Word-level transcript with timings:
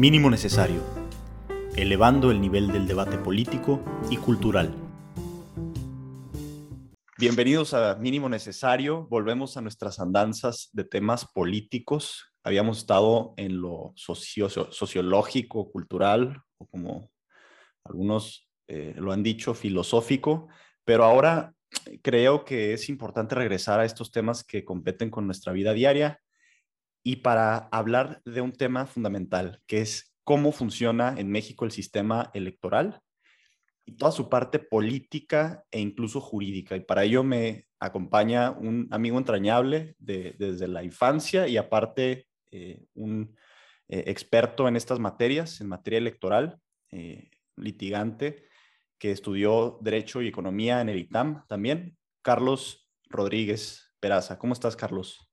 Mínimo 0.00 0.30
necesario, 0.30 0.82
elevando 1.76 2.30
el 2.30 2.40
nivel 2.40 2.72
del 2.72 2.86
debate 2.86 3.18
político 3.18 3.84
y 4.08 4.16
cultural. 4.16 4.74
Bienvenidos 7.18 7.74
a 7.74 7.96
Mínimo 7.96 8.30
Necesario. 8.30 9.06
Volvemos 9.08 9.58
a 9.58 9.60
nuestras 9.60 10.00
andanzas 10.00 10.70
de 10.72 10.84
temas 10.84 11.26
políticos. 11.26 12.32
Habíamos 12.42 12.78
estado 12.78 13.34
en 13.36 13.60
lo 13.60 13.92
sociológico, 13.94 15.70
cultural, 15.70 16.44
o 16.56 16.66
como 16.66 17.10
algunos 17.84 18.48
eh, 18.68 18.94
lo 18.96 19.12
han 19.12 19.22
dicho, 19.22 19.52
filosófico, 19.52 20.48
pero 20.82 21.04
ahora 21.04 21.52
creo 22.00 22.46
que 22.46 22.72
es 22.72 22.88
importante 22.88 23.34
regresar 23.34 23.80
a 23.80 23.84
estos 23.84 24.10
temas 24.10 24.44
que 24.44 24.64
competen 24.64 25.10
con 25.10 25.26
nuestra 25.26 25.52
vida 25.52 25.74
diaria 25.74 26.22
y 27.02 27.16
para 27.16 27.68
hablar 27.72 28.20
de 28.24 28.40
un 28.40 28.52
tema 28.52 28.86
fundamental, 28.86 29.60
que 29.66 29.80
es 29.80 30.14
cómo 30.24 30.52
funciona 30.52 31.14
en 31.16 31.30
México 31.30 31.64
el 31.64 31.70
sistema 31.70 32.30
electoral 32.34 33.00
y 33.84 33.96
toda 33.96 34.12
su 34.12 34.28
parte 34.28 34.58
política 34.58 35.64
e 35.70 35.80
incluso 35.80 36.20
jurídica. 36.20 36.76
Y 36.76 36.80
para 36.80 37.04
ello 37.04 37.24
me 37.24 37.66
acompaña 37.80 38.50
un 38.50 38.88
amigo 38.90 39.18
entrañable 39.18 39.96
desde 39.98 40.68
la 40.68 40.84
infancia 40.84 41.48
y 41.48 41.56
aparte 41.56 42.26
eh, 42.50 42.84
un 42.94 43.36
eh, 43.88 44.04
experto 44.06 44.68
en 44.68 44.76
estas 44.76 44.98
materias, 44.98 45.60
en 45.60 45.68
materia 45.68 45.98
electoral, 45.98 46.60
eh, 46.90 47.30
litigante, 47.56 48.44
que 48.98 49.10
estudió 49.10 49.78
Derecho 49.80 50.20
y 50.20 50.28
Economía 50.28 50.80
en 50.80 50.90
el 50.90 50.98
ITAM 50.98 51.46
también, 51.48 51.96
Carlos 52.22 52.88
Rodríguez 53.08 53.92
Peraza. 53.98 54.38
¿Cómo 54.38 54.52
estás, 54.52 54.76
Carlos? 54.76 55.29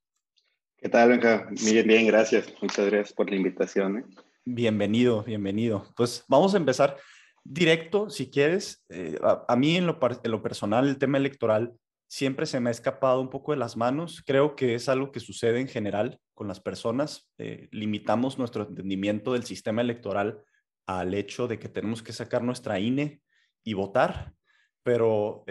¿Qué 0.79 0.89
tal, 0.89 1.09
Benja? 1.09 1.47
Bien, 1.49 1.87
bien, 1.87 2.05
gracias. 2.05 2.53
Muchas 2.61 2.85
gracias 2.85 3.11
por 3.11 3.27
la 3.31 3.35
invitación. 3.35 3.97
¿eh? 3.97 4.03
Bienvenido, 4.45 5.23
bienvenido. 5.23 5.91
Pues 5.97 6.23
vamos 6.27 6.53
a 6.53 6.57
empezar 6.57 6.97
directo, 7.43 8.11
si 8.11 8.29
quieres. 8.29 8.85
Eh, 8.89 9.17
a, 9.23 9.55
mí, 9.55 9.75
en 9.75 9.87
lo, 9.87 9.99
personal, 10.43 10.87
el 10.87 10.99
tema 10.99 11.17
electoral 11.17 11.73
siempre 12.07 12.45
se 12.45 12.59
me 12.59 12.69
ha 12.69 12.71
escapado 12.71 13.19
un 13.19 13.31
poco 13.31 13.53
de 13.53 13.57
las 13.57 13.75
manos. 13.75 14.21
Creo 14.23 14.55
que 14.55 14.75
es 14.75 14.87
algo 14.87 15.11
que 15.11 15.19
sucede 15.19 15.59
en 15.59 15.67
general 15.67 16.19
con 16.35 16.47
las 16.47 16.59
personas. 16.59 17.27
Eh, 17.39 17.69
limitamos 17.71 18.37
nuestro 18.37 18.67
entendimiento 18.67 19.33
del 19.33 19.45
sistema 19.45 19.81
electoral 19.81 20.43
al 20.85 21.15
hecho 21.15 21.47
de 21.47 21.57
que 21.57 21.69
tenemos 21.69 22.03
que 22.03 22.13
sacar 22.13 22.43
nuestra 22.43 22.79
INE 22.79 23.23
y 23.63 23.73
votar. 23.73 24.35
Pero, 24.83 25.43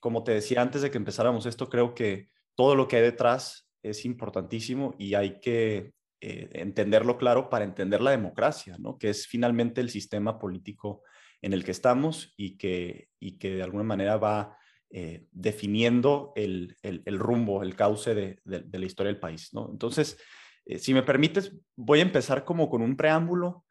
como 0.00 0.22
te 0.22 0.32
decía 0.32 0.60
antes 0.60 0.82
de 0.82 0.90
que 0.90 0.98
empezáramos 0.98 1.46
esto, 1.46 1.70
creo 1.70 1.94
que 1.94 2.28
todo 2.54 2.76
lo 2.76 2.88
que 2.88 2.96
hay 2.96 3.02
detrás 3.02 3.69
es 3.82 4.04
importantísimo 4.04 4.94
y 4.98 5.14
hay 5.14 5.40
que 5.40 5.92
eh, 6.20 6.50
entenderlo 6.52 7.16
claro 7.16 7.48
para 7.48 7.64
entender 7.64 8.00
la 8.00 8.10
democracia, 8.10 8.76
¿no? 8.78 8.98
que 8.98 9.10
es 9.10 9.26
finalmente 9.26 9.80
el 9.80 9.88
sistema 9.88 10.38
político 10.38 11.02
en 11.40 11.54
el 11.54 11.64
que 11.64 11.70
estamos 11.70 12.34
y 12.36 12.58
que, 12.58 13.08
y 13.18 13.38
que 13.38 13.54
de 13.54 13.62
alguna 13.62 13.84
manera 13.84 14.18
va 14.18 14.58
eh, 14.90 15.26
definiendo 15.30 16.32
el, 16.36 16.76
el, 16.82 17.18
rumbo, 17.18 17.62
el 17.62 17.74
cauce 17.76 18.14
de, 18.14 18.40
de, 18.44 18.78
la 18.78 18.84
historia 18.84 19.12
del 19.12 19.20
país. 19.20 19.54
¿no? 19.54 19.68
Entonces, 19.70 20.18
eh, 20.66 20.78
si 20.78 20.92
me 20.92 21.02
permites, 21.02 21.56
voy 21.76 22.00
a 22.00 22.02
empezar 22.02 22.44
como 22.44 22.68
con 22.68 22.82
un 22.82 22.96
preámbulo 22.96 23.64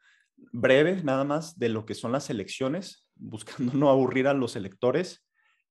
breve 0.52 1.04
nada 1.04 1.24
más 1.26 1.60
de 1.60 1.70
lo 1.70 1.86
que 1.86 1.94
son 1.94 2.12
las 2.12 2.30
elecciones, 2.30 3.06
buscando 3.16 3.74
no 3.74 3.90
aburrir 3.90 4.28
a 4.28 4.34
los 4.34 4.56
electores, 4.56 5.26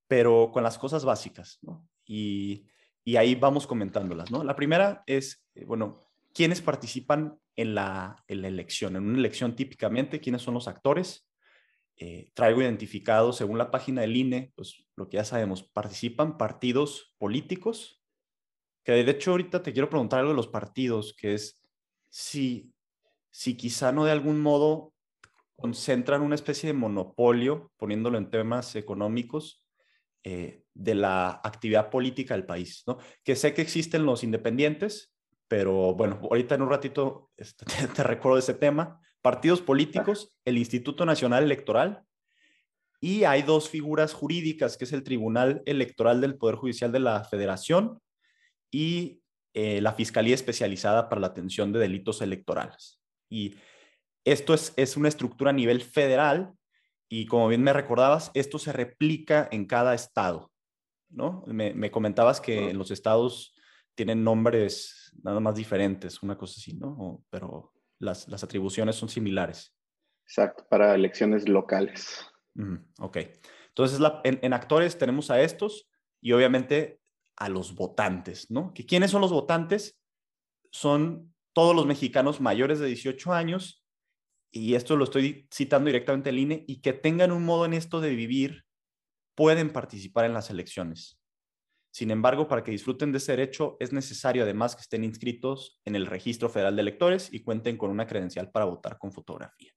pero 0.06 0.50
con 0.52 0.62
las 0.62 0.78
cosas 0.78 1.04
básicas. 1.04 1.58
¿no? 1.62 1.88
Y 2.04 2.66
y 3.08 3.16
ahí 3.16 3.34
vamos 3.34 3.66
comentándolas, 3.66 4.30
¿no? 4.30 4.44
La 4.44 4.54
primera 4.54 5.02
es, 5.06 5.42
eh, 5.54 5.64
bueno, 5.64 5.98
¿quiénes 6.34 6.60
participan 6.60 7.38
en 7.56 7.74
la, 7.74 8.22
elección? 8.28 8.96
En 8.96 9.04
una 9.04 9.16
elección 9.16 9.56
típicamente, 9.56 10.20
¿quiénes 10.20 10.42
son 10.42 10.52
los 10.52 10.68
actores? 10.68 11.26
Eh, 11.96 12.30
traigo 12.34 12.60
identificado, 12.60 13.32
según 13.32 13.56
la 13.56 13.70
página 13.70 14.02
del 14.02 14.14
INE, 14.14 14.52
pues 14.54 14.84
lo 14.94 15.08
que 15.08 15.16
ya 15.16 15.24
sabemos, 15.24 15.62
participan 15.62 16.36
partidos 16.36 17.14
políticos, 17.16 18.04
que 18.84 18.92
de 18.92 19.10
hecho 19.10 19.30
ahorita 19.30 19.62
te 19.62 19.72
quiero 19.72 19.88
preguntar 19.88 20.18
algo 20.18 20.32
de 20.32 20.36
los 20.36 20.48
partidos, 20.48 21.16
que 21.18 21.32
es 21.32 21.66
si, 22.10 22.74
si 23.30 23.56
quizá 23.56 23.90
no 23.90 24.04
de 24.04 24.12
algún 24.12 24.38
modo 24.38 24.92
concentran 25.56 26.20
una 26.20 26.34
especie 26.34 26.66
de 26.66 26.74
monopolio, 26.74 27.72
poniéndolo 27.78 28.18
en 28.18 28.28
temas 28.28 28.76
económicos, 28.76 29.66
eh, 30.24 30.64
de 30.74 30.94
la 30.94 31.40
actividad 31.44 31.90
política 31.90 32.34
del 32.34 32.46
país, 32.46 32.82
¿no? 32.86 32.98
Que 33.24 33.36
sé 33.36 33.54
que 33.54 33.62
existen 33.62 34.04
los 34.04 34.24
independientes, 34.24 35.12
pero 35.48 35.94
bueno, 35.94 36.20
ahorita 36.22 36.54
en 36.54 36.62
un 36.62 36.70
ratito 36.70 37.30
este, 37.36 37.64
te, 37.96 38.02
recuerdo 38.02 38.38
ese 38.38 38.54
tema. 38.54 39.00
Partidos 39.22 39.60
políticos, 39.60 40.36
el 40.44 40.58
Instituto 40.58 41.04
Nacional 41.04 41.42
Electoral 41.42 42.04
y 43.00 43.24
hay 43.24 43.42
dos 43.42 43.68
figuras 43.68 44.12
jurídicas, 44.12 44.76
que 44.76 44.84
es 44.84 44.92
el 44.92 45.02
Tribunal 45.02 45.62
Electoral 45.66 46.20
del 46.20 46.36
Poder 46.36 46.56
Judicial 46.56 46.90
de 46.90 47.00
la 47.00 47.24
Federación 47.24 48.00
y 48.70 49.22
eh, 49.54 49.80
la 49.80 49.92
Fiscalía 49.92 50.34
Especializada 50.34 51.08
para 51.08 51.20
la 51.20 51.28
Atención 51.28 51.72
de 51.72 51.78
Delitos 51.78 52.22
Electorales. 52.22 53.00
Y 53.30 53.54
esto 54.24 54.52
es, 54.54 54.72
es 54.76 54.96
una 54.96 55.08
estructura 55.08 55.50
a 55.50 55.54
nivel 55.54 55.80
federal 55.80 56.52
y 57.08 57.26
como 57.26 57.48
bien 57.48 57.62
me 57.62 57.72
recordabas, 57.72 58.30
esto 58.34 58.58
se 58.58 58.72
replica 58.72 59.48
en 59.50 59.66
cada 59.66 59.94
estado, 59.94 60.50
¿no? 61.08 61.42
Me, 61.46 61.90
comentabas 61.90 62.40
que 62.40 62.74
los 62.74 62.90
estados 62.90 63.54
tienen 63.94 64.22
nombres 64.22 65.12
nada 65.22 65.40
más 65.40 65.54
diferentes, 65.56 66.22
una 66.22 66.36
cosa 66.36 66.54
así, 66.58 66.74
¿no? 66.74 67.24
pero 67.30 67.72
las, 67.98 68.28
atribuciones 68.44 68.96
son 68.96 69.08
similares. 69.08 69.74
Exacto, 70.24 70.66
para 70.68 70.94
elecciones 70.94 71.48
locales. 71.48 72.26
ok. 73.00 73.18
Entonces, 73.68 74.00
en, 74.24 74.52
actores 74.52 74.98
tenemos 74.98 75.30
a 75.30 75.40
estos 75.40 75.88
y 76.20 76.32
obviamente 76.32 77.00
a 77.36 77.48
los 77.48 77.74
votantes, 77.74 78.50
¿no? 78.50 78.74
¿Que 78.74 78.84
¿Quiénes 78.84 79.12
son 79.12 79.20
los 79.20 79.32
votantes? 79.32 79.98
Son 80.70 81.32
todos 81.52 81.74
los 81.74 81.86
mexicanos 81.86 82.40
mayores 82.40 82.80
de 82.80 82.88
18 82.88 83.32
años 83.32 83.77
y 84.50 84.74
esto 84.74 84.96
lo 84.96 85.04
estoy 85.04 85.48
citando 85.52 85.88
directamente 85.88 86.30
al 86.30 86.38
INE, 86.38 86.64
y 86.66 86.80
que 86.80 86.92
tengan 86.92 87.32
un 87.32 87.44
modo 87.44 87.64
en 87.64 87.74
esto 87.74 88.00
de 88.00 88.14
vivir, 88.14 88.64
pueden 89.34 89.70
participar 89.70 90.24
en 90.24 90.34
las 90.34 90.50
elecciones. 90.50 91.20
Sin 91.90 92.10
embargo, 92.10 92.48
para 92.48 92.62
que 92.62 92.70
disfruten 92.70 93.12
de 93.12 93.18
ese 93.18 93.32
derecho, 93.32 93.76
es 93.80 93.92
necesario 93.92 94.42
además 94.42 94.76
que 94.76 94.82
estén 94.82 95.04
inscritos 95.04 95.80
en 95.84 95.96
el 95.96 96.06
Registro 96.06 96.48
Federal 96.48 96.76
de 96.76 96.82
Electores 96.82 97.32
y 97.32 97.42
cuenten 97.42 97.76
con 97.76 97.90
una 97.90 98.06
credencial 98.06 98.50
para 98.50 98.66
votar 98.66 98.98
con 98.98 99.12
fotografía. 99.12 99.72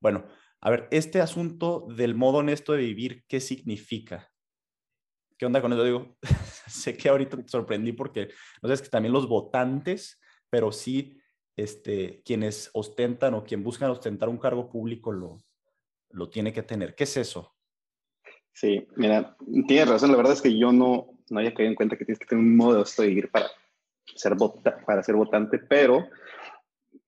Bueno, 0.00 0.26
a 0.60 0.70
ver, 0.70 0.88
este 0.90 1.20
asunto 1.20 1.86
del 1.94 2.14
modo 2.14 2.38
honesto 2.38 2.72
de 2.72 2.78
vivir, 2.78 3.24
¿qué 3.28 3.40
significa? 3.40 4.30
¿Qué 5.36 5.46
onda 5.46 5.60
con 5.60 5.72
eso? 5.72 5.84
Digo, 5.84 6.16
sé 6.66 6.96
que 6.96 7.08
ahorita 7.08 7.36
te 7.36 7.48
sorprendí 7.48 7.92
porque, 7.92 8.28
no 8.62 8.68
sé, 8.68 8.74
es 8.74 8.82
que 8.82 8.88
también 8.88 9.12
los 9.12 9.28
votantes, 9.28 10.20
pero 10.50 10.72
sí 10.72 11.18
este, 11.58 12.22
quienes 12.24 12.70
ostentan 12.72 13.34
o 13.34 13.42
quien 13.42 13.64
buscan 13.64 13.90
ostentar 13.90 14.28
un 14.28 14.38
cargo 14.38 14.70
público 14.70 15.10
lo, 15.10 15.38
lo 16.10 16.30
tiene 16.30 16.52
que 16.52 16.62
tener. 16.62 16.94
¿Qué 16.94 17.04
es 17.04 17.16
eso? 17.16 17.52
Sí, 18.52 18.86
mira, 18.96 19.36
tienes 19.66 19.88
razón. 19.88 20.12
La 20.12 20.16
verdad 20.16 20.34
es 20.34 20.40
que 20.40 20.56
yo 20.56 20.72
no, 20.72 21.18
no 21.30 21.38
había 21.38 21.54
caído 21.54 21.70
en 21.70 21.74
cuenta 21.74 21.96
que 21.96 22.04
tienes 22.04 22.20
que 22.20 22.26
tener 22.26 22.44
un 22.44 22.56
modo 22.56 22.84
de 22.84 23.06
vivir 23.06 23.28
para 23.30 23.48
ser, 24.14 24.34
para 24.86 25.02
ser 25.02 25.16
votante, 25.16 25.58
pero 25.58 26.08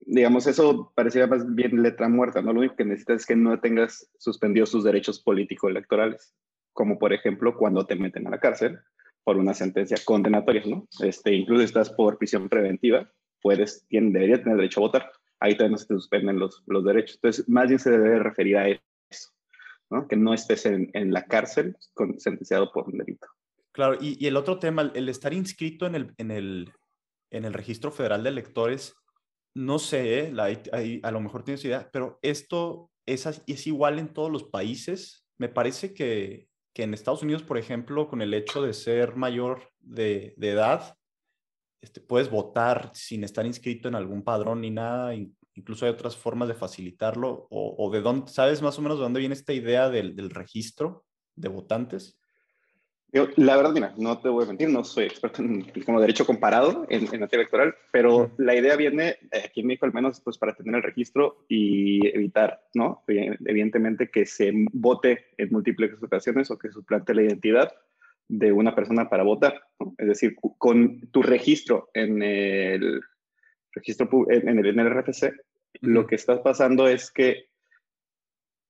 digamos, 0.01 0.45
eso 0.47 0.91
parecía 0.95 1.27
más 1.27 1.45
bien 1.55 1.81
letra 1.81 2.09
muerta, 2.09 2.41
¿no? 2.41 2.51
Lo 2.51 2.59
único 2.59 2.75
que 2.75 2.83
necesitas 2.83 3.21
es 3.21 3.25
que 3.25 3.35
no 3.35 3.57
tengas 3.59 4.11
suspendidos 4.17 4.71
tus 4.71 4.83
derechos 4.83 5.21
político-electorales, 5.21 6.33
como 6.73 6.99
por 6.99 7.13
ejemplo 7.13 7.55
cuando 7.55 7.85
te 7.85 7.95
meten 7.95 8.27
a 8.27 8.31
la 8.31 8.39
cárcel 8.39 8.79
por 9.23 9.37
una 9.37 9.53
sentencia 9.53 9.97
condenatoria, 10.03 10.63
¿no? 10.65 10.87
Este, 10.99 11.33
incluso 11.33 11.63
estás 11.63 11.89
por 11.89 12.17
prisión 12.17 12.49
preventiva, 12.49 13.09
puedes, 13.41 13.85
tiene, 13.87 14.11
debería 14.11 14.41
tener 14.41 14.57
derecho 14.57 14.79
a 14.79 14.87
votar. 14.87 15.11
Ahí 15.39 15.57
no 15.69 15.77
se 15.77 15.87
suspenden 15.87 16.39
los, 16.39 16.63
los 16.67 16.83
derechos. 16.83 17.15
Entonces, 17.15 17.49
más 17.49 17.67
bien 17.67 17.79
se 17.79 17.91
debe 17.91 18.19
referir 18.19 18.57
a 18.57 18.69
eso, 18.69 19.31
¿no? 19.89 20.07
que 20.07 20.15
no 20.15 20.33
estés 20.33 20.65
en, 20.65 20.89
en 20.93 21.11
la 21.11 21.25
cárcel 21.25 21.75
sentenciado 22.17 22.71
por 22.71 22.87
un 22.87 22.97
delito. 22.99 23.27
Claro, 23.71 23.97
y, 23.99 24.23
y, 24.23 24.27
el 24.27 24.37
otro 24.37 24.59
tema, 24.59 24.91
el 24.93 25.09
estar 25.09 25.33
inscrito 25.33 25.87
en 25.87 25.95
el, 25.95 26.13
en 26.17 26.29
el, 26.29 26.71
en 27.31 27.45
el 27.45 27.53
registro 27.53 27.91
federal 27.91 28.23
de 28.23 28.29
electores, 28.29 28.95
no 29.53 29.79
sé, 29.79 30.19
¿eh? 30.19 30.31
la, 30.31 30.45
a 31.03 31.11
lo 31.11 31.21
mejor 31.21 31.43
tienes 31.43 31.63
idea, 31.65 31.89
pero 31.91 32.19
esto 32.21 32.91
es, 33.05 33.25
es 33.25 33.67
igual 33.67 33.99
en 33.99 34.13
todos 34.13 34.31
los 34.31 34.43
países. 34.43 35.25
Me 35.37 35.49
parece 35.49 35.93
que, 35.93 36.47
que 36.73 36.83
en 36.83 36.93
Estados 36.93 37.23
Unidos, 37.23 37.43
por 37.43 37.57
ejemplo, 37.57 38.07
con 38.07 38.21
el 38.21 38.33
hecho 38.33 38.61
de 38.61 38.73
ser 38.73 39.15
mayor 39.15 39.71
de, 39.79 40.33
de 40.37 40.49
edad, 40.51 40.97
este, 41.81 41.99
puedes 41.99 42.29
votar 42.29 42.91
sin 42.93 43.23
estar 43.23 43.45
inscrito 43.45 43.87
en 43.87 43.95
algún 43.95 44.23
padrón 44.23 44.61
ni 44.61 44.69
nada, 44.69 45.15
incluso 45.55 45.85
hay 45.85 45.91
otras 45.91 46.15
formas 46.15 46.47
de 46.47 46.53
facilitarlo, 46.53 47.47
o, 47.49 47.89
de 47.91 48.01
dónde, 48.01 48.31
¿sabes 48.31 48.61
más 48.61 48.77
o 48.77 48.81
menos 48.81 48.97
de 48.97 49.03
dónde 49.03 49.19
viene 49.19 49.33
esta 49.33 49.53
idea 49.53 49.89
del, 49.89 50.29
registro 50.29 51.05
de 51.35 51.49
votantes? 51.49 52.17
la 53.35 53.57
verdad, 53.57 53.73
mira, 53.73 53.93
no 53.97 54.21
te 54.21 54.29
voy 54.29 54.45
a 54.45 54.47
mentir, 54.47 54.69
no 54.69 54.85
soy 54.85 55.03
experto 55.03 55.41
en 55.41 55.63
como 55.85 55.99
derecho 55.99 56.25
comparado 56.25 56.85
en, 56.87 57.13
en 57.13 57.19
materia 57.19 57.41
electoral, 57.41 57.75
pero 57.91 58.31
la 58.37 58.55
idea 58.55 58.77
viene, 58.77 59.17
eh, 59.33 59.43
aquí 59.43 59.59
en 59.59 59.67
México 59.67 59.85
al 59.85 59.91
menos, 59.91 60.21
pues 60.21 60.37
para 60.37 60.55
tener 60.55 60.75
el 60.75 60.83
registro 60.83 61.43
y 61.49 62.07
evitar, 62.15 62.61
¿no? 62.73 63.03
Evidentemente 63.07 64.09
que 64.09 64.25
se 64.25 64.53
vote 64.71 65.25
en 65.37 65.49
múltiples 65.51 66.01
ocasiones 66.01 66.51
o 66.51 66.57
que 66.57 66.71
suplante 66.71 67.13
la 67.13 67.23
identidad 67.23 67.73
de 68.31 68.53
una 68.53 68.73
persona 68.73 69.09
para 69.09 69.23
votar, 69.23 69.61
¿no? 69.77 69.93
Es 69.97 70.07
decir, 70.07 70.35
con 70.57 71.01
tu 71.11 71.21
registro 71.21 71.89
en 71.93 72.23
el 72.23 73.01
registro 73.73 74.09
en 74.29 74.57
el, 74.59 74.65
en 74.67 74.79
el 74.79 74.89
RFC, 74.89 75.33
lo 75.81 76.07
que 76.07 76.15
está 76.15 76.41
pasando 76.41 76.87
es 76.87 77.11
que 77.11 77.49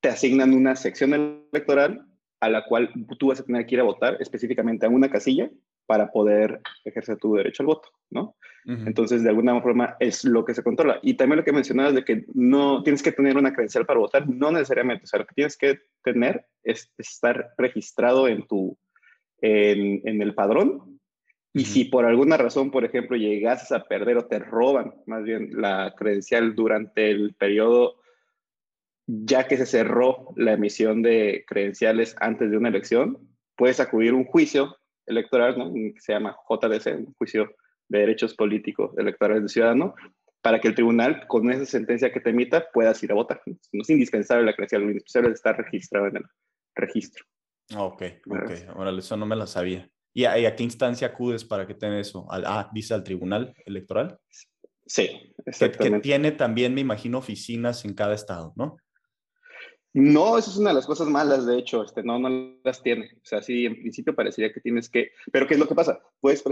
te 0.01 0.09
asignan 0.09 0.53
una 0.53 0.75
sección 0.75 1.13
electoral 1.13 2.07
a 2.39 2.49
la 2.49 2.65
cual 2.65 2.91
tú 3.19 3.27
vas 3.27 3.39
a 3.39 3.45
tener 3.45 3.67
que 3.67 3.75
ir 3.75 3.81
a 3.81 3.85
votar 3.85 4.17
específicamente 4.19 4.87
a 4.87 4.89
una 4.89 5.11
casilla 5.11 5.51
para 5.85 6.11
poder 6.11 6.59
ejercer 6.83 7.17
tu 7.17 7.35
derecho 7.35 7.61
al 7.61 7.67
voto, 7.67 7.89
¿no? 8.09 8.35
Entonces, 8.65 9.23
de 9.23 9.29
alguna 9.29 9.59
forma 9.61 9.95
es 9.99 10.23
lo 10.23 10.45
que 10.45 10.53
se 10.53 10.63
controla. 10.63 10.99
Y 11.01 11.15
también 11.15 11.37
lo 11.37 11.43
que 11.43 11.51
mencionabas 11.51 11.95
de 11.95 12.05
que 12.05 12.25
no 12.33 12.83
tienes 12.83 13.01
que 13.01 13.11
tener 13.11 13.35
una 13.35 13.53
credencial 13.53 13.85
para 13.85 13.99
votar, 13.99 14.29
no 14.29 14.51
necesariamente. 14.51 15.03
O 15.03 15.07
sea, 15.07 15.19
lo 15.19 15.25
que 15.25 15.35
tienes 15.35 15.57
que 15.57 15.79
tener 16.03 16.45
es 16.63 16.91
estar 16.97 17.53
registrado 17.57 18.27
en 18.27 18.45
tu, 18.47 18.77
en, 19.41 20.07
en 20.07 20.21
el 20.21 20.33
padrón. 20.33 20.99
Y 21.53 21.65
si 21.65 21.85
por 21.85 22.05
alguna 22.05 22.37
razón, 22.37 22.71
por 22.71 22.85
ejemplo, 22.85 23.17
llegas 23.17 23.71
a 23.73 23.83
perder 23.83 24.17
o 24.17 24.25
te 24.25 24.39
roban 24.39 24.93
más 25.05 25.23
bien 25.23 25.49
la 25.53 25.93
credencial 25.97 26.55
durante 26.55 27.11
el 27.11 27.33
periodo 27.33 28.01
ya 29.07 29.47
que 29.47 29.57
se 29.57 29.65
cerró 29.65 30.33
la 30.35 30.53
emisión 30.53 31.01
de 31.01 31.43
credenciales 31.47 32.15
antes 32.19 32.49
de 32.49 32.57
una 32.57 32.69
elección, 32.69 33.17
puedes 33.55 33.79
acudir 33.79 34.11
a 34.11 34.15
un 34.15 34.25
juicio 34.25 34.77
electoral, 35.05 35.57
¿no? 35.57 35.73
que 35.73 35.99
se 35.99 36.13
llama 36.13 36.37
JDC, 36.49 36.97
un 36.97 37.13
juicio 37.17 37.53
de 37.89 37.99
derechos 37.99 38.33
políticos 38.35 38.97
electorales 38.97 39.43
de 39.43 39.49
ciudadano, 39.49 39.95
para 40.41 40.59
que 40.59 40.69
el 40.69 40.75
tribunal, 40.75 41.27
con 41.27 41.51
esa 41.51 41.65
sentencia 41.65 42.11
que 42.11 42.19
te 42.19 42.29
emita, 42.29 42.67
puedas 42.73 43.03
ir 43.03 43.11
a 43.11 43.15
votar. 43.15 43.41
No 43.45 43.81
es 43.81 43.89
indispensable 43.89 44.45
la 44.45 44.53
credencial, 44.53 44.81
lo 44.83 44.87
indispensable 44.87 45.29
es 45.29 45.35
estar 45.35 45.57
registrado 45.57 46.07
en 46.07 46.17
el 46.17 46.23
registro. 46.75 47.25
Ok, 47.77 48.03
ok. 48.29 48.51
Ahora, 48.75 48.91
eso 48.97 49.17
no 49.17 49.25
me 49.25 49.35
lo 49.35 49.47
sabía. 49.47 49.89
¿Y 50.13 50.25
a, 50.25 50.55
qué 50.55 50.63
instancia 50.63 51.07
acudes 51.07 51.45
para 51.45 51.65
que 51.65 51.73
tenga 51.73 51.99
eso? 51.99 52.27
ah, 52.29 52.69
dice 52.73 52.93
al 52.93 53.03
tribunal 53.03 53.53
electoral. 53.65 54.19
Sí, 54.85 55.33
exactamente. 55.45 55.97
que, 55.97 56.01
tiene 56.01 56.31
también, 56.31 56.73
me 56.73 56.81
imagino, 56.81 57.19
oficinas 57.19 57.85
en 57.85 57.93
cada 57.93 58.13
estado, 58.13 58.53
¿no? 58.55 58.77
No, 59.93 60.37
eso 60.37 60.51
es 60.51 60.57
una 60.57 60.69
de 60.69 60.75
las 60.75 60.85
cosas 60.85 61.07
malas, 61.07 61.45
de 61.45 61.57
hecho, 61.57 61.83
este, 61.83 62.01
no, 62.01 62.17
no 62.17 62.57
las 62.63 62.81
tiene. 62.81 63.11
O 63.17 63.25
sea, 63.25 63.41
sí, 63.41 63.65
en 63.65 63.75
principio 63.75 64.15
parecería 64.15 64.53
que 64.53 64.61
tienes 64.61 64.89
que, 64.89 65.11
pero 65.33 65.47
¿qué 65.47 65.55
es 65.55 65.59
lo 65.59 65.67
que 65.67 65.75
pasa? 65.75 66.01
Puedes 66.21 66.43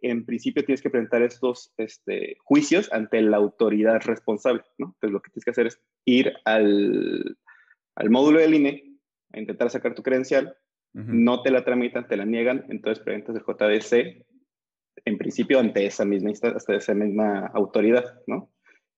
en 0.00 0.24
principio 0.24 0.64
tienes 0.64 0.80
que 0.80 0.88
presentar 0.88 1.20
estos 1.20 1.74
este, 1.76 2.38
juicios 2.42 2.90
ante 2.92 3.20
la 3.20 3.36
autoridad 3.36 4.00
responsable, 4.02 4.62
¿no? 4.78 4.94
Entonces 4.94 5.10
lo 5.10 5.20
que 5.20 5.30
tienes 5.30 5.44
que 5.44 5.50
hacer 5.50 5.66
es 5.66 5.80
ir 6.06 6.32
al, 6.46 7.36
al 7.96 8.10
módulo 8.10 8.40
del 8.40 8.54
INE 8.54 8.98
a 9.32 9.40
intentar 9.40 9.68
sacar 9.68 9.94
tu 9.94 10.02
credencial, 10.02 10.56
no 10.96 11.42
te 11.42 11.50
la 11.50 11.62
tramitan, 11.62 12.08
te 12.08 12.16
la 12.16 12.24
niegan, 12.24 12.64
entonces 12.70 13.04
presentas 13.04 13.36
el 13.36 13.42
JDC, 13.42 14.24
en 15.04 15.18
principio 15.18 15.60
ante 15.60 15.84
esa 15.84 16.06
misma, 16.06 16.30
hasta 16.30 16.74
esa 16.74 16.94
misma 16.94 17.46
autoridad, 17.48 18.20
¿no? 18.26 18.50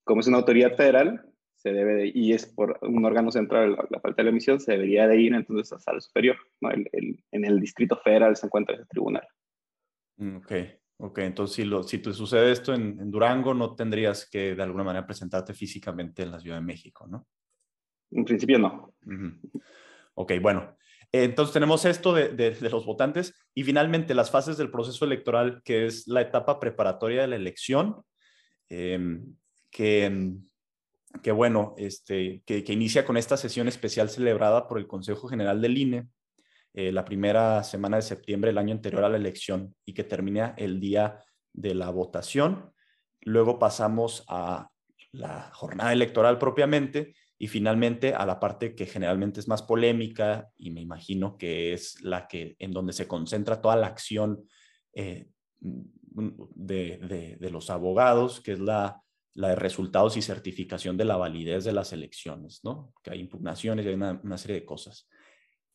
Como 0.05 0.21
es 0.21 0.29
una 0.29 0.37
autoridad 0.39 0.77
federal, 0.77 1.25
se 1.57 1.73
debe 1.73 1.95
de, 1.95 2.13
y 2.15 2.33
es 2.33 2.47
por 2.47 2.79
un 2.83 3.05
órgano 3.05 3.33
central 3.33 3.77
la, 3.91 4.01
falta 4.01 4.23
de 4.23 4.25
la 4.25 4.31
emisión, 4.31 4.61
se 4.61 4.73
debería 4.73 5.09
de 5.09 5.21
ir 5.21 5.35
entonces 5.35 5.73
a 5.73 5.81
sala 5.81 6.01
superior. 6.01 6.37
¿no? 6.61 6.71
en 6.71 7.45
el 7.45 7.61
distrito 7.61 7.97
federal 7.97 8.37
se 8.37 8.47
encuentra 8.47 8.77
ese 8.77 8.87
tribunal. 8.87 9.27
Mm, 10.19 10.37
ok, 10.37 10.53
ok. 10.99 11.19
Entonces, 11.19 11.57
si, 11.57 11.65
lo, 11.65 11.83
si 11.83 11.99
te 11.99 12.13
sucede 12.13 12.53
esto 12.53 12.75
en, 12.75 13.11
Durango, 13.11 13.55
no 13.55 13.75
tendrías 13.75 14.29
que 14.29 14.55
de 14.55 14.63
alguna 14.63 14.85
manera 14.85 15.07
presentarte 15.07 15.55
físicamente 15.55 16.23
en 16.23 16.33
la 16.33 16.41
Ciudad 16.41 16.57
de 16.57 16.65
México, 16.65 17.07
¿no? 17.07 17.27
En 18.11 18.25
principio 18.25 18.59
no. 18.59 18.95
Ok, 20.15 20.33
bueno. 20.41 20.77
Entonces 21.13 21.53
tenemos 21.53 21.85
esto 21.85 22.13
de, 22.13 22.57
los 22.61 22.85
votantes 22.85 23.35
y 23.55 23.65
finalmente 23.65 24.15
las 24.15 24.31
fases 24.31 24.57
del 24.59 24.71
proceso 24.71 25.05
electoral, 25.05 25.63
que 25.65 25.87
es 25.87 26.07
la 26.07 26.21
etapa 26.21 26.61
preparatoria 26.61 27.23
de 27.23 27.29
la 27.29 27.37
elección, 27.37 28.03
eh, 28.69 29.19
que 29.71 30.39
que 31.23 31.33
bueno, 31.33 31.75
este, 31.79 32.43
que, 32.45 32.65
inicia 32.69 33.05
con 33.05 33.17
esta 33.17 33.37
sesión 33.37 33.69
especial 33.69 34.11
celebrada 34.11 34.69
por 34.69 34.79
el 34.79 34.87
Consejo 34.87 35.29
General 35.29 35.61
del 35.61 35.79
INE 35.79 36.09
eh, 36.75 36.93
la 36.93 37.05
primera 37.05 37.65
semana 37.65 37.97
de 37.97 38.03
septiembre 38.03 38.51
del 38.51 38.59
año 38.59 38.75
anterior 38.75 39.05
a 39.05 39.09
la 39.09 39.17
elección 39.17 39.75
y 39.85 39.95
que 39.95 40.05
termina 40.05 40.55
el 40.57 40.81
día 40.81 41.19
de 41.53 41.75
la 41.75 41.91
votación. 41.91 42.73
Luego 43.23 43.59
pasamos 43.59 44.25
a 44.29 44.69
la 45.13 45.51
jornada 45.55 45.93
electoral 45.93 46.39
propiamente 46.39 47.15
y 47.39 47.49
finalmente 47.49 48.15
a 48.15 48.27
la 48.27 48.41
parte 48.41 48.75
que 48.75 48.87
generalmente 48.87 49.41
es 49.41 49.49
más 49.49 49.63
polémica 49.63 50.51
y 50.57 50.71
me 50.71 50.81
imagino 50.81 51.37
que 51.37 51.73
es 51.73 52.01
la 52.03 52.27
que 52.27 52.57
en 52.59 52.73
donde 52.73 52.93
se 52.93 53.07
concentra 53.07 53.61
toda 53.61 53.77
la 53.77 53.87
acción 53.87 54.45
eh, 54.95 55.29
de, 55.61 57.37
de 57.39 57.51
los 57.51 57.71
abogados, 57.71 58.41
que 58.41 58.53
es 58.53 58.61
la 58.61 59.03
la 59.39 59.51
de 59.51 59.55
resultados 59.55 60.17
y 60.17 60.23
certificación 60.23 60.97
de 60.97 61.05
la 61.05 61.17
validez 61.17 61.63
de 61.63 61.73
las 61.73 61.93
elecciones, 61.93 62.61
¿no? 62.65 62.93
Que 63.05 63.13
hay 63.13 63.21
impugnaciones 63.21 63.87
y 63.87 63.89
hay 63.89 63.95
una, 63.95 64.37
serie 64.37 64.57
de 64.57 64.67
cosas. 64.67 65.09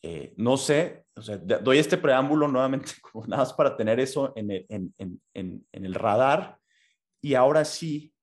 Eh, 0.01 0.33
no 0.36 0.57
sé, 0.57 1.06
o 1.15 1.21
sea, 1.21 1.38
doy 1.38 1.77
este 1.77 1.98
preámbulo 1.98 2.50
nuevamente 2.50 2.92
como 3.01 3.25
nada 3.25 3.44
más 3.44 3.54
para 3.54 3.77
tener 3.77 4.01
eso 4.01 4.33
en 4.36 4.51
el, 4.51 4.65
en, 4.68 4.94
en, 5.33 5.65
en 5.71 5.86
el 5.86 5.94
radar. 5.94 6.60
Y 7.21 7.36
ahora 7.36 7.63
sí, 7.63 8.13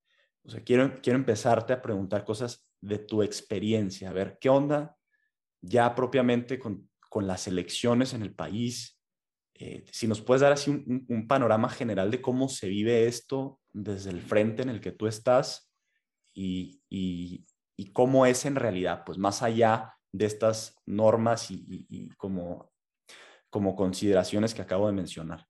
o 0.45 0.51
sea, 0.51 0.63
quiero, 0.63 1.01
quiero 1.01 1.19
empezarte 1.19 1.73
a 1.73 1.81
preguntar 1.81 2.27
cosas 2.27 2.69
de 2.81 2.99
tu 2.99 3.23
experiencia, 3.23 4.11
a 4.11 4.13
ver 4.13 4.39
qué 4.41 4.49
onda 4.49 4.97
ya 5.61 5.95
propiamente 5.95 6.59
con, 6.59 6.89
con 7.09 7.27
las 7.27 7.47
elecciones 7.47 8.15
en 8.15 8.23
el 8.23 8.35
país. 8.35 8.99
Eh, 9.55 9.85
si 9.91 10.07
nos 10.07 10.21
puedes 10.21 10.41
dar 10.41 10.53
así 10.53 10.71
un, 10.71 11.05
un, 11.09 11.29
panorama 11.29 11.69
general 11.69 12.11
de 12.11 12.23
cómo 12.23 12.49
se 12.49 12.69
vive 12.69 13.07
esto 13.07 13.61
desde 13.73 14.11
el 14.11 14.23
frente 14.23 14.63
en 14.63 14.71
el 14.71 14.81
que 14.81 14.93
tú 14.93 15.07
estás 15.07 15.71
y, 16.33 16.81
y, 16.89 17.45
cómo 17.93 18.25
es 18.25 18.45
en 18.45 18.57
realidad, 18.57 19.03
pues 19.05 19.19
más 19.19 19.43
allá 19.43 19.95
de 20.13 20.27
estas 20.27 20.77
normas 20.87 21.51
y, 21.51 22.09
como, 22.17 22.71
como 23.49 23.75
consideraciones 23.75 24.55
que 24.55 24.63
acabo 24.63 24.87
de 24.87 24.93
mencionar. 24.93 25.47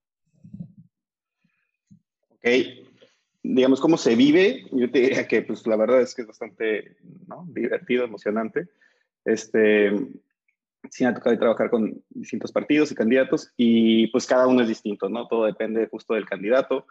Ok, 2.29 2.90
digamos 3.43 3.81
cómo 3.81 3.97
se 3.97 4.15
vive, 4.15 4.65
yo 4.71 4.89
te 4.91 4.99
diría 4.99 5.27
que 5.27 5.41
pues 5.41 5.65
la 5.65 5.75
verdad 5.75 6.01
es 6.01 6.13
que 6.13 6.21
es 6.21 6.27
bastante 6.27 6.97
¿no? 7.27 7.45
divertido, 7.49 8.03
emocionante. 8.03 8.67
Este, 9.25 9.91
sí 10.89 11.03
me 11.03 11.09
ha 11.09 11.13
tocado 11.13 11.37
trabajar 11.37 11.69
con 11.69 12.03
distintos 12.09 12.51
partidos 12.51 12.91
y 12.91 12.95
candidatos 12.95 13.51
y 13.57 14.07
pues 14.07 14.25
cada 14.25 14.47
uno 14.47 14.61
es 14.61 14.67
distinto, 14.67 15.09
¿no? 15.09 15.27
Todo 15.27 15.45
depende 15.45 15.87
justo 15.87 16.13
del 16.13 16.25
candidato 16.25 16.85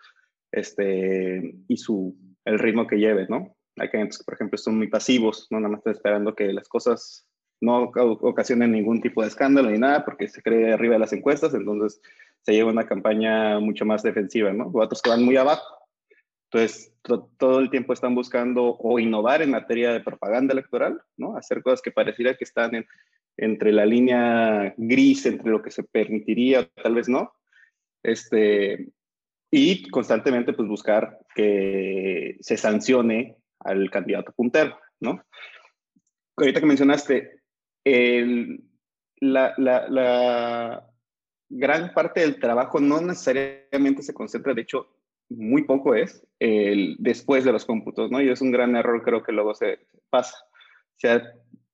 este, 0.53 1.55
y 1.69 1.77
su, 1.77 2.17
el 2.45 2.59
ritmo 2.59 2.87
que 2.87 2.97
lleve, 2.97 3.27
¿no? 3.29 3.57
Hay 3.77 3.89
clientes 3.89 4.19
que, 4.19 4.25
por 4.25 4.35
ejemplo, 4.35 4.59
son 4.59 4.77
muy 4.77 4.89
pasivos, 4.89 5.47
¿no? 5.51 5.59
Nada 5.61 5.71
más 5.71 5.79
están 5.79 5.95
esperando 5.95 6.35
que 6.35 6.53
las 6.53 6.69
cosas 6.69 7.27
no 7.61 7.91
ocasionen 7.93 8.73
ningún 8.73 9.01
tipo 9.01 9.23
de 9.23 9.29
escándalo 9.29 9.71
ni 9.71 9.79
nada, 9.79 10.05
porque 10.05 10.29
se 10.29 10.43
cree 10.43 10.73
arriba 10.73 10.95
de 10.95 11.01
las 11.01 11.13
encuestas, 11.13 11.55
entonces 11.55 12.01
se 12.43 12.53
lleva 12.53 12.71
una 12.71 12.87
campaña 12.87 13.61
mucho 13.61 13.85
más 13.85 14.03
defensiva, 14.03 14.53
¿no? 14.53 14.67
O 14.69 14.83
otros 14.83 15.03
que 15.03 15.11
van 15.11 15.23
muy 15.23 15.37
abajo. 15.37 15.80
Entonces, 16.53 16.93
todo 17.39 17.61
el 17.61 17.71
tiempo 17.71 17.93
están 17.93 18.15
buscando 18.17 18.77
o 18.77 18.99
innovar 18.99 19.41
en 19.41 19.53
materia 19.53 19.93
de 19.93 20.01
propaganda 20.01 20.53
electoral, 20.53 21.01
¿no? 21.17 21.37
Hacer 21.37 21.63
cosas 21.63 21.81
que 21.81 21.93
pareciera 21.93 22.37
que 22.37 22.43
están 22.43 22.75
en, 22.75 22.87
entre 23.37 23.71
la 23.71 23.87
línea 23.87 24.75
gris, 24.77 25.27
entre 25.27 25.49
lo 25.49 25.63
que 25.63 25.71
se 25.71 25.85
permitiría, 25.85 26.69
tal 26.83 26.97
vez 26.97 27.09
no. 27.09 27.33
Este, 28.03 28.89
y 29.51 29.89
constantemente 29.91 30.53
pues 30.53 30.69
buscar 30.69 31.21
que 31.37 32.37
se 32.41 32.57
sancione 32.57 33.37
al 33.61 33.89
candidato 33.89 34.33
puntero, 34.33 34.77
¿no? 34.99 35.25
Ahorita 36.37 36.59
que 36.59 36.67
mencionaste, 36.67 37.43
el, 37.85 38.65
la, 39.21 39.55
la, 39.57 39.89
la, 39.89 40.91
gran 41.49 41.93
parte 41.95 42.21
del 42.21 42.41
trabajo 42.41 42.81
no 42.81 43.01
necesariamente 43.01 44.03
se 44.03 44.15
concentra, 44.15 44.55
de 44.55 44.63
hecho, 44.63 45.00
muy 45.31 45.65
poco 45.65 45.95
es 45.95 46.27
el, 46.39 46.97
después 46.99 47.45
de 47.45 47.53
los 47.53 47.65
cómputos, 47.65 48.11
¿no? 48.11 48.21
Y 48.21 48.29
es 48.29 48.41
un 48.41 48.51
gran 48.51 48.77
error, 48.77 49.03
creo 49.03 49.23
que 49.23 49.33
luego 49.33 49.55
se 49.55 49.79
pasa. 50.11 50.37
O 50.43 50.99
sea, 50.99 51.23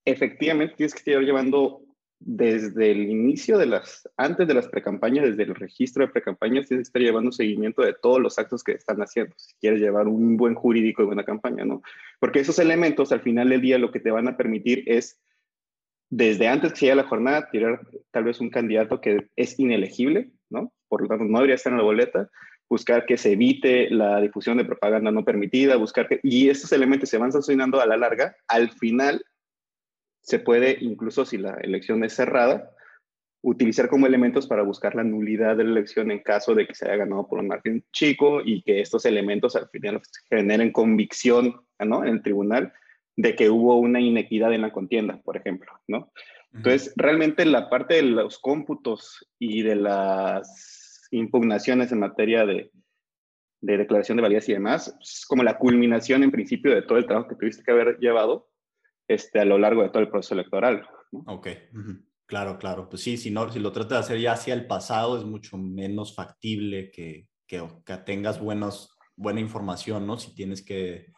efectivamente 0.04 0.74
tienes 0.76 0.94
que 0.94 0.98
estar 0.98 1.22
llevando 1.22 1.82
desde 2.18 2.92
el 2.92 3.10
inicio 3.10 3.58
de 3.58 3.66
las, 3.66 4.08
antes 4.16 4.46
de 4.46 4.54
las 4.54 4.68
precampañas, 4.68 5.24
desde 5.24 5.42
el 5.42 5.54
registro 5.54 6.06
de 6.06 6.12
precampañas, 6.12 6.66
tienes 6.66 6.86
que 6.86 6.88
estar 6.88 7.02
llevando 7.02 7.32
seguimiento 7.32 7.82
de 7.82 7.94
todos 7.94 8.20
los 8.20 8.38
actos 8.38 8.64
que 8.64 8.72
están 8.72 8.98
haciendo, 8.98 9.34
si 9.36 9.54
quieres 9.60 9.80
llevar 9.80 10.08
un 10.08 10.36
buen 10.36 10.54
jurídico 10.54 11.02
y 11.02 11.06
buena 11.06 11.24
campaña, 11.24 11.64
¿no? 11.64 11.82
Porque 12.18 12.40
esos 12.40 12.58
elementos 12.58 13.12
al 13.12 13.20
final 13.20 13.50
del 13.50 13.60
día 13.60 13.78
lo 13.78 13.90
que 13.90 14.00
te 14.00 14.10
van 14.10 14.28
a 14.28 14.36
permitir 14.36 14.84
es 14.86 15.20
desde 16.08 16.48
antes 16.48 16.72
que 16.72 16.80
llegue 16.80 16.94
la 16.94 17.08
jornada, 17.08 17.50
tirar 17.50 17.80
tal 18.12 18.24
vez 18.24 18.40
un 18.40 18.50
candidato 18.50 19.00
que 19.00 19.28
es 19.36 19.58
inelegible, 19.58 20.30
¿no? 20.48 20.72
Por 20.88 21.02
lo 21.02 21.08
tanto, 21.08 21.24
no 21.24 21.38
debería 21.38 21.56
estar 21.56 21.72
en 21.72 21.78
la 21.78 21.84
boleta, 21.84 22.30
buscar 22.68 23.06
que 23.06 23.16
se 23.16 23.32
evite 23.32 23.90
la 23.90 24.20
difusión 24.20 24.56
de 24.58 24.64
propaganda 24.64 25.10
no 25.10 25.24
permitida, 25.24 25.76
buscar 25.76 26.08
que... 26.08 26.20
Y 26.22 26.48
estos 26.48 26.72
elementos 26.72 27.08
se 27.08 27.18
van 27.18 27.32
sancionando 27.32 27.80
a 27.80 27.86
la 27.86 27.96
larga. 27.96 28.36
Al 28.48 28.70
final, 28.70 29.24
se 30.20 30.40
puede, 30.40 30.78
incluso 30.80 31.24
si 31.24 31.38
la 31.38 31.54
elección 31.62 32.02
es 32.04 32.14
cerrada, 32.14 32.72
utilizar 33.42 33.88
como 33.88 34.06
elementos 34.06 34.48
para 34.48 34.62
buscar 34.62 34.96
la 34.96 35.04
nulidad 35.04 35.56
de 35.56 35.64
la 35.64 35.70
elección 35.70 36.10
en 36.10 36.18
caso 36.18 36.54
de 36.54 36.66
que 36.66 36.74
se 36.74 36.86
haya 36.86 36.96
ganado 36.96 37.28
por 37.28 37.38
un 37.38 37.46
margen 37.46 37.84
chico 37.92 38.40
y 38.44 38.62
que 38.62 38.80
estos 38.80 39.04
elementos 39.04 39.54
al 39.54 39.68
final 39.68 40.02
generen 40.28 40.72
convicción 40.72 41.60
¿no? 41.78 42.04
en 42.04 42.14
el 42.14 42.22
tribunal 42.22 42.72
de 43.14 43.36
que 43.36 43.48
hubo 43.48 43.78
una 43.78 44.00
inequidad 44.00 44.52
en 44.52 44.62
la 44.62 44.72
contienda, 44.72 45.20
por 45.22 45.36
ejemplo, 45.36 45.72
¿no? 45.88 46.12
Entonces, 46.52 46.92
realmente 46.96 47.44
la 47.44 47.68
parte 47.68 47.94
de 47.94 48.02
los 48.02 48.38
cómputos 48.38 49.26
y 49.38 49.62
de 49.62 49.76
las 49.76 50.75
impugnaciones 51.10 51.92
en 51.92 52.00
materia 52.00 52.44
de, 52.44 52.70
de 53.60 53.78
declaración 53.78 54.16
de 54.16 54.22
validez 54.22 54.48
y 54.48 54.52
demás, 54.52 54.96
es 55.00 55.24
como 55.26 55.42
la 55.42 55.58
culminación 55.58 56.22
en 56.22 56.30
principio 56.30 56.74
de 56.74 56.82
todo 56.82 56.98
el 56.98 57.06
trabajo 57.06 57.28
que 57.28 57.36
tuviste 57.36 57.62
que 57.62 57.72
haber 57.72 57.98
llevado 57.98 58.48
este, 59.08 59.40
a 59.40 59.44
lo 59.44 59.58
largo 59.58 59.82
de 59.82 59.88
todo 59.88 60.00
el 60.00 60.08
proceso 60.08 60.34
electoral. 60.34 60.86
¿no? 61.12 61.24
Ok, 61.26 61.48
claro, 62.26 62.58
claro. 62.58 62.88
Pues 62.88 63.02
sí, 63.02 63.16
si, 63.16 63.30
no, 63.30 63.50
si 63.50 63.58
lo 63.58 63.72
tratas 63.72 63.90
de 63.90 63.98
hacer 63.98 64.20
ya 64.20 64.32
hacia 64.32 64.54
el 64.54 64.66
pasado, 64.66 65.18
es 65.18 65.24
mucho 65.24 65.56
menos 65.58 66.14
factible 66.14 66.90
que, 66.90 67.28
que, 67.46 67.66
que 67.84 67.96
tengas 67.98 68.40
buenos, 68.40 68.96
buena 69.16 69.40
información, 69.40 70.06
¿no? 70.06 70.18
Si 70.18 70.34
tienes 70.34 70.64
que, 70.64 71.12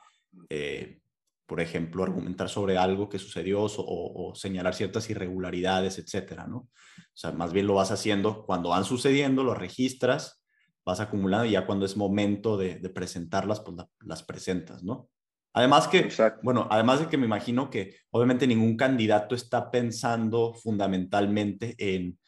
eh, 0.49 1.01
por 1.49 1.63
ejemplo, 1.63 2.03
argumentar 2.05 2.51
sobre 2.51 2.77
algo 2.77 3.09
que 3.09 3.19
sucedió 3.19 3.63
o, 3.63 3.69
o, 3.69 4.35
señalar 4.35 4.75
ciertas 4.75 5.09
irregularidades, 5.09 5.99
etcétera, 5.99 6.47
¿no? 6.47 6.59
O 6.59 6.69
sea, 7.15 7.33
más 7.33 7.55
bien 7.55 7.67
lo 7.67 7.73
vas 7.73 7.91
haciendo 7.91 8.45
cuando 8.45 8.69
van 8.69 8.85
sucediendo, 8.85 9.43
lo 9.43 9.55
registras, 9.55 10.45
vas 10.85 11.01
acumulando 11.01 11.47
y 11.47 11.53
ya 11.53 11.65
cuando 11.65 11.87
es 11.87 11.97
momento 11.97 12.59
de, 12.59 12.79
de 12.81 12.91
presentarlas, 12.91 13.61
pues 13.61 13.79
las 14.01 14.23
presentas, 14.23 14.83
¿no? 14.83 15.09
Además 15.55 15.89
que, 15.89 16.11
bueno, 16.43 16.69
además 16.71 17.01
de 17.01 17.09
que 17.09 17.17
me 17.17 17.25
imagino 17.25 17.71
que 17.71 17.97
obviamente 18.11 18.47
ningún 18.47 18.77
candidato 18.77 19.35
está 19.35 19.71
pensando 19.71 20.53
fundamentalmente 20.53 21.75
en, 21.79 22.19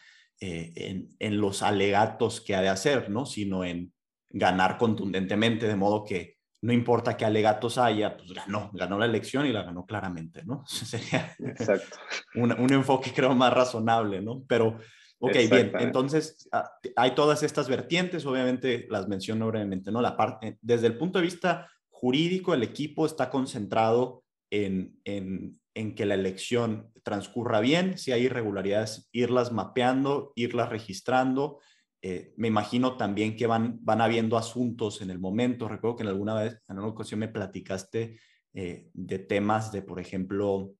eh, 0.40 0.72
en, 0.76 1.10
en, 1.18 1.38
los 1.38 1.62
alegatos 1.62 2.40
que 2.40 2.54
ha 2.54 2.62
de 2.62 2.70
hacer, 2.70 3.10
¿no? 3.10 3.26
Sino 3.26 3.64
en 3.64 3.92
ganar 4.30 4.78
contundentemente, 4.78 5.68
de 5.68 5.76
modo 5.76 6.04
que 6.04 6.39
no 6.62 6.72
importa 6.72 7.16
qué 7.16 7.24
alegatos 7.24 7.78
haya, 7.78 8.16
pues 8.16 8.32
ganó, 8.32 8.70
ganó 8.74 8.98
la 8.98 9.06
elección 9.06 9.46
y 9.46 9.52
la 9.52 9.62
ganó 9.62 9.86
claramente, 9.86 10.44
¿no? 10.44 10.64
Sería 10.66 11.34
Exacto. 11.38 11.98
Un, 12.34 12.52
un 12.52 12.72
enfoque 12.72 13.12
creo 13.14 13.34
más 13.34 13.52
razonable, 13.52 14.20
¿no? 14.20 14.42
Pero, 14.46 14.78
ok, 15.18 15.36
bien, 15.50 15.72
entonces 15.78 16.48
ah, 16.52 16.70
hay 16.96 17.12
todas 17.14 17.42
estas 17.42 17.68
vertientes, 17.68 18.26
obviamente 18.26 18.86
las 18.90 19.08
menciono 19.08 19.46
brevemente, 19.46 19.90
¿no? 19.90 20.02
La 20.02 20.16
parte, 20.16 20.58
desde 20.60 20.86
el 20.86 20.98
punto 20.98 21.18
de 21.18 21.24
vista 21.24 21.68
jurídico, 21.88 22.52
el 22.52 22.62
equipo 22.62 23.06
está 23.06 23.30
concentrado 23.30 24.24
en, 24.50 24.98
en, 25.04 25.58
en, 25.74 25.94
que 25.94 26.06
la 26.06 26.14
elección 26.14 26.90
transcurra 27.02 27.60
bien, 27.60 27.96
si 27.96 28.12
hay 28.12 28.24
irregularidades, 28.24 29.08
irlas 29.12 29.52
mapeando, 29.52 30.32
irlas 30.34 30.68
registrando. 30.68 31.58
Eh, 32.02 32.32
me 32.36 32.48
imagino 32.48 32.96
también 32.96 33.36
que 33.36 33.46
van, 33.46 33.78
van 33.82 34.00
habiendo 34.00 34.38
asuntos 34.38 35.02
en 35.02 35.10
el 35.10 35.18
momento. 35.18 35.68
Recuerdo 35.68 35.96
que 35.96 36.02
en 36.04 36.08
alguna 36.08 36.34
vez, 36.34 36.58
en 36.68 36.78
una 36.78 36.88
ocasión 36.88 37.20
me 37.20 37.28
platicaste 37.28 38.18
eh, 38.54 38.90
de 38.94 39.18
temas 39.18 39.70
de, 39.70 39.82
por 39.82 40.00
ejemplo, 40.00 40.74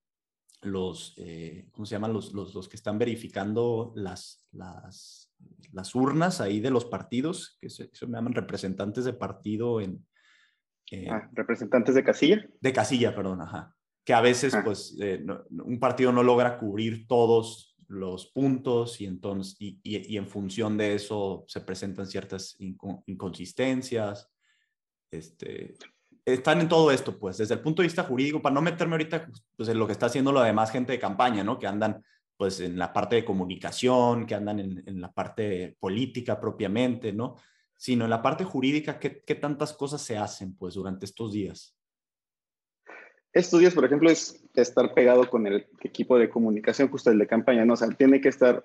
los, 0.63 1.15
eh, 1.19 1.69
¿cómo 1.73 1.85
se 1.85 1.95
llaman? 1.95 2.13
Los, 2.13 2.33
los, 2.33 2.55
los, 2.55 2.69
que 2.69 2.77
están 2.77 2.99
verificando 2.99 3.93
las, 3.97 4.47
las, 4.53 5.33
las 5.73 5.95
urnas 5.95 6.41
ahí 6.41 6.61
de 6.61 6.71
los 6.71 6.87
partidos, 6.87 7.59
que 7.61 7.69
se, 7.69 7.91
se 7.93 8.07
llaman 8.07 8.33
representantes 8.33 9.05
de 9.05 9.13
partido 9.13 9.81
en, 9.81 10.07
ah, 11.11 11.29
representantes 11.33 11.95
de 11.95 12.05
casilla. 12.05 12.47
De 12.61 12.73
casilla, 12.73 13.15
perdón, 13.15 13.43
ajá. 13.43 13.75
Que 14.05 14.15
a 14.15 14.21
veces, 14.23 14.55
ah. 14.55 14.63
pues, 14.65 14.97
eh, 15.01 15.23
un 15.51 15.79
partido 15.79 16.13
no 16.13 16.23
logra 16.23 16.59
cubrir 16.59 17.07
todos 17.07 17.70
los 17.91 18.27
puntos 18.27 19.01
y 19.01 19.07
entonces, 19.07 19.57
y, 19.59 19.81
y, 19.83 20.17
en 20.17 20.27
función 20.27 20.77
de 20.77 20.95
eso 20.95 21.45
se 21.49 21.61
presentan 21.61 22.07
ciertas 22.07 22.57
inconsistencias. 23.07 24.31
Este, 25.11 25.75
están 26.25 26.61
en 26.61 26.69
todo 26.69 26.91
esto, 26.93 27.19
pues, 27.19 27.39
desde 27.39 27.55
el 27.55 27.61
punto 27.61 27.83
de 27.83 27.89
vista 27.89 28.05
jurídico, 28.05 28.41
para 28.41 28.55
no 28.55 28.63
meterme 28.63 28.95
ahorita 28.95 29.29
pues, 29.57 29.69
en 29.69 29.79
lo 29.79 29.87
que 29.87 29.93
está 29.93 30.07
haciendo 30.07 30.33
la 30.33 30.45
demás 30.45 30.71
gente 30.71 30.93
de 30.93 31.01
campaña, 31.01 31.43
¿no? 31.43 31.59
Que 31.59 31.67
andan, 31.67 32.03
pues, 32.37 32.61
en 32.61 32.79
la 32.79 32.93
parte 32.93 33.17
de 33.17 33.25
comunicación, 33.25 34.25
que 34.25 34.37
andan 34.37 34.61
en, 34.61 34.83
en 34.87 35.01
la 35.01 35.13
parte 35.13 35.77
política 35.81 36.41
propiamente, 36.41 37.13
¿no? 37.13 37.37
sino 37.81 38.05
en 38.05 38.11
la 38.11 38.21
parte 38.21 38.45
jurídica, 38.45 38.99
¿qué, 38.99 39.23
qué 39.27 39.35
tantas 39.35 39.73
cosas 39.73 40.03
se 40.03 40.19
hacen 40.19 40.55
pues 40.55 40.75
durante 40.75 41.07
estos 41.07 41.33
días? 41.33 41.75
Estos 43.33 43.61
días, 43.61 43.75
por 43.75 43.85
ejemplo, 43.85 44.11
es 44.11 44.43
estar 44.55 44.93
pegado 44.93 45.29
con 45.29 45.47
el 45.47 45.67
equipo 45.83 46.19
de 46.19 46.29
comunicación, 46.29 46.89
justo 46.89 47.11
el 47.11 47.19
de 47.19 47.27
campaña, 47.27 47.65
¿no? 47.65 47.75
O 47.75 47.77
sea, 47.77 47.89
tiene 47.89 48.21
que 48.21 48.29
estar 48.29 48.65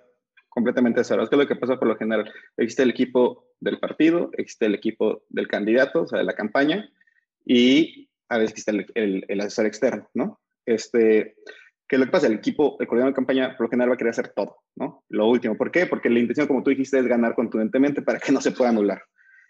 completamente 0.49 1.03
cerrado. 1.03 1.29
¿Qué 1.29 1.35
es 1.35 1.41
lo 1.41 1.47
que 1.47 1.55
pasa 1.55 1.77
por 1.77 1.87
lo 1.87 1.97
general? 1.97 2.31
Existe 2.57 2.83
el 2.83 2.89
equipo 2.89 3.45
del 3.59 3.79
partido, 3.79 4.31
existe 4.33 4.65
el 4.65 4.75
equipo 4.75 5.23
del 5.29 5.47
candidato, 5.47 6.03
o 6.03 6.07
sea, 6.07 6.19
de 6.19 6.25
la 6.25 6.33
campaña, 6.33 6.89
y 7.45 8.09
a 8.29 8.37
veces 8.37 8.51
existe 8.51 8.71
el, 8.71 8.85
el, 8.95 9.25
el 9.27 9.41
asesor 9.41 9.67
externo, 9.67 10.09
¿no? 10.13 10.41
Este, 10.65 11.35
¿Qué 11.87 11.97
es 11.97 11.99
lo 11.99 12.05
que 12.05 12.11
pasa? 12.11 12.27
El 12.27 12.33
equipo, 12.33 12.77
el 12.79 12.87
coordinador 12.87 13.13
de 13.13 13.15
campaña, 13.15 13.55
por 13.55 13.67
lo 13.67 13.69
general 13.69 13.91
va 13.91 13.93
a 13.93 13.97
querer 13.97 14.11
hacer 14.11 14.29
todo, 14.29 14.57
¿no? 14.75 15.03
Lo 15.09 15.27
último. 15.27 15.55
¿Por 15.55 15.71
qué? 15.71 15.85
Porque 15.85 16.09
la 16.09 16.19
intención, 16.19 16.47
como 16.47 16.63
tú 16.63 16.71
dijiste, 16.71 16.97
es 16.97 17.05
ganar 17.05 17.35
contundentemente 17.35 18.01
para 18.01 18.19
que 18.19 18.31
no 18.31 18.41
se 18.41 18.51
pueda 18.51 18.71
anular. 18.71 19.03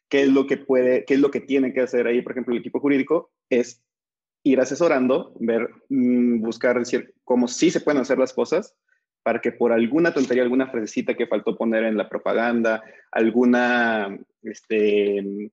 ¿Qué 0.10 0.24
es 0.24 0.30
lo 0.30 0.46
que 0.46 0.58
puede, 0.58 1.06
qué 1.06 1.14
es 1.14 1.20
lo 1.22 1.32
que 1.32 1.40
tiene 1.40 1.74
que 1.74 1.82
hacer 1.82 2.08
ahí, 2.08 2.22
por 2.22 2.34
ejemplo, 2.34 2.54
el 2.54 2.60
equipo 2.60 2.82
jurídico? 2.82 3.32
Es 3.50 3.82
ir 4.46 4.62
asesorando, 4.62 5.34
ver, 5.40 5.70
mm, 5.90 6.40
buscar 6.40 6.78
decir 6.78 7.16
cómo 7.24 7.48
sí 7.48 7.72
se 7.72 7.82
pueden 7.82 8.00
hacer 8.00 8.20
las 8.20 8.32
cosas 8.32 8.76
para 9.24 9.42
que 9.42 9.52
por 9.52 9.74
alguna 9.74 10.14
tontería, 10.14 10.44
alguna 10.44 10.70
frasecita 10.70 11.16
que 11.16 11.26
faltó 11.26 11.58
poner 11.58 11.84
en 11.84 11.98
la 11.98 12.08
propaganda, 12.08 12.84
alguna, 13.12 14.16
este, 14.44 15.52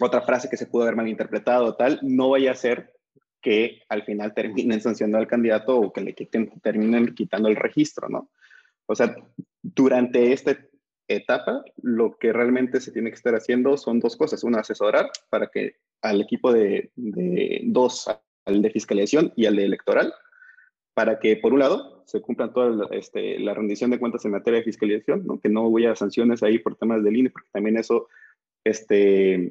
otra 0.00 0.20
frase 0.20 0.50
que 0.50 0.58
se 0.58 0.66
pudo 0.66 0.82
haber 0.82 0.96
malinterpretado, 0.96 1.76
tal, 1.76 1.98
no 2.02 2.28
vaya 2.28 2.52
a 2.52 2.56
ser 2.56 2.92
que 3.40 3.80
al 3.88 4.04
final 4.04 4.34
terminen 4.34 4.82
sancionando 4.82 5.16
al 5.16 5.26
candidato 5.26 5.78
o 5.78 5.92
que 5.92 6.02
le 6.02 6.14
quiten, 6.14 6.50
terminen 6.60 7.14
quitando 7.14 7.48
el 7.48 7.56
registro, 7.56 8.10
¿no? 8.10 8.30
O 8.84 8.94
sea, 8.94 9.16
durante 9.62 10.34
esta 10.34 10.58
etapa, 11.08 11.64
lo 11.80 12.18
que 12.18 12.34
realmente 12.34 12.82
se 12.82 12.92
tiene 12.92 13.08
que 13.08 13.16
estar 13.16 13.34
haciendo 13.34 13.78
son 13.78 13.98
dos 13.98 14.14
cosas. 14.16 14.44
Una, 14.44 14.60
asesorar 14.60 15.10
para 15.30 15.46
que 15.46 15.76
al 16.02 16.20
equipo 16.20 16.52
de, 16.52 16.90
de 16.96 17.60
dos, 17.64 18.08
al 18.46 18.62
de 18.62 18.70
fiscalización 18.70 19.32
y 19.36 19.46
al 19.46 19.56
de 19.56 19.64
electoral, 19.64 20.14
para 20.94 21.18
que, 21.18 21.36
por 21.36 21.52
un 21.52 21.58
lado, 21.58 22.02
se 22.06 22.22
cumplan 22.22 22.52
toda 22.52 22.88
este, 22.92 23.38
la 23.38 23.52
rendición 23.52 23.90
de 23.90 23.98
cuentas 23.98 24.24
en 24.24 24.30
materia 24.30 24.60
de 24.60 24.64
fiscalización, 24.64 25.26
¿no? 25.26 25.40
que 25.40 25.48
no 25.48 25.64
hubiera 25.64 25.94
sanciones 25.94 26.42
ahí 26.42 26.58
por 26.58 26.76
temas 26.76 27.04
del 27.04 27.16
INE, 27.16 27.30
porque 27.30 27.50
también 27.52 27.76
eso 27.76 28.08
este, 28.64 29.50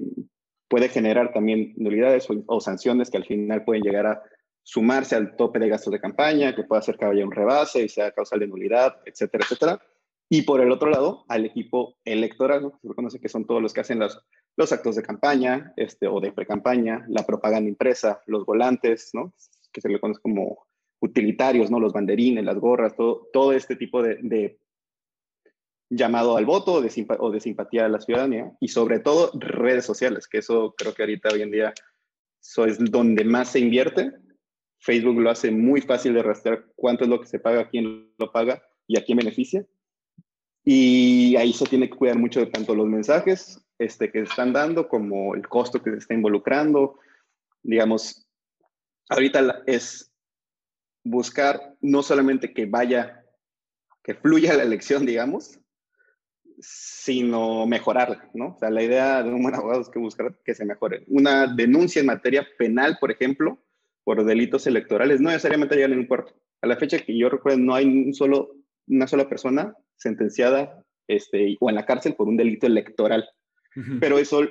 puede 0.68 0.90
generar 0.90 1.34
también 1.34 1.74
nulidades 1.78 2.28
o, 2.48 2.60
sanciones 2.60 3.12
que 3.12 3.18
al 3.18 3.26
final 3.26 3.64
pueden 3.64 3.84
llegar 3.84 4.08
a 4.08 4.24
sumarse 4.64 5.16
al 5.16 5.36
tope 5.36 5.60
de 5.60 5.70
gastos 5.70 5.92
de 5.92 6.00
campaña, 6.00 6.56
que 6.56 6.64
pueda 6.64 6.80
hacer 6.80 6.98
que 6.98 7.06
haya 7.06 7.24
un 7.24 7.32
rebase 7.32 7.84
y 7.84 7.90
sea 7.90 8.12
causal 8.12 8.40
de 8.40 8.48
nulidad, 8.48 8.96
etcétera, 9.06 9.44
etcétera. 9.44 9.82
Y 10.28 10.42
por 10.42 10.62
el 10.62 10.72
otro 10.72 10.90
lado, 10.90 11.24
al 11.28 11.46
equipo 11.46 11.98
electoral, 12.04 12.64
¿no? 12.64 12.80
se 12.82 12.88
conoce 12.88 13.20
que 13.20 13.30
son 13.30 13.46
todos 13.46 13.62
los 13.62 13.74
que 13.74 13.82
hacen 13.82 14.00
los, 14.00 14.20
los 14.58 14.72
actos 14.72 14.96
de 14.96 15.04
campaña 15.04 15.74
este, 15.76 16.08
o 16.08 16.20
de 16.20 16.32
pre-campaña, 16.32 17.06
la 17.10 17.26
propaganda 17.26 17.70
impresa, 17.70 18.22
los 18.26 18.46
volantes, 18.46 19.10
¿no? 19.14 19.34
que 19.72 19.82
se 19.82 19.90
le 19.90 20.00
conoce 20.00 20.22
como 20.22 20.66
utilitarios, 21.02 21.70
¿no? 21.70 21.80
los 21.80 21.94
banderines, 21.94 22.46
las 22.46 22.58
gorras, 22.58 22.96
todo, 22.96 23.52
este 23.52 23.76
tipo 23.76 24.02
de, 24.02 24.58
llamado 25.90 26.38
al 26.38 26.46
voto 26.46 26.74
o 26.74 26.82
de, 26.82 27.06
o 27.20 27.32
de 27.32 27.40
simpatía 27.42 27.86
a 27.86 27.90
la 27.90 28.00
ciudadanía 28.00 28.52
y 28.60 28.70
sobre 28.70 29.00
todo 29.00 29.32
redes 29.34 29.86
sociales, 29.86 30.28
que 30.28 30.38
eso 30.38 30.74
creo 30.78 30.94
que 30.94 31.04
ahorita 31.04 31.30
hoy 31.34 31.42
en 31.42 31.52
día 31.52 31.74
eso 32.42 32.66
es 32.66 32.80
donde 32.80 33.24
más 33.26 33.52
se 33.52 33.60
invierte. 33.60 34.14
Facebook 34.80 35.20
lo 35.20 35.32
hace 35.32 35.52
muy 35.52 35.82
fácil 35.82 36.14
de 36.14 36.24
rastrear 36.24 36.66
cuánto 36.76 37.04
es 37.04 37.10
lo 37.10 37.20
que 37.20 37.28
se 37.28 37.40
paga, 37.40 37.70
quién 37.70 38.14
lo 38.18 38.32
paga 38.32 38.64
y 38.88 38.98
a 38.98 39.04
quién 39.04 39.18
beneficia. 39.18 39.66
Y 40.64 41.36
ahí 41.38 41.54
se 41.54 41.66
tiene 41.66 41.90
que 41.90 41.98
cuidar 41.98 42.18
mucho 42.18 42.40
de 42.40 42.48
tanto 42.48 42.76
los 42.76 42.88
mensajes 42.88 43.65
este, 43.78 44.12
que 44.12 44.20
se 44.20 44.30
están 44.30 44.54
dando 44.54 44.88
como 44.88 45.36
el 45.36 45.48
costo 45.48 45.82
que 45.82 45.92
se 45.92 45.98
está 45.98 46.14
involucrando. 46.14 47.00
Digamos, 47.64 48.28
ahorita 49.10 49.64
es 49.66 50.12
buscar 51.04 51.76
no 51.82 52.02
solamente 52.02 52.54
que 52.54 52.66
vaya, 52.66 53.24
que 54.04 54.16
fluya 54.16 54.56
la 54.56 54.64
elección, 54.64 55.06
digamos, 55.06 55.60
sino 56.60 57.66
mejorarla, 57.68 58.30
¿no? 58.34 58.56
O 58.56 58.58
sea, 58.58 58.70
la 58.70 58.82
idea 58.82 59.22
de 59.22 59.30
un 59.30 59.44
buen 59.44 59.56
abogado 59.56 59.82
es 59.82 59.90
que 59.90 60.00
buscar 60.00 60.38
que 60.44 60.56
se 60.56 60.66
mejore. 60.66 61.04
Una 61.08 61.48
denuncia 61.48 62.00
en 62.00 62.06
materia 62.08 62.48
penal, 62.58 62.98
por 63.00 63.12
ejemplo, 63.12 63.60
por 64.04 64.24
delitos 64.24 64.68
electorales 64.68 65.20
no 65.20 65.30
necesariamente 65.30 65.76
llegan 65.76 65.94
en 65.94 66.00
un 66.00 66.08
puerto. 66.08 66.34
A 66.62 66.68
la 66.68 66.78
fecha 66.78 67.00
que 67.00 67.18
yo 67.18 67.30
recuerdo, 67.30 67.60
no 67.60 67.76
hay 67.76 67.86
un 67.86 68.14
solo, 68.14 68.56
una 68.88 69.08
sola 69.08 69.28
persona 69.28 69.76
sentenciada 69.98 70.84
este, 71.08 71.58
o 71.60 71.70
en 71.70 71.76
la 71.76 71.86
cárcel 71.86 72.16
por 72.16 72.28
un 72.28 72.38
delito 72.38 72.68
electoral. 72.68 73.28
Pero 74.00 74.18
eso 74.18 74.42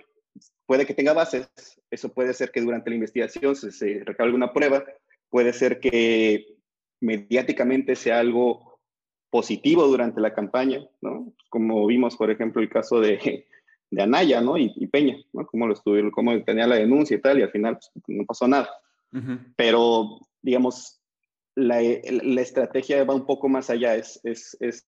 puede 0.67 0.87
que 0.87 0.95
tenga 0.95 1.13
bases, 1.13 1.49
eso 1.91 2.13
puede 2.13 2.35
ser 2.35 2.51
que 2.51 2.61
durante 2.61 2.91
la 2.91 2.97
investigación 2.97 3.57
se, 3.57 3.71
se 3.73 4.03
recabe 4.05 4.29
alguna 4.29 4.53
prueba, 4.53 4.85
puede 5.31 5.53
ser 5.53 5.81
que 5.81 6.59
mediáticamente 7.01 7.97
sea 7.97 8.21
algo 8.21 8.81
positivo 9.31 9.87
durante 9.87 10.21
la 10.21 10.33
campaña, 10.33 10.87
¿no? 11.01 11.33
Como 11.49 11.87
vimos, 11.87 12.17
por 12.17 12.31
ejemplo, 12.31 12.63
el 12.63 12.69
caso 12.69 13.01
de, 13.01 13.47
de 13.91 14.03
Anaya, 14.03 14.41
¿no? 14.41 14.57
Y, 14.57 14.87
Peña, 14.87 15.17
¿no? 15.33 15.47
Cómo 15.47 15.67
lo 15.67 15.75
estuvieron, 15.75 16.11
cómo 16.11 16.41
tenía 16.45 16.67
la 16.67 16.77
denuncia 16.77 17.17
y 17.17 17.21
tal, 17.21 17.39
y 17.39 17.43
al 17.43 17.51
final 17.51 17.79
pues, 17.79 17.91
no 18.07 18.25
pasó 18.25 18.47
nada. 18.47 18.69
Pero, 19.57 20.21
digamos, 20.43 21.01
la, 21.55 21.81
la, 21.81 22.41
estrategia 22.41 23.05
va 23.05 23.15
un 23.15 23.27
poco 23.27 23.49
más 23.49 23.71
allá, 23.71 23.95
es, 23.95 24.21
es, 24.25 24.57
es, 24.59 24.89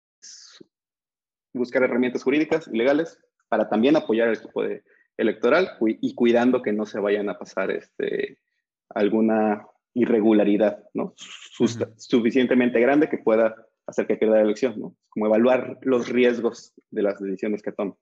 buscar 1.53 1.81
herramientas 1.81 2.23
jurídicas 2.23 2.67
y 2.71 2.77
legales 2.77 3.17
para 3.51 3.67
también 3.67 3.97
apoyar 3.97 4.29
el 4.29 4.37
equipo 4.37 4.63
de, 4.63 4.81
electoral 5.17 5.71
y 5.81 6.15
cuidando 6.15 6.61
que 6.61 6.71
no 6.71 6.85
se 6.85 7.01
vayan 7.01 7.29
a 7.29 7.37
pasar 7.37 7.69
este, 7.69 8.39
alguna 8.89 9.67
irregularidad, 9.93 10.83
¿no? 10.93 11.13
Suficientemente 11.17 12.79
grande 12.79 13.09
que 13.09 13.17
pueda 13.17 13.53
hacer 13.85 14.07
que 14.07 14.15
pierda 14.15 14.37
la 14.37 14.43
elección, 14.43 14.79
¿no? 14.79 14.95
Como 15.09 15.25
evaluar 15.25 15.77
los 15.81 16.07
riesgos 16.07 16.73
de 16.89 17.03
las 17.03 17.19
decisiones 17.19 17.61
que 17.61 17.73
toma. 17.73 17.95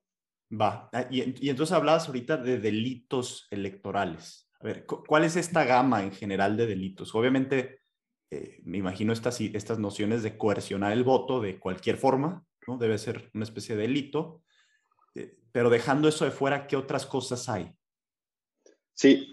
Va, 0.51 0.87
ah, 0.93 1.05
y, 1.09 1.33
y 1.43 1.49
entonces 1.49 1.75
hablabas 1.75 2.07
ahorita 2.07 2.37
de 2.37 2.59
delitos 2.59 3.47
electorales. 3.49 4.47
A 4.61 4.65
ver, 4.65 4.85
¿cuál 4.85 5.23
es 5.23 5.35
esta 5.35 5.63
gama 5.63 6.03
en 6.03 6.11
general 6.11 6.57
de 6.57 6.67
delitos? 6.67 7.15
Obviamente, 7.15 7.81
eh, 8.29 8.61
me 8.65 8.77
imagino 8.77 9.13
estas, 9.13 9.41
estas 9.41 9.79
nociones 9.79 10.21
de 10.21 10.37
coercionar 10.37 10.91
el 10.91 11.03
voto 11.03 11.41
de 11.41 11.59
cualquier 11.59 11.97
forma, 11.97 12.45
¿no? 12.67 12.77
Debe 12.77 12.99
ser 12.99 13.31
una 13.33 13.45
especie 13.45 13.75
de 13.75 13.83
delito. 13.83 14.43
Eh, 15.15 15.35
pero 15.51 15.69
dejando 15.69 16.07
eso 16.07 16.25
de 16.25 16.31
fuera, 16.31 16.67
¿qué 16.67 16.75
otras 16.75 17.05
cosas 17.05 17.47
hay? 17.49 17.71
Sí, 18.93 19.31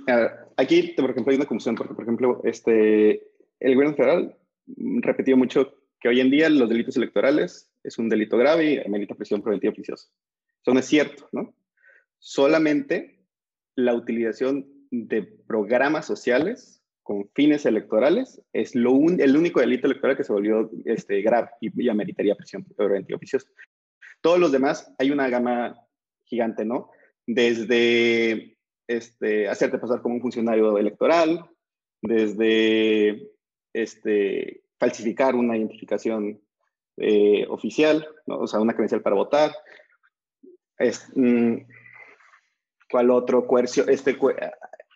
aquí, 0.56 0.94
por 0.96 1.10
ejemplo, 1.10 1.32
hay 1.32 1.36
una 1.36 1.46
confusión, 1.46 1.74
porque, 1.74 1.94
por 1.94 2.04
ejemplo, 2.04 2.40
este, 2.44 3.26
el 3.58 3.74
gobierno 3.74 3.96
federal 3.96 4.36
repetió 5.02 5.36
mucho 5.36 5.74
que 5.98 6.08
hoy 6.08 6.20
en 6.20 6.30
día 6.30 6.48
los 6.48 6.68
delitos 6.68 6.96
electorales 6.96 7.72
es 7.82 7.98
un 7.98 8.08
delito 8.08 8.36
grave 8.36 8.74
y 8.74 8.78
amerita 8.78 9.14
prisión 9.14 9.42
preventiva 9.42 9.72
oficiosa. 9.72 10.08
Eso 10.62 10.72
no 10.72 10.80
es 10.80 10.86
cierto, 10.86 11.28
¿no? 11.32 11.54
Solamente 12.18 13.24
la 13.74 13.94
utilización 13.94 14.66
de 14.90 15.22
programas 15.22 16.06
sociales 16.06 16.82
con 17.02 17.28
fines 17.34 17.66
electorales 17.66 18.40
es 18.52 18.74
lo 18.74 18.92
el 18.92 19.36
único 19.36 19.60
delito 19.60 19.86
electoral 19.86 20.16
que 20.16 20.24
se 20.24 20.32
volvió 20.32 20.70
este, 20.84 21.22
grave 21.22 21.50
y, 21.60 21.70
y 21.82 21.88
ameritaría 21.88 22.34
prisión 22.34 22.64
preventiva 22.64 23.16
oficiosa. 23.16 23.48
Todos 24.26 24.40
los 24.40 24.50
demás, 24.50 24.92
hay 24.98 25.12
una 25.12 25.28
gama 25.28 25.86
gigante, 26.24 26.64
¿no? 26.64 26.90
Desde 27.28 28.58
este, 28.88 29.48
hacerte 29.48 29.78
pasar 29.78 30.02
como 30.02 30.16
un 30.16 30.20
funcionario 30.20 30.78
electoral, 30.78 31.48
desde 32.02 33.30
este, 33.72 34.64
falsificar 34.80 35.36
una 35.36 35.56
identificación 35.56 36.42
eh, 36.96 37.46
oficial, 37.48 38.04
¿no? 38.26 38.38
o 38.38 38.48
sea, 38.48 38.58
una 38.58 38.72
credencial 38.72 39.00
para 39.00 39.14
votar. 39.14 39.52
Es, 40.76 41.08
mm, 41.14 41.58
¿Cuál 42.90 43.12
otro? 43.12 43.46
Coercio, 43.46 43.86
este, 43.86 44.18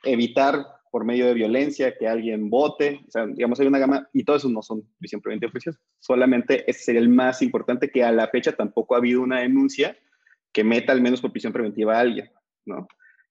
evitar 0.03 0.67
por 0.91 1.05
medio 1.05 1.27
de 1.27 1.35
violencia 1.35 1.97
que 1.97 2.09
alguien 2.09 2.51
vote, 2.51 3.01
digamos, 3.35 3.61
hay 3.61 3.67
una 3.67 3.79
gama, 3.79 4.09
y 4.13 4.25
todo 4.25 4.37
eso 4.37 4.49
no 4.49 4.63
son 4.63 4.83
prisión 4.99 5.21
preventiva 5.21 5.51
oficiosa, 5.51 5.79
solamente 5.99 6.69
ese 6.69 6.81
sería 6.81 7.01
el 7.01 7.09
más 7.09 7.43
importante, 7.43 7.91
que 7.91 8.03
a 8.03 8.13
la 8.13 8.29
fecha 8.29 8.53
tampoco 8.53 8.95
ha 8.95 8.99
habido 8.99 9.23
una 9.23 9.41
denuncia 9.41 9.97
que 10.53 10.65
meta 10.65 10.93
al 10.93 11.01
menos 11.01 11.21
por 11.21 11.33
prisión 11.33 11.53
preventiva 11.53 11.97
a 11.97 12.01
alguien, 12.01 12.31
¿no? 12.67 12.89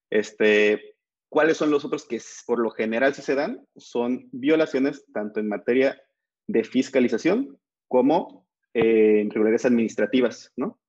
Este, 0.08 0.96
¿Cuáles 1.28 1.58
son 1.58 1.70
los 1.70 1.84
otros 1.84 2.06
que 2.06 2.20
por 2.46 2.58
lo 2.58 2.70
general 2.70 3.14
se 3.14 3.34
dan? 3.34 3.64
Son 3.76 4.28
violaciones 4.32 5.04
tanto 5.12 5.38
en 5.38 5.48
materia 5.48 6.02
de 6.48 6.64
fiscalización 6.64 7.56
como 7.86 8.48
eh, 8.74 9.20
en 9.20 9.30
regularidades 9.30 9.66
administrativas, 9.66 10.52
¿no? 10.56 10.80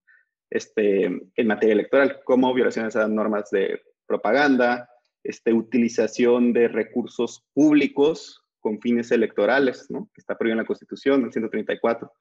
Este, 0.50 1.06
en 1.06 1.48
materia 1.48 1.74
electoral, 1.74 2.22
como 2.24 2.54
violaciones 2.54 2.96
a 2.96 3.08
normas 3.08 3.52
de 3.52 3.82
propaganda, 4.08 4.90
este, 5.24 5.54
utilización 5.54 6.54
de 6.54 6.68
recursos 6.68 7.46
públicos 7.54 8.42
con 8.60 8.80
fines 8.80 9.12
electorales, 9.12 9.88
¿no? 9.90 10.10
que 10.14 10.22
está 10.22 10.38
prohibido 10.38 10.54
en 10.54 10.64
la 10.64 10.68
Constitución, 10.68 11.26
el 11.26 11.32
134. 11.32 12.12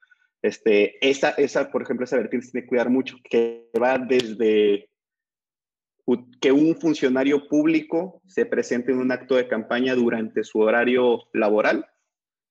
Este, 0.43 1.07
esa, 1.07 1.31
esa, 1.31 1.71
por 1.71 1.83
ejemplo, 1.83 2.05
esa 2.05 2.17
vertiente 2.17 2.49
tiene 2.51 2.65
que 2.65 2.69
cuidar 2.69 2.89
mucho, 2.89 3.17
que 3.29 3.69
va 3.81 3.99
desde 3.99 4.89
que 6.41 6.51
un 6.51 6.75
funcionario 6.77 7.47
público 7.47 8.23
se 8.27 8.47
presente 8.47 8.91
en 8.91 8.99
un 8.99 9.13
acto 9.13 9.37
de 9.37 9.47
campaña 9.47 9.95
durante 9.95 10.43
su 10.43 10.59
horario 10.59 11.21
laboral, 11.33 11.87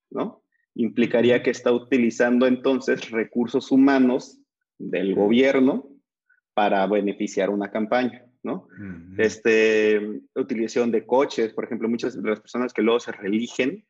¿no? 0.10 0.44
Implicaría 0.76 1.44
que 1.44 1.50
está 1.50 1.72
utilizando 1.74 2.48
entonces 2.48 3.10
recursos 3.12 3.72
humanos 3.72 4.40
del 4.78 5.14
gobierno 5.14 5.90
para 6.54 6.86
beneficiar 6.88 7.50
una 7.50 7.70
campaña. 7.70 8.29
¿No? 8.44 8.68
este, 9.18 10.22
utilización 10.36 10.92
de 10.92 11.06
coches, 11.06 11.54
por 11.54 11.66
ejemplo, 11.66 11.90
muchas 11.90 12.22
de 12.22 12.30
las 12.30 12.40
personas 12.40 12.74
que 12.74 12.82
luego 12.82 13.00
se 13.00 13.12
religen 13.12 13.86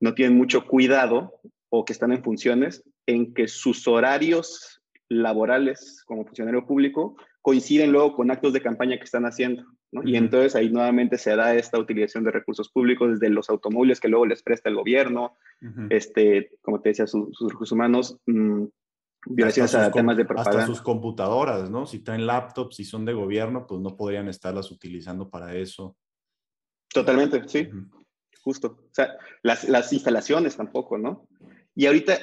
no 0.00 0.14
tienen 0.14 0.36
mucho 0.36 0.66
cuidado 0.66 1.40
o 1.68 1.84
que 1.84 1.92
están 1.92 2.12
en 2.12 2.22
funciones 2.22 2.84
en 3.06 3.32
que 3.32 3.48
sus 3.48 3.86
horarios 3.86 4.82
laborales 5.08 6.02
como 6.06 6.24
funcionario 6.24 6.66
público 6.66 7.16
coinciden 7.40 7.92
luego 7.92 8.14
con 8.14 8.30
actos 8.30 8.52
de 8.52 8.62
campaña 8.62 8.96
que 8.96 9.04
están 9.04 9.24
haciendo. 9.24 9.64
¿no? 9.90 10.02
Y 10.04 10.16
entonces 10.16 10.54
ahí 10.54 10.70
nuevamente 10.70 11.18
se 11.18 11.34
da 11.36 11.54
esta 11.54 11.78
utilización 11.78 12.24
de 12.24 12.30
recursos 12.30 12.70
públicos 12.70 13.10
desde 13.10 13.32
los 13.32 13.50
automóviles 13.50 14.00
que 14.00 14.08
luego 14.08 14.26
les 14.26 14.42
presta 14.42 14.68
el 14.68 14.76
gobierno, 14.76 15.36
este, 15.90 16.50
como 16.62 16.80
te 16.80 16.90
decía, 16.90 17.06
sus 17.06 17.28
recursos 17.40 17.72
humanos, 17.72 18.18
mm, 18.26 18.64
Gracias 19.24 19.74
a 19.74 19.90
temas 19.90 20.16
de 20.16 20.24
propaganda. 20.24 20.60
Hasta 20.62 20.66
sus 20.66 20.82
computadoras, 20.82 21.70
¿no? 21.70 21.86
Si 21.86 22.00
traen 22.00 22.26
laptops 22.26 22.80
y 22.80 22.84
son 22.84 23.04
de 23.04 23.12
gobierno, 23.12 23.66
pues 23.66 23.80
no 23.80 23.96
podrían 23.96 24.28
estarlas 24.28 24.70
utilizando 24.70 25.30
para 25.30 25.54
eso. 25.54 25.96
Totalmente, 26.92 27.48
sí. 27.48 27.68
Justo. 28.42 28.78
O 28.90 28.94
sea, 28.94 29.16
las, 29.42 29.68
las, 29.68 29.92
instalaciones 29.92 30.56
tampoco, 30.56 30.98
¿no? 30.98 31.28
Y 31.74 31.86
ahorita, 31.86 32.18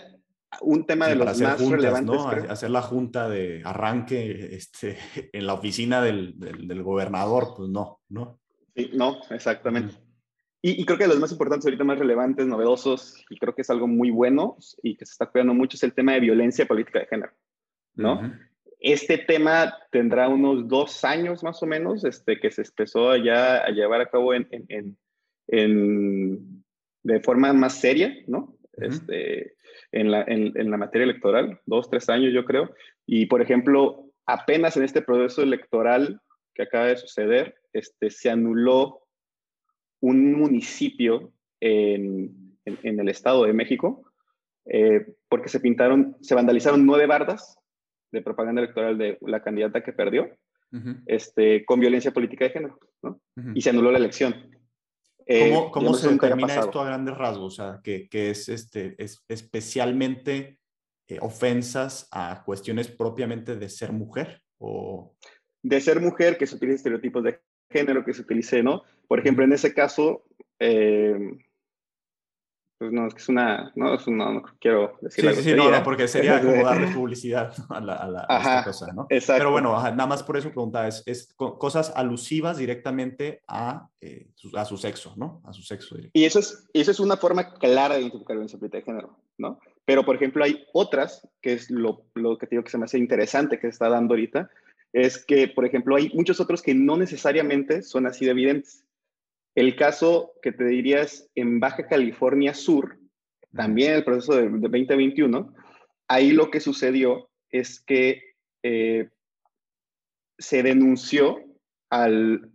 un 0.61 0.85
tema 0.85 1.07
de 1.07 1.15
los 1.15 1.39
más 1.39 1.69
relevantes. 1.69 2.15
¿no? 2.15 2.27
Hacer 2.27 2.69
la 2.69 2.81
junta 2.81 3.29
de 3.29 3.61
arranque 3.63 4.55
este, 4.55 4.97
en 5.33 5.47
la 5.47 5.53
oficina 5.53 6.01
del, 6.01 6.37
del, 6.37 6.83
gobernador, 6.83 7.53
pues 7.55 7.69
no, 7.69 8.01
¿no? 8.09 8.39
Sí, 8.75 8.91
no, 8.93 9.19
exactamente. 9.29 9.95
Y, 10.61 10.85
creo 10.85 10.97
que 10.97 11.07
los 11.07 11.19
más 11.19 11.31
importantes 11.31 11.65
ahorita, 11.65 11.85
más 11.85 11.99
relevantes, 11.99 12.45
novedosos, 12.45 13.23
y 13.29 13.37
creo 13.37 13.55
que 13.55 13.61
es 13.61 13.69
algo 13.69 13.87
muy 13.87 14.09
bueno 14.11 14.57
y 14.83 14.97
que 14.97 15.05
se 15.05 15.13
está 15.13 15.27
cuidando 15.27 15.53
mucho, 15.53 15.77
es 15.77 15.83
el 15.83 15.93
tema 15.93 16.13
de 16.13 16.19
violencia 16.19 16.65
política 16.65 16.99
de 16.99 17.05
género, 17.05 17.31
¿no? 17.95 18.33
Este 18.81 19.17
tema 19.17 19.73
tendrá 19.91 20.27
unos 20.27 20.67
dos 20.67 21.03
años 21.05 21.43
más 21.43 21.63
o 21.63 21.65
menos, 21.65 22.03
este, 22.03 22.39
que 22.39 22.51
se 22.51 22.63
empezó 22.63 23.15
ya 23.15 23.57
a 23.57 23.69
llevar 23.69 24.01
a 24.01 24.09
cabo 24.09 24.33
en, 24.33 24.47
en, 24.51 24.97
en, 25.47 26.63
de 27.03 27.19
forma 27.21 27.53
más 27.53 27.79
seria, 27.79 28.13
¿no? 28.27 28.57
este, 28.73 29.53
en, 29.91 30.11
la, 30.11 30.23
en 30.27 30.71
la 30.71 30.77
materia 30.77 31.03
electoral, 31.03 31.59
dos, 31.65 31.89
tres 31.89 32.09
años 32.09 32.33
yo 32.33 32.45
creo. 32.45 32.73
Y, 33.05 33.25
por 33.25 33.41
ejemplo, 33.41 34.11
apenas 34.25 34.77
en 34.77 34.83
este 34.83 35.01
proceso 35.01 35.41
electoral 35.41 36.21
que 36.53 36.63
acaba 36.63 36.87
de 36.87 36.97
suceder, 36.97 37.55
este, 37.73 38.09
se 38.09 38.29
anuló 38.29 39.01
un 40.01 40.33
municipio 40.33 41.33
en, 41.59 42.57
en, 42.65 42.99
el 42.99 43.09
Estado 43.09 43.45
de 43.45 43.53
México, 43.53 44.11
eh, 44.65 45.15
porque 45.27 45.49
se 45.49 45.59
pintaron, 45.59 46.17
se 46.21 46.35
vandalizaron 46.35 46.85
nueve 46.85 47.05
bardas 47.05 47.57
de 48.11 48.21
propaganda 48.21 48.61
electoral 48.61 48.97
de 48.97 49.17
la 49.21 49.41
candidata 49.41 49.83
que 49.83 49.93
perdió, 49.93 50.29
este, 51.07 51.65
con 51.65 51.79
violencia 51.79 52.11
política 52.11 52.45
de 52.45 52.51
género, 52.51 52.79
¿no? 53.01 53.19
Y 53.55 53.61
se 53.61 53.71
anuló 53.71 53.91
la 53.91 53.97
elección. 53.97 54.51
Eh, 55.25 55.51
¿Cómo, 55.51 55.71
cómo 55.71 55.93
se 55.93 56.09
determina 56.09 56.55
esto 56.55 56.79
a 56.79 56.85
grandes 56.85 57.17
rasgos? 57.17 57.53
O 57.53 57.55
sea, 57.55 57.81
que, 57.83 58.07
que 58.07 58.31
es, 58.31 58.49
este, 58.49 58.95
es 58.97 59.23
especialmente 59.27 60.59
eh, 61.07 61.17
ofensas 61.21 62.07
a 62.11 62.43
cuestiones 62.43 62.87
propiamente 62.87 63.55
de 63.55 63.67
ser 63.67 63.91
mujer 63.91 64.43
o... 64.59 65.15
De 65.63 65.81
ser 65.81 65.99
mujer, 65.99 66.37
que 66.37 66.45
se 66.45 66.55
utilicen 66.55 66.77
estereotipos 66.77 67.23
de 67.23 67.39
género 67.69 68.03
que 68.03 68.13
se 68.13 68.21
utilice, 68.21 68.63
¿no? 68.63 68.83
Por 69.07 69.19
ejemplo, 69.19 69.43
en 69.43 69.53
ese 69.53 69.73
caso, 69.73 70.23
eh, 70.59 71.17
pues 72.79 72.93
no, 72.93 73.07
es 73.07 73.13
que 73.13 73.21
es 73.21 73.27
una, 73.27 73.73
no, 73.75 73.93
es 73.93 74.07
una, 74.07 74.31
no 74.31 74.43
quiero 74.57 74.97
decir 75.01 75.35
Sí, 75.35 75.43
sí, 75.43 75.53
no, 75.53 75.69
no, 75.69 75.83
porque 75.83 76.07
sería 76.07 76.39
como 76.39 76.63
darle 76.63 76.87
publicidad 76.87 77.53
a, 77.67 77.81
la, 77.81 77.95
a, 77.95 78.07
la, 78.07 78.21
esta 78.21 78.63
cosa, 78.63 78.93
¿no? 78.93 79.05
Exacto. 79.09 79.39
Pero 79.39 79.51
bueno, 79.51 79.73
nada 79.73 80.05
más 80.07 80.23
por 80.23 80.37
eso 80.37 80.49
preguntaba, 80.49 80.87
es, 80.87 81.03
es 81.05 81.33
cosas 81.35 81.91
alusivas 81.93 82.57
directamente 82.57 83.41
a, 83.47 83.89
eh, 83.99 84.29
su, 84.35 84.55
a 84.57 84.63
su 84.63 84.77
sexo, 84.77 85.13
¿no? 85.17 85.41
A 85.45 85.51
su 85.51 85.61
sexo. 85.61 85.97
Y 86.13 86.23
eso 86.23 86.39
es, 86.39 86.69
eso 86.71 86.91
es 86.91 87.01
una 87.01 87.17
forma 87.17 87.53
clara 87.55 87.95
de 87.95 88.01
identificar 88.01 88.37
violencia 88.37 88.57
política 88.57 88.77
de 88.77 88.85
género, 88.85 89.19
¿no? 89.37 89.59
Pero, 89.83 90.05
por 90.05 90.15
ejemplo, 90.15 90.45
hay 90.45 90.65
otras, 90.71 91.27
que 91.41 91.53
es 91.53 91.69
lo, 91.69 92.05
lo 92.13 92.37
que 92.37 92.47
te 92.47 92.51
digo 92.51 92.63
que 92.63 92.71
se 92.71 92.77
me 92.77 92.85
hace 92.85 92.97
interesante 92.97 93.57
que 93.57 93.67
se 93.67 93.71
está 93.71 93.89
dando 93.89 94.13
ahorita, 94.13 94.49
es 94.93 95.23
que, 95.23 95.47
por 95.47 95.65
ejemplo, 95.65 95.95
hay 95.95 96.09
muchos 96.13 96.39
otros 96.39 96.61
que 96.61 96.73
no 96.73 96.97
necesariamente 96.97 97.81
son 97.81 98.07
así 98.07 98.25
de 98.25 98.31
evidentes. 98.31 98.85
El 99.55 99.75
caso 99.75 100.33
que 100.41 100.51
te 100.51 100.65
dirías 100.65 101.29
en 101.35 101.59
Baja 101.59 101.87
California 101.87 102.53
Sur, 102.53 102.97
también 103.53 103.93
el 103.93 104.03
proceso 104.03 104.35
de, 104.35 104.43
de 104.43 104.59
2021, 104.59 105.53
ahí 106.07 106.31
lo 106.31 106.49
que 106.51 106.59
sucedió 106.59 107.29
es 107.49 107.79
que 107.79 108.21
eh, 108.63 109.09
se 110.37 110.63
denunció 110.63 111.43
al 111.89 112.51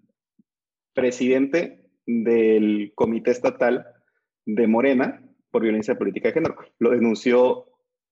presidente 0.95 1.85
del 2.07 2.93
Comité 2.95 3.31
Estatal 3.31 3.87
de 4.47 4.67
Morena 4.67 5.23
por 5.51 5.63
violencia 5.63 5.97
política 5.97 6.29
de 6.29 6.35
género. 6.35 6.57
Lo 6.79 6.91
denunció 6.91 7.67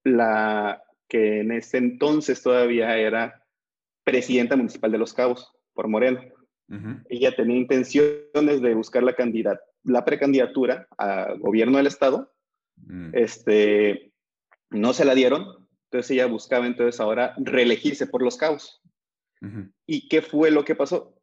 la 0.05 0.83
que 1.09 1.41
en 1.41 1.53
ese 1.53 1.79
entonces 1.79 2.43
todavía 2.43 2.97
era 2.97 3.42
presidenta 4.05 4.57
municipal 4.57 4.91
de 4.93 4.99
Los 4.99 5.15
Cabos 5.15 5.53
por. 5.75 6.33
Uh 6.69 6.75
-huh. 6.75 7.05
Ella 7.09 7.35
tenía 7.35 7.57
intenciones 7.57 8.61
de 8.61 8.75
buscar 8.75 9.03
la, 9.03 9.15
candidat 9.15 9.61
la 9.85 10.05
precandidatura 10.05 10.87
a 10.99 11.35
gobierno 11.39 11.79
del 11.79 11.87
estado. 11.87 12.33
Uh 12.77 12.93
-huh. 12.93 13.11
Este, 13.13 14.13
no 14.71 14.93
se 14.93 15.05
la 15.05 15.15
dieron, 15.15 15.69
entonces 15.85 16.11
ella 16.13 16.27
buscaba 16.27 16.67
entonces 16.67 17.01
ahora 17.01 17.35
reelegirse 17.39 18.07
por 18.07 18.23
Los 18.23 18.37
Cabos. 18.37 18.81
Uh 19.41 19.47
-huh. 19.47 19.73
¿Y 19.87 20.09
qué 20.09 20.23
fue 20.23 20.51
lo 20.51 20.65
que 20.65 20.75
pasó? 20.75 21.15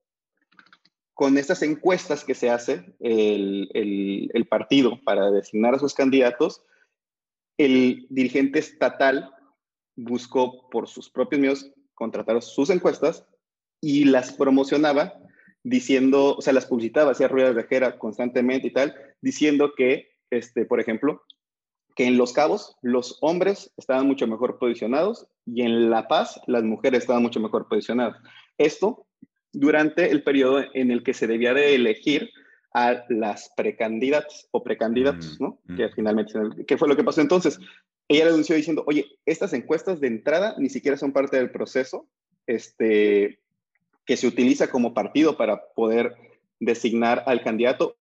Con 1.13 1.37
estas 1.37 1.63
encuestas 1.63 2.23
que 2.23 2.35
se 2.35 2.49
hace 2.49 2.95
el, 2.99 3.69
el, 3.73 4.29
el 4.33 4.47
partido 4.47 5.01
para 5.03 5.31
designar 5.31 5.75
a 5.75 5.79
sus 5.79 5.93
candidatos, 5.93 6.63
el 7.57 8.07
dirigente 8.09 8.59
estatal 8.59 9.33
buscó 9.97 10.69
por 10.69 10.87
sus 10.87 11.09
propios 11.09 11.41
medios 11.41 11.71
contratar 11.99 12.41
sus 12.41 12.69
encuestas 12.69 13.25
y 13.81 14.05
las 14.05 14.31
promocionaba 14.33 15.13
diciendo, 15.63 16.35
o 16.37 16.41
sea, 16.41 16.53
las 16.53 16.65
publicitaba, 16.65 17.11
hacía 17.11 17.27
ruedas 17.27 17.55
de 17.55 17.65
jera 17.65 17.99
constantemente 17.99 18.67
y 18.67 18.71
tal, 18.71 18.95
diciendo 19.21 19.73
que, 19.75 20.13
este, 20.31 20.65
por 20.65 20.79
ejemplo, 20.79 21.21
que 21.95 22.05
en 22.05 22.17
Los 22.17 22.31
Cabos 22.31 22.77
los 22.81 23.17
hombres 23.21 23.73
estaban 23.75 24.07
mucho 24.07 24.25
mejor 24.25 24.57
posicionados 24.57 25.27
y 25.45 25.63
en 25.63 25.89
La 25.89 26.07
Paz 26.07 26.39
las 26.47 26.63
mujeres 26.63 27.01
estaban 27.01 27.21
mucho 27.21 27.41
mejor 27.41 27.67
posicionadas. 27.67 28.17
Esto 28.57 29.05
durante 29.51 30.09
el 30.09 30.23
periodo 30.23 30.63
en 30.73 30.91
el 30.91 31.03
que 31.03 31.13
se 31.13 31.27
debía 31.27 31.53
de 31.53 31.75
elegir 31.75 32.29
a 32.73 33.03
las 33.09 33.51
precandidatas 33.57 34.47
o 34.51 34.63
precandidatos, 34.63 35.39
mm, 35.39 35.43
¿no? 35.43 35.59
Mm. 35.65 35.75
Que 35.75 35.89
finalmente, 35.89 36.33
¿qué 36.65 36.77
fue 36.77 36.87
lo 36.87 36.95
que 36.95 37.03
pasó 37.03 37.19
entonces? 37.19 37.59
Ella 38.09 38.25
denunció 38.25 38.55
diciendo, 38.55 38.83
oye, 38.87 39.05
estas 39.25 39.53
encuestas 39.53 40.01
de 40.01 40.07
entrada 40.07 40.55
ni 40.57 40.69
siquiera 40.69 40.97
son 40.97 41.13
parte 41.13 41.37
del 41.37 41.51
proceso 41.51 42.09
este, 42.47 43.39
que 44.05 44.17
se 44.17 44.25
utiliza 44.25 44.71
como 44.71 44.95
partido 44.95 45.37
para 45.37 45.61
poder 45.75 46.15
designar 46.59 47.23
al 47.27 47.43
candidato. 47.43 47.97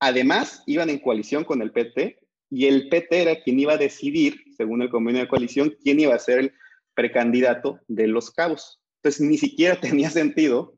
Además, 0.00 0.64
iban 0.66 0.90
en 0.90 0.98
coalición 0.98 1.44
con 1.44 1.62
el 1.62 1.70
PT 1.70 2.18
y 2.50 2.66
el 2.66 2.88
PT 2.88 3.22
era 3.22 3.40
quien 3.40 3.60
iba 3.60 3.74
a 3.74 3.78
decidir, 3.78 4.42
según 4.56 4.82
el 4.82 4.90
convenio 4.90 5.22
de 5.22 5.28
coalición, 5.28 5.76
quién 5.82 6.00
iba 6.00 6.16
a 6.16 6.18
ser 6.18 6.40
el 6.40 6.52
precandidato 6.94 7.78
de 7.86 8.08
los 8.08 8.32
cabos. 8.32 8.80
Entonces, 8.96 9.20
ni 9.20 9.38
siquiera 9.38 9.80
tenía 9.80 10.10
sentido 10.10 10.74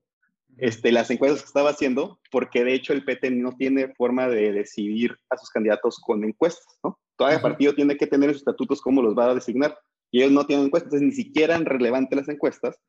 este, 0.59 0.93
las 0.93 1.11
encuestas 1.11 1.41
que 1.41 1.47
estaba 1.47 1.71
haciendo, 1.71 2.21
porque 2.31 2.65
de 2.65 2.75
hecho 2.75 2.93
el 2.93 3.05
PT 3.05 3.31
no 3.31 3.57
tiene 3.57 3.95
forma 3.95 4.29
de 4.29 4.53
decidir 4.53 5.17
a 5.31 5.39
sus 5.39 5.49
candidatos 5.49 5.99
con 5.99 6.23
encuestas, 6.23 6.79
¿no? 6.85 6.99
El 7.29 7.41
partido 7.41 7.75
tiene 7.75 7.97
que 7.97 8.07
tener 8.07 8.31
sus 8.31 8.39
estatutos 8.39 8.81
cómo 8.81 9.03
los 9.03 9.17
va 9.17 9.31
a 9.31 9.35
designar. 9.35 9.79
Y 10.11 10.21
ellos 10.21 10.33
no 10.33 10.47
tienen 10.47 10.67
encuestas, 10.67 10.93
entonces 10.93 11.09
ni 11.09 11.25
siquiera 11.25 11.55
eran 11.55 11.67
relevantes 11.67 12.17
las 12.17 12.29
encuestas, 12.29 12.81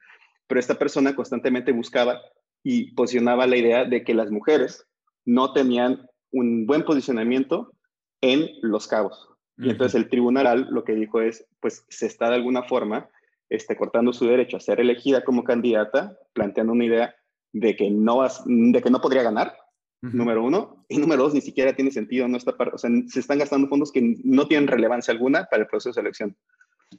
pero 0.48 0.60
esta 0.60 0.76
persona 0.76 1.16
constantemente 1.16 1.72
buscaba 1.72 2.20
y 2.64 2.94
posicionaba 2.94 3.46
la 3.48 3.58
idea 3.58 3.86
de 3.86 4.04
que 4.04 4.14
las 4.14 4.32
mujeres 4.32 4.88
no 5.26 5.54
tenían 5.54 6.08
un 6.32 6.66
buen 6.66 6.84
posicionamiento 6.84 7.74
en 8.22 8.50
los 8.62 8.88
cabos. 8.88 9.30
Y 9.58 9.70
entonces 9.70 9.96
el 9.96 10.10
tribunal 10.10 10.68
lo 10.72 10.84
que 10.84 10.96
dijo 10.96 11.22
es, 11.22 11.46
pues 11.60 11.86
se 11.90 12.08
está 12.08 12.30
de 12.30 12.36
alguna 12.36 12.64
forma 12.64 13.10
este, 13.50 13.76
cortando 13.76 14.14
su 14.14 14.26
derecho 14.26 14.58
a 14.58 14.62
ser 14.62 14.80
elegida 14.80 15.24
como 15.24 15.44
candidata, 15.44 16.18
planteando 16.34 16.74
una 16.74 16.86
idea 16.86 17.16
de 17.54 17.76
que 17.76 17.92
no, 17.92 18.26
de 18.46 18.82
que 18.82 18.90
no 18.90 19.02
podría 19.02 19.24
ganar, 19.24 19.56
uh 20.02 20.08
-huh. 20.08 20.14
número 20.14 20.44
uno, 20.44 20.86
y 20.90 20.98
número 20.98 21.24
dos, 21.24 21.34
ni 21.34 21.42
siquiera 21.42 21.76
tiene 21.76 21.92
sentido, 21.92 22.28
no 22.28 22.38
está 22.38 22.56
o 22.74 22.78
sea, 22.78 22.90
se 23.08 23.20
están 23.20 23.40
gastando 23.40 23.68
fondos 23.68 23.92
que 23.92 24.18
no 24.24 24.48
tienen 24.48 24.68
relevancia 24.68 25.14
alguna 25.14 25.46
para 25.46 25.64
el 25.64 25.68
proceso 25.68 25.90
de 25.90 25.94
selección. 25.94 26.36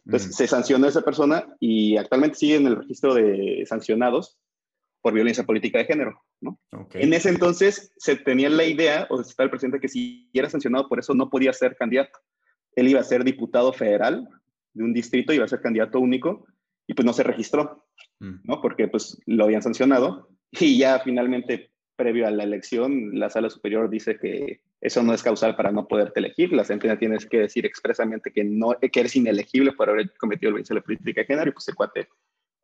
Entonces, 0.04 0.28
uh 0.28 0.32
-huh. 0.32 0.36
se 0.36 0.46
sancionó 0.46 0.86
a 0.86 0.88
esa 0.88 1.02
persona 1.02 1.54
y 1.60 1.96
actualmente 1.96 2.38
sigue 2.38 2.56
en 2.56 2.66
el 2.66 2.76
registro 2.76 3.14
de 3.14 3.64
sancionados 3.66 4.38
por 5.02 5.12
violencia 5.12 5.44
política 5.44 5.78
de 5.78 5.84
género, 5.84 6.22
¿no? 6.40 6.58
Okay. 6.70 7.02
En 7.02 7.12
ese 7.12 7.28
entonces 7.28 7.92
se 7.96 8.16
tenía 8.16 8.48
la 8.48 8.64
idea, 8.64 9.06
o 9.10 9.20
está 9.20 9.42
el 9.42 9.50
presidente, 9.50 9.80
que 9.80 9.88
si 9.88 10.30
era 10.32 10.48
sancionado 10.48 10.88
por 10.88 11.00
eso 11.00 11.12
no 11.12 11.28
podía 11.28 11.52
ser 11.52 11.76
candidato. 11.76 12.18
Él 12.76 12.88
iba 12.88 13.00
a 13.00 13.04
ser 13.04 13.24
diputado 13.24 13.72
federal 13.72 14.28
de 14.72 14.84
un 14.84 14.94
distrito, 14.94 15.32
iba 15.32 15.44
a 15.44 15.48
ser 15.48 15.60
candidato 15.60 15.98
único, 15.98 16.46
y 16.86 16.94
pues 16.94 17.04
no 17.04 17.12
se 17.12 17.24
registró, 17.24 17.84
mm. 18.20 18.34
¿no? 18.44 18.60
Porque 18.62 18.86
pues 18.88 19.20
lo 19.26 19.44
habían 19.44 19.62
sancionado, 19.62 20.30
y 20.52 20.78
ya 20.78 21.00
finalmente, 21.00 21.71
previo 21.96 22.26
a 22.26 22.31
la 22.31 22.44
elección, 22.44 23.18
la 23.18 23.31
sala 23.31 23.50
superior 23.50 23.88
dice 23.88 24.18
que 24.18 24.61
eso 24.81 25.02
no 25.02 25.14
es 25.14 25.22
causal 25.22 25.55
para 25.55 25.70
no 25.70 25.87
poderte 25.87 26.20
elegir. 26.20 26.52
La 26.52 26.64
sentencia 26.64 26.98
tienes 26.98 27.26
que 27.26 27.38
decir 27.38 27.64
expresamente 27.66 28.33
que, 28.33 28.44
no, 28.44 28.76
que 28.81 29.00
eres 29.00 29.16
inelegible 29.16 29.72
por 29.72 29.88
haber 29.88 30.12
cometido 30.16 30.48
el 30.48 30.55
violencia 30.55 30.74
de 30.74 30.81
la 30.81 30.85
política 30.85 31.20
de 31.20 31.26
género. 31.26 31.50
Y 31.50 31.52
pues 31.52 31.68
el 31.68 31.74
cuate 31.74 32.09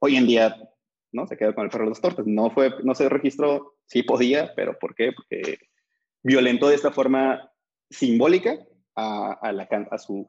hoy 0.01 0.17
en 0.17 0.27
día 0.27 0.57
¿no? 1.13 1.27
se 1.27 1.37
quedó 1.37 1.55
con 1.55 1.65
el 1.65 1.71
perro 1.71 1.85
de 1.85 1.91
las 1.91 2.01
tortas. 2.01 2.27
No, 2.27 2.51
fue, 2.51 2.75
no 2.83 2.95
se 2.95 3.09
registró, 3.09 3.77
sí 3.87 4.03
podía, 4.03 4.53
pero 4.55 4.79
¿por 4.79 4.95
qué? 4.95 5.13
Porque 5.13 5.59
violentó 6.23 6.69
de 6.69 6.75
esta 6.75 6.91
forma 6.91 7.51
simbólica 7.91 8.59
a, 8.95 9.33
a, 9.33 9.53
la, 9.53 9.69
a, 9.91 9.99
su, 9.99 10.29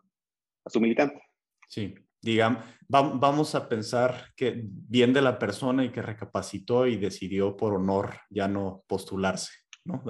a 0.65 0.69
su 0.69 0.79
militante. 0.79 1.21
Sí, 1.67 1.95
digamos, 2.21 2.63
vamos 2.87 3.55
a 3.55 3.69
pensar 3.69 4.31
que 4.35 4.61
bien 4.63 5.13
de 5.13 5.21
la 5.21 5.39
persona 5.39 5.85
y 5.85 5.89
que 5.89 6.01
recapacitó 6.01 6.87
y 6.87 6.97
decidió 6.97 7.55
por 7.55 7.73
honor 7.75 8.15
ya 8.29 8.47
no 8.47 8.83
postularse, 8.87 9.51
¿no? 9.85 10.03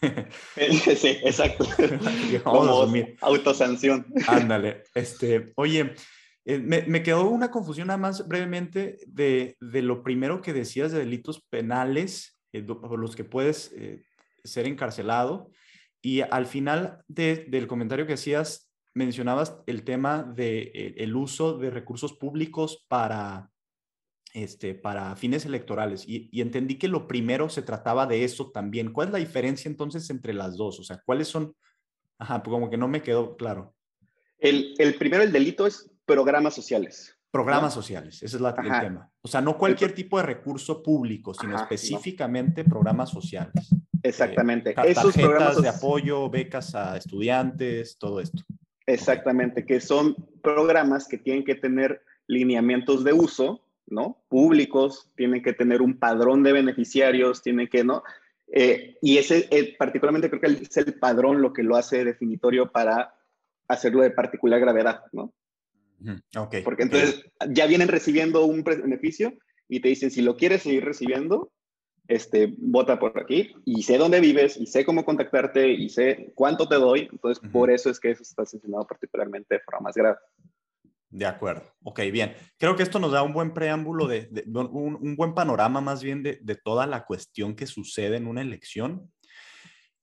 sí, 0.96 1.18
exacto. 1.24 1.66
Como 2.44 2.94
autosanción. 3.20 4.06
Ándale. 4.28 4.84
Este, 4.94 5.52
oye, 5.56 5.94
eh, 6.44 6.58
me, 6.58 6.82
me, 6.82 7.02
quedó 7.02 7.28
una 7.28 7.50
confusión 7.50 7.86
nada 7.86 7.98
más 7.98 8.26
brevemente 8.26 8.98
de, 9.06 9.56
de, 9.60 9.82
lo 9.82 10.02
primero 10.02 10.42
que 10.42 10.52
decías 10.52 10.90
de 10.90 10.98
delitos 10.98 11.40
penales 11.48 12.36
eh, 12.52 12.62
por 12.62 12.98
los 12.98 13.14
que 13.14 13.24
puedes 13.24 13.72
eh, 13.76 14.02
ser 14.42 14.66
encarcelado 14.66 15.50
y 16.02 16.20
al 16.20 16.46
final 16.46 17.02
de, 17.06 17.46
del 17.48 17.68
comentario 17.68 18.06
que 18.06 18.14
hacías 18.14 18.71
mencionabas 18.94 19.56
el 19.66 19.84
tema 19.84 20.22
del 20.22 20.34
de, 20.34 20.94
el 20.98 21.16
uso 21.16 21.58
de 21.58 21.70
recursos 21.70 22.12
públicos 22.12 22.84
para, 22.88 23.50
este, 24.34 24.74
para 24.74 25.16
fines 25.16 25.44
electorales 25.44 26.04
y, 26.06 26.28
y, 26.32 26.40
entendí 26.40 26.78
que 26.78 26.88
lo 26.88 27.06
primero 27.06 27.48
se 27.48 27.62
trataba 27.62 28.06
de 28.06 28.24
eso 28.24 28.50
también. 28.50 28.92
¿Cuál 28.92 29.08
es 29.08 29.12
la 29.12 29.18
diferencia 29.18 29.68
entonces 29.68 30.08
entre 30.10 30.34
las 30.34 30.56
dos? 30.56 30.80
O 30.80 30.84
sea, 30.84 31.00
¿cuáles 31.04 31.28
son? 31.28 31.54
Ajá, 32.18 32.42
pues 32.42 32.52
como 32.52 32.70
que 32.70 32.76
no 32.76 32.88
me 32.88 33.02
quedó 33.02 33.36
claro. 33.36 33.74
El, 34.38 34.74
el 34.78 34.94
primero, 34.96 35.22
el 35.22 35.32
delito 35.32 35.66
es 35.66 35.90
programas 36.04 36.54
sociales. 36.54 37.16
Programas 37.30 37.74
¿no? 37.74 37.80
sociales, 37.82 38.22
ese 38.22 38.36
es 38.36 38.42
la, 38.42 38.50
el 38.50 38.80
tema. 38.80 39.10
O 39.22 39.28
sea, 39.28 39.40
no 39.40 39.56
cualquier 39.56 39.94
tipo 39.94 40.18
de 40.18 40.24
recurso 40.24 40.82
público, 40.82 41.32
sino 41.32 41.54
Ajá, 41.54 41.62
específicamente 41.62 42.62
no. 42.62 42.68
programas 42.68 43.08
sociales. 43.08 43.70
Exactamente. 44.02 44.70
Eh, 44.72 44.74
Esos 44.84 45.14
tarjetas 45.14 45.62
de 45.62 45.68
apoyo, 45.68 46.28
becas 46.28 46.74
a 46.74 46.98
estudiantes, 46.98 47.96
todo 47.98 48.20
esto. 48.20 48.42
Exactamente, 48.86 49.64
que 49.64 49.80
son 49.80 50.16
programas 50.42 51.06
que 51.06 51.18
tienen 51.18 51.44
que 51.44 51.54
tener 51.54 52.02
lineamientos 52.26 53.04
de 53.04 53.12
uso, 53.12 53.64
¿no? 53.86 54.24
Públicos, 54.28 55.10
tienen 55.16 55.42
que 55.42 55.52
tener 55.52 55.82
un 55.82 55.98
padrón 55.98 56.42
de 56.42 56.52
beneficiarios, 56.52 57.42
tienen 57.42 57.68
que, 57.68 57.84
¿no? 57.84 58.02
Eh, 58.52 58.98
y 59.00 59.18
ese, 59.18 59.48
eh, 59.50 59.76
particularmente 59.78 60.28
creo 60.28 60.40
que 60.40 60.62
es 60.62 60.76
el 60.76 60.94
padrón 60.94 61.40
lo 61.40 61.52
que 61.52 61.62
lo 61.62 61.76
hace 61.76 62.04
definitorio 62.04 62.70
para 62.70 63.14
hacerlo 63.68 64.02
de 64.02 64.10
particular 64.10 64.60
gravedad, 64.60 65.04
¿no? 65.12 65.32
Okay. 66.36 66.62
Porque 66.62 66.82
entonces 66.82 67.24
okay. 67.40 67.54
ya 67.54 67.66
vienen 67.66 67.88
recibiendo 67.88 68.44
un 68.44 68.64
beneficio 68.64 69.34
y 69.68 69.80
te 69.80 69.88
dicen, 69.88 70.10
si 70.10 70.20
lo 70.20 70.36
quieres 70.36 70.62
seguir 70.62 70.84
recibiendo, 70.84 71.52
este, 72.14 72.54
vota 72.58 72.98
por 72.98 73.18
aquí 73.18 73.54
y 73.64 73.82
sé 73.82 73.96
dónde 73.96 74.20
vives 74.20 74.58
y 74.58 74.66
sé 74.66 74.84
cómo 74.84 75.04
contactarte 75.04 75.72
y 75.72 75.88
sé 75.88 76.32
cuánto 76.34 76.68
te 76.68 76.74
doy. 76.74 77.08
Entonces, 77.10 77.42
por 77.50 77.70
eso 77.70 77.88
es 77.88 77.98
que 77.98 78.10
eso 78.10 78.22
está 78.22 78.44
sancionado 78.44 78.86
particularmente 78.86 79.54
de 79.54 79.60
forma 79.60 79.80
más 79.80 79.94
grave. 79.94 80.18
De 81.08 81.26
acuerdo. 81.26 81.64
Ok, 81.82 82.00
bien. 82.12 82.34
Creo 82.58 82.76
que 82.76 82.82
esto 82.82 82.98
nos 82.98 83.12
da 83.12 83.22
un 83.22 83.32
buen 83.32 83.54
preámbulo, 83.54 84.06
de, 84.08 84.28
un, 84.46 85.16
buen 85.16 85.34
panorama 85.34 85.80
más 85.80 86.02
bien 86.02 86.22
de, 86.22 86.58
toda 86.62 86.86
la 86.86 87.04
cuestión 87.04 87.54
que 87.54 87.66
sucede 87.66 88.16
en 88.16 88.26
una 88.26 88.42
elección. 88.42 89.10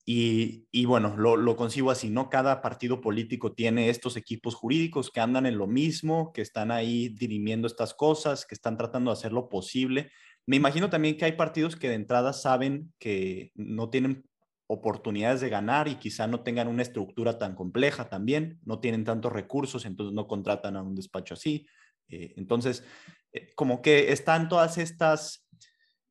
Y, 0.06 0.86
bueno, 0.86 1.16
lo, 1.18 1.38
lo, 1.38 1.56
concibo 1.56 1.92
así, 1.92 2.10
¿no? 2.10 2.32
Cada 2.32 2.64
partido 2.64 3.00
político 3.00 3.54
tiene 3.54 3.90
estos 3.90 4.18
equipos 4.18 4.56
jurídicos 4.56 5.12
que 5.12 5.20
andan 5.20 5.46
en 5.46 5.60
lo 5.60 5.68
mismo, 5.68 6.34
que 6.34 6.42
están 6.42 6.72
ahí 6.72 7.10
dirimiendo 7.10 7.68
estas 7.68 7.94
cosas, 7.94 8.48
que 8.48 8.56
están 8.56 8.76
tratando 8.76 9.12
de 9.12 9.18
hacer 9.18 9.32
lo 9.32 9.50
posible. 9.50 10.12
Me 10.50 10.56
imagino 10.56 10.90
también 10.90 11.16
que 11.16 11.26
hay 11.26 11.34
partidos 11.34 11.76
que 11.76 11.90
de 11.90 11.94
entrada 11.94 12.34
saben 12.34 12.92
que 12.98 13.52
no 13.54 13.92
tienen 13.92 14.28
oportunidades 14.66 15.42
de 15.42 15.50
ganar 15.50 15.88
y 15.88 15.98
quizá 15.98 16.26
no 16.26 16.42
tengan 16.42 16.68
una 16.68 16.82
estructura 16.82 17.38
tan 17.38 17.54
compleja 17.54 18.10
también, 18.10 18.60
no 18.66 18.80
tienen 18.80 19.04
tantos 19.04 19.32
recursos, 19.32 19.86
entonces 19.86 20.12
no 20.16 20.28
contratan 20.28 20.76
a 20.76 20.82
un 20.82 20.96
despacho 20.96 21.36
así. 21.36 21.68
Eh, 22.08 22.34
entonces, 22.36 22.84
eh, 23.32 23.52
como 23.54 23.84
que 23.84 24.12
están 24.12 24.50
todas 24.50 24.80
estas 24.80 25.48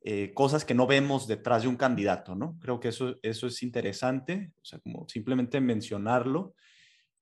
eh, 0.02 0.32
cosas 0.34 0.64
que 0.64 0.74
no 0.74 0.86
vemos 0.86 1.26
detrás 1.26 1.62
de 1.62 1.68
un 1.68 1.76
candidato, 1.76 2.36
¿no? 2.36 2.60
Creo 2.60 2.78
que 2.78 2.90
eso, 2.90 3.16
eso 3.22 3.48
es 3.48 3.60
interesante, 3.64 4.52
o 4.62 4.64
sea, 4.64 4.78
como 4.78 5.08
simplemente 5.08 5.60
mencionarlo. 5.60 6.54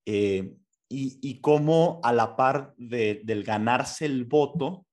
y, 0.04 0.52
y 0.90 1.40
cómo 1.40 1.98
a 2.04 2.12
la 2.12 2.36
par 2.36 2.74
del 2.76 3.42
ganarse 3.42 4.04
el 4.04 4.26
voto, 4.26 4.85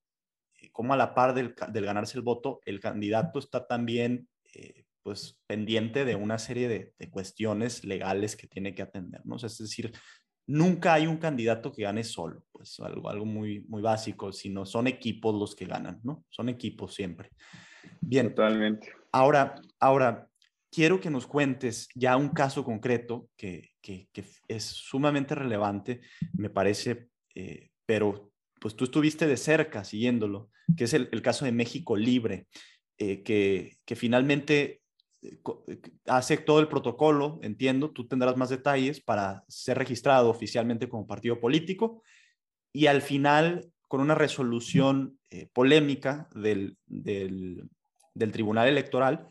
cómo 0.73 0.93
a 0.93 0.97
la 0.97 1.15
par 1.15 1.33
del, 1.33 1.55
del, 1.71 1.85
ganarse 1.85 2.17
el 2.17 2.23
voto, 2.23 2.59
el 2.65 2.81
candidato 2.81 3.39
está 3.39 3.65
también 3.65 4.27
pues 5.03 5.37
pendiente 5.45 6.05
de 6.05 6.15
una 6.15 6.39
serie 6.39 6.67
de, 6.69 7.09
cuestiones 7.11 7.83
legales 7.83 8.35
que 8.35 8.47
tiene 8.47 8.73
que 8.73 8.81
atender, 8.81 9.21
¿no? 9.25 9.35
es 9.35 9.57
decir, 9.57 9.91
nunca 10.47 10.93
hay 10.93 11.05
un 11.05 11.17
candidato 11.17 11.71
que 11.71 11.83
gane 11.83 12.03
solo, 12.03 12.45
pues 12.51 12.79
algo, 12.79 13.09
algo 13.09 13.25
muy, 13.25 13.59
muy 13.67 13.81
básico, 13.81 14.31
sino 14.31 14.65
son 14.65 14.87
equipos 14.87 15.35
los 15.35 15.55
que 15.55 15.65
ganan, 15.65 15.99
¿no? 16.03 16.25
Son 16.29 16.49
equipos 16.49 16.93
siempre. 16.93 17.29
Bien. 18.01 18.29
Totalmente. 18.29 18.91
Ahora, 19.11 19.55
ahora, 19.79 20.27
quiero 20.71 20.99
que 20.99 21.09
nos 21.09 21.27
cuentes 21.27 21.87
ya 21.93 22.17
un 22.17 22.29
caso 22.29 22.63
concreto 22.63 23.29
que, 23.37 23.71
que, 23.81 24.07
es 24.47 24.63
sumamente 24.63 25.35
relevante, 25.35 26.01
me 26.33 26.49
parece, 26.49 27.09
eh, 27.35 27.69
pero 27.85 28.32
pues 28.63 28.77
tú 28.77 28.85
estuviste 28.85 29.27
de 29.27 29.35
cerca 29.35 29.83
siguiéndolo, 29.83 30.49
que 30.77 30.85
es 30.85 30.93
el, 30.93 31.21
caso 31.21 31.43
de 31.43 31.51
México 31.51 31.97
Libre, 31.97 32.47
eh, 32.97 33.21
que, 33.21 33.95
finalmente 33.97 34.81
eh, 35.21 35.37
eh, 35.67 35.81
hace 36.05 36.37
todo 36.37 36.61
el 36.61 36.69
protocolo, 36.69 37.41
entiendo, 37.43 37.91
tú 37.91 38.07
tendrás 38.07 38.37
más 38.37 38.47
detalles 38.47 39.01
para 39.01 39.43
ser 39.49 39.77
registrado 39.77 40.29
oficialmente 40.29 40.87
como 40.87 41.05
partido 41.05 41.41
político 41.41 42.03
y 42.71 42.85
al 42.85 43.01
final, 43.01 43.69
con 43.89 43.99
una 43.99 44.15
resolución 44.15 45.19
polémica 45.51 46.29
del, 46.33 46.77
del, 46.85 47.67
Tribunal 48.31 48.69
Electoral, 48.69 49.27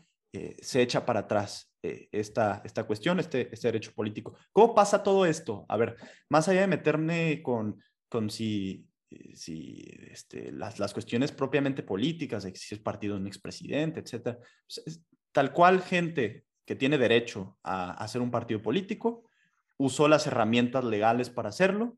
se 0.61 0.83
echa 0.83 1.07
para 1.07 1.21
atrás 1.21 1.73
esta, 1.81 2.61
esta 2.63 2.83
cuestión, 2.83 3.19
este, 3.19 3.51
este 3.51 3.67
derecho 3.69 3.93
político. 3.95 4.35
¿Cómo 4.51 4.75
pasa 4.75 5.01
todo 5.01 5.25
esto? 5.25 5.65
A 5.69 5.75
ver, 5.75 5.97
más 6.29 6.47
allá 6.47 6.61
de 6.61 6.67
meterme 6.67 7.41
con, 7.41 7.81
con 8.07 8.29
si, 8.29 8.85
si 9.33 9.83
este, 10.09 10.51
las, 10.51 10.79
las, 10.79 10.93
cuestiones 10.93 11.31
propiamente 11.31 11.83
políticas, 11.83 12.43
de 12.43 12.55
si 12.55 12.75
es 12.75 12.81
partido 12.81 13.15
de 13.15 13.21
un 13.21 13.27
expresidente, 13.27 13.99
etcétera, 13.99 14.37
pues, 14.39 15.01
tal 15.31 15.53
cual 15.53 15.81
gente 15.81 16.45
que 16.65 16.75
tiene 16.75 16.97
derecho 16.97 17.57
a 17.63 17.91
hacer 17.91 18.21
un 18.21 18.31
partido 18.31 18.61
político 18.61 19.29
usó 19.77 20.07
las 20.07 20.27
herramientas 20.27 20.83
legales 20.85 21.29
para 21.29 21.49
hacerlo 21.49 21.97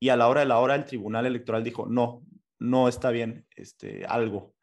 y 0.00 0.08
a 0.08 0.16
la 0.16 0.28
hora 0.28 0.40
de 0.40 0.46
la 0.46 0.58
hora 0.58 0.74
el 0.74 0.84
Tribunal 0.84 1.26
Electoral 1.26 1.62
dijo, 1.62 1.86
no, 1.86 2.22
no 2.58 2.88
está 2.88 3.10
bien 3.10 3.46
este, 3.54 4.04
algo. 4.06 4.54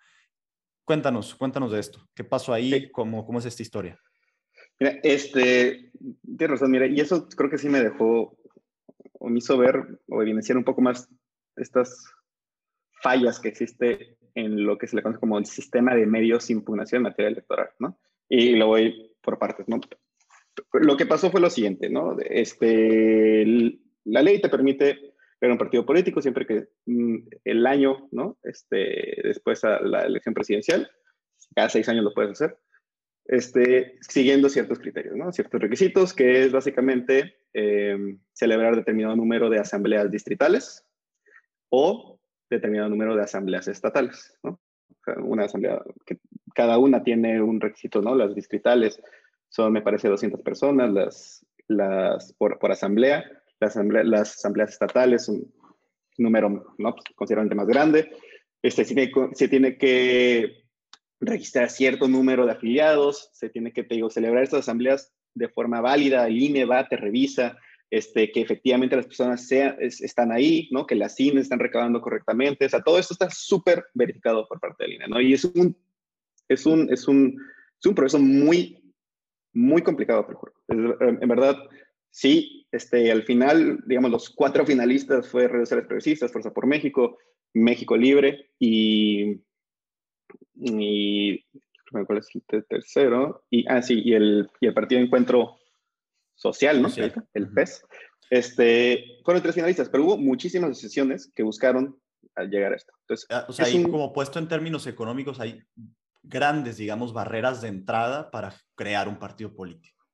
Cuéntanos, 0.83 1.35
cuéntanos 1.35 1.71
de 1.71 1.79
esto. 1.79 2.05
¿Qué 2.13 2.23
pasó 2.23 2.53
ahí? 2.53 2.91
¿Cómo, 2.91 3.25
¿Cómo 3.25 3.39
es 3.39 3.45
esta 3.45 3.63
historia? 3.63 3.97
Mira, 4.79 4.99
este, 5.03 5.91
tienes 6.23 6.49
razón, 6.49 6.71
mira, 6.71 6.87
y 6.87 6.99
eso 6.99 7.27
creo 7.29 7.49
que 7.49 7.57
sí 7.57 7.69
me 7.69 7.81
dejó, 7.81 8.37
o 9.13 9.29
me 9.29 9.39
hizo 9.39 9.57
ver 9.57 9.99
o 10.07 10.21
evidenciar 10.21 10.57
un 10.57 10.63
poco 10.63 10.81
más 10.81 11.09
estas 11.55 12.05
fallas 13.01 13.39
que 13.39 13.49
existe 13.49 14.17
en 14.35 14.65
lo 14.65 14.77
que 14.77 14.87
se 14.87 14.95
le 14.95 15.01
conoce 15.01 15.19
como 15.19 15.37
el 15.37 15.45
sistema 15.45 15.95
de 15.95 16.05
medios 16.05 16.47
de 16.47 16.53
impugnación 16.53 16.99
en 16.99 17.03
materia 17.03 17.29
electoral, 17.29 17.69
¿no? 17.79 17.97
y 18.29 18.55
lo 18.55 18.67
voy 18.67 19.11
por 19.21 19.39
partes, 19.39 19.67
¿no? 19.67 19.81
Lo 20.73 20.95
que 20.95 21.05
pasó 21.05 21.31
fue 21.31 21.41
lo 21.41 21.49
siguiente, 21.49 21.89
¿no? 21.89 22.17
Este, 22.19 23.45
la 24.05 24.21
ley 24.21 24.39
te 24.39 24.49
permite 24.49 25.15
crear 25.39 25.51
un 25.51 25.57
partido 25.57 25.85
político 25.85 26.21
siempre 26.21 26.45
que 26.45 26.67
mm, 26.85 27.17
el 27.43 27.65
año, 27.65 28.07
¿no? 28.11 28.37
Este, 28.43 29.19
después 29.23 29.63
a 29.63 29.81
la 29.81 30.03
elección 30.03 30.33
presidencial, 30.33 30.89
cada 31.55 31.69
seis 31.69 31.89
años 31.89 32.03
lo 32.03 32.13
puedes 32.13 32.31
hacer, 32.31 32.57
este, 33.25 33.97
siguiendo 34.01 34.49
ciertos 34.49 34.79
criterios, 34.79 35.15
¿no? 35.15 35.31
Ciertos 35.31 35.59
requisitos, 35.59 36.13
que 36.13 36.43
es 36.43 36.51
básicamente 36.51 37.37
em, 37.53 38.19
celebrar 38.33 38.75
determinado 38.75 39.15
número 39.15 39.49
de 39.49 39.59
asambleas 39.59 40.11
distritales 40.11 40.85
o 41.69 42.19
determinado 42.49 42.89
número 42.89 43.15
de 43.15 43.23
asambleas 43.23 43.67
estatales, 43.67 44.37
¿no? 44.43 44.59
una 45.17 45.45
asamblea 45.45 45.81
que 46.05 46.19
cada 46.53 46.77
una 46.77 47.03
tiene 47.03 47.41
un 47.41 47.59
requisito, 47.59 48.01
¿no? 48.01 48.15
Las 48.15 48.35
distritales 48.35 49.01
son, 49.49 49.73
me 49.73 49.81
parece, 49.81 50.07
200 50.07 50.41
personas, 50.41 50.91
las, 50.91 51.45
las 51.67 52.33
por, 52.33 52.59
por 52.59 52.71
asamblea, 52.71 53.23
las, 53.59 54.35
asambleas 54.35 54.71
estatales 54.71 55.29
un 55.29 55.51
número, 56.17 56.75
¿no? 56.77 56.93
Pues, 56.93 57.05
considerablemente 57.15 57.55
más 57.55 57.67
grande. 57.67 58.11
Este, 58.61 58.85
se, 58.85 58.93
tiene, 58.93 59.11
se 59.33 59.47
tiene 59.47 59.77
que 59.77 60.63
registrar 61.19 61.69
cierto 61.69 62.07
número 62.07 62.45
de 62.45 62.53
afiliados, 62.53 63.29
se 63.33 63.49
tiene 63.49 63.71
que, 63.71 63.83
te 63.83 63.95
digo, 63.95 64.09
celebrar 64.09 64.43
estas 64.43 64.61
asambleas 64.61 65.13
de 65.33 65.49
forma 65.49 65.81
válida, 65.81 66.27
el 66.27 66.41
INE 66.41 66.65
va, 66.65 66.87
te 66.87 66.97
revisa, 66.97 67.57
este, 67.91 68.31
que 68.31 68.41
efectivamente 68.41 68.95
las 68.95 69.07
personas 69.07 69.47
sean, 69.47 69.75
están 69.79 70.31
ahí, 70.31 70.69
¿no? 70.71 70.85
que 70.85 70.95
las 70.95 71.15
cines 71.15 71.43
están 71.43 71.59
recabando 71.59 72.01
correctamente, 72.01 72.65
o 72.65 72.69
sea, 72.69 72.81
todo 72.81 72.99
esto 72.99 73.13
está 73.13 73.29
súper 73.29 73.85
verificado 73.93 74.47
por 74.47 74.59
parte 74.59 74.83
del 74.83 74.93
INE, 74.93 75.07
¿no? 75.07 75.19
Y 75.19 75.33
es 75.33 75.45
un, 75.45 75.75
es 76.47 76.65
un, 76.65 76.91
es 76.91 77.07
un, 77.07 77.41
es 77.79 77.85
un 77.85 77.95
proceso 77.95 78.19
muy, 78.19 78.93
muy 79.53 79.81
complicado, 79.81 80.27
por 80.27 80.53
En 80.67 81.27
verdad, 81.27 81.57
sí, 82.11 82.67
este, 82.71 83.11
al 83.11 83.23
final, 83.23 83.79
digamos, 83.87 84.11
los 84.11 84.29
cuatro 84.29 84.65
finalistas 84.65 85.27
fue 85.27 85.47
Redes 85.47 85.69
Progresistas, 85.69 86.31
Fuerza 86.31 86.53
por 86.53 86.67
México, 86.67 87.17
México 87.53 87.97
Libre 87.97 88.51
y, 88.59 89.41
y 90.55 91.43
¿cuál 92.05 92.19
es 92.19 92.29
el 92.35 92.65
tercero? 92.65 93.43
Y, 93.49 93.65
ah, 93.67 93.81
sí, 93.81 94.01
y 94.05 94.13
el, 94.13 94.47
y 94.61 94.67
el 94.67 94.73
Partido 94.73 95.01
Encuentro 95.01 95.58
social, 96.39 96.81
¿no? 96.81 96.89
El 97.33 97.51
PES. 97.51 97.83
Este, 98.29 99.19
fueron 99.25 99.43
tres 99.43 99.55
finalistas, 99.55 99.89
pero 99.89 100.05
hubo 100.05 100.17
muchísimas 100.17 100.69
decisiones 100.69 101.31
que 101.35 101.43
buscaron 101.43 101.99
al 102.35 102.49
llegar 102.49 102.73
a 102.73 102.75
esto. 102.75 102.93
Entonces, 103.01 103.27
ah, 103.29 103.45
o 103.47 103.53
sea, 103.53 103.65
ahí, 103.65 103.83
como 103.83 104.13
puesto 104.13 104.39
en 104.39 104.47
términos 104.47 104.87
económicos, 104.87 105.39
hay 105.39 105.61
grandes, 106.23 106.77
digamos, 106.77 107.11
barreras 107.11 107.61
de 107.61 107.69
entrada 107.69 108.31
para 108.31 108.53
crear 108.75 109.07
un 109.07 109.19
partido 109.19 109.53
político. 109.53 110.05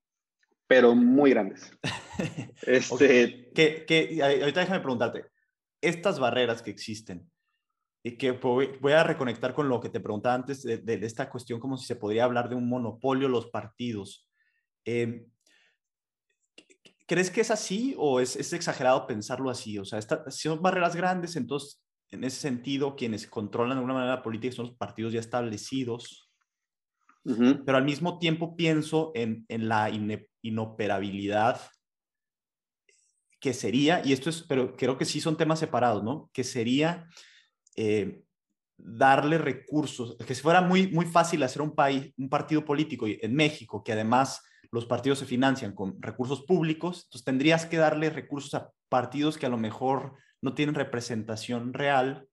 Pero 0.68 0.96
muy 0.96 1.32
grandes. 1.32 1.72
este... 2.66 3.52
que, 3.54 3.86
que, 3.86 4.24
ahorita 4.24 4.62
déjame 4.62 4.80
preguntarte, 4.80 5.26
estas 5.82 6.20
barreras 6.20 6.62
que 6.62 6.72
existen, 6.72 7.30
y 8.02 8.18
que 8.18 8.32
voy 8.32 8.92
a 8.94 9.04
reconectar 9.04 9.56
con 9.56 9.68
lo 9.68 9.80
que 9.80 9.90
te 9.90 10.00
preguntaba 10.00 10.36
antes 10.36 10.62
de, 10.62 10.78
de, 10.78 11.06
esta 11.06 11.28
cuestión, 11.28 11.60
como 11.60 11.76
si 11.76 11.88
se 11.88 11.96
podría 11.96 12.24
hablar 12.24 12.50
de 12.50 12.56
un 12.56 12.70
monopolio 12.70 13.28
los 13.28 13.48
partidos. 13.48 14.30
Eh, 14.86 15.26
¿Crees 17.08 17.30
que 17.30 17.42
es 17.42 17.52
así 17.52 17.96
o 17.98 18.20
es, 18.20 18.36
es 18.36 18.52
exagerado 18.54 19.06
pensarlo 19.06 19.50
así? 19.50 19.78
O 19.78 19.86
sea, 19.86 20.00
si 20.02 20.48
son 20.48 20.62
barreras 20.62 20.96
grandes, 20.96 21.36
entonces, 21.36 21.82
en 22.10 22.24
ese 22.24 22.38
sentido, 22.38 22.96
quienes 22.96 23.28
controlan 23.28 23.78
de 23.78 23.80
alguna 23.80 23.94
manera 23.94 24.16
la 24.16 24.24
política 24.24 24.56
son 24.56 24.68
los 24.68 24.76
partidos 24.76 25.14
ya 25.14 25.20
establecidos. 25.20 26.32
Pero 27.24 27.78
al 27.78 27.84
mismo 27.84 28.20
tiempo 28.20 28.56
pienso 28.56 29.12
en, 29.16 29.46
en 29.50 29.68
la 29.68 29.90
inoperabilidad 30.44 31.60
que 33.40 33.54
sería, 33.54 34.02
y 34.06 34.14
esto 34.14 34.30
es, 34.30 34.44
pero 34.44 34.76
creo 34.76 34.98
que 34.98 35.06
sí 35.06 35.20
son 35.20 35.38
temas 35.38 35.60
separados, 35.60 36.04
¿no? 36.04 36.30
Que 36.34 36.44
sería 36.44 37.08
eh, 37.76 38.24
darle 38.78 39.38
recursos, 39.38 40.18
que 40.18 40.36
si 40.36 40.42
fuera 40.42 40.62
muy, 40.62 40.88
muy 40.88 41.06
fácil 41.06 41.44
hacer 41.44 41.62
un 41.62 41.76
país, 41.76 42.14
un 42.18 42.30
partido 42.30 42.66
político 42.66 43.06
en 43.08 43.36
México, 43.36 43.84
que 43.84 43.94
además 43.94 44.42
los 44.72 44.86
partidos 44.86 45.20
se 45.20 45.26
financian 45.26 45.74
con 45.74 46.02
recursos 46.02 46.44
públicos, 46.44 47.04
entonces 47.06 47.24
tendrías 47.26 47.66
que 47.66 47.78
darle 47.78 48.10
recursos 48.10 48.54
a 48.54 48.72
partidos 48.90 49.38
que 49.38 49.46
a 49.46 49.50
lo 49.50 49.58
mejor 49.58 50.14
no 50.42 50.54
tienen 50.54 50.76
representación 50.76 51.74
real 51.74 52.28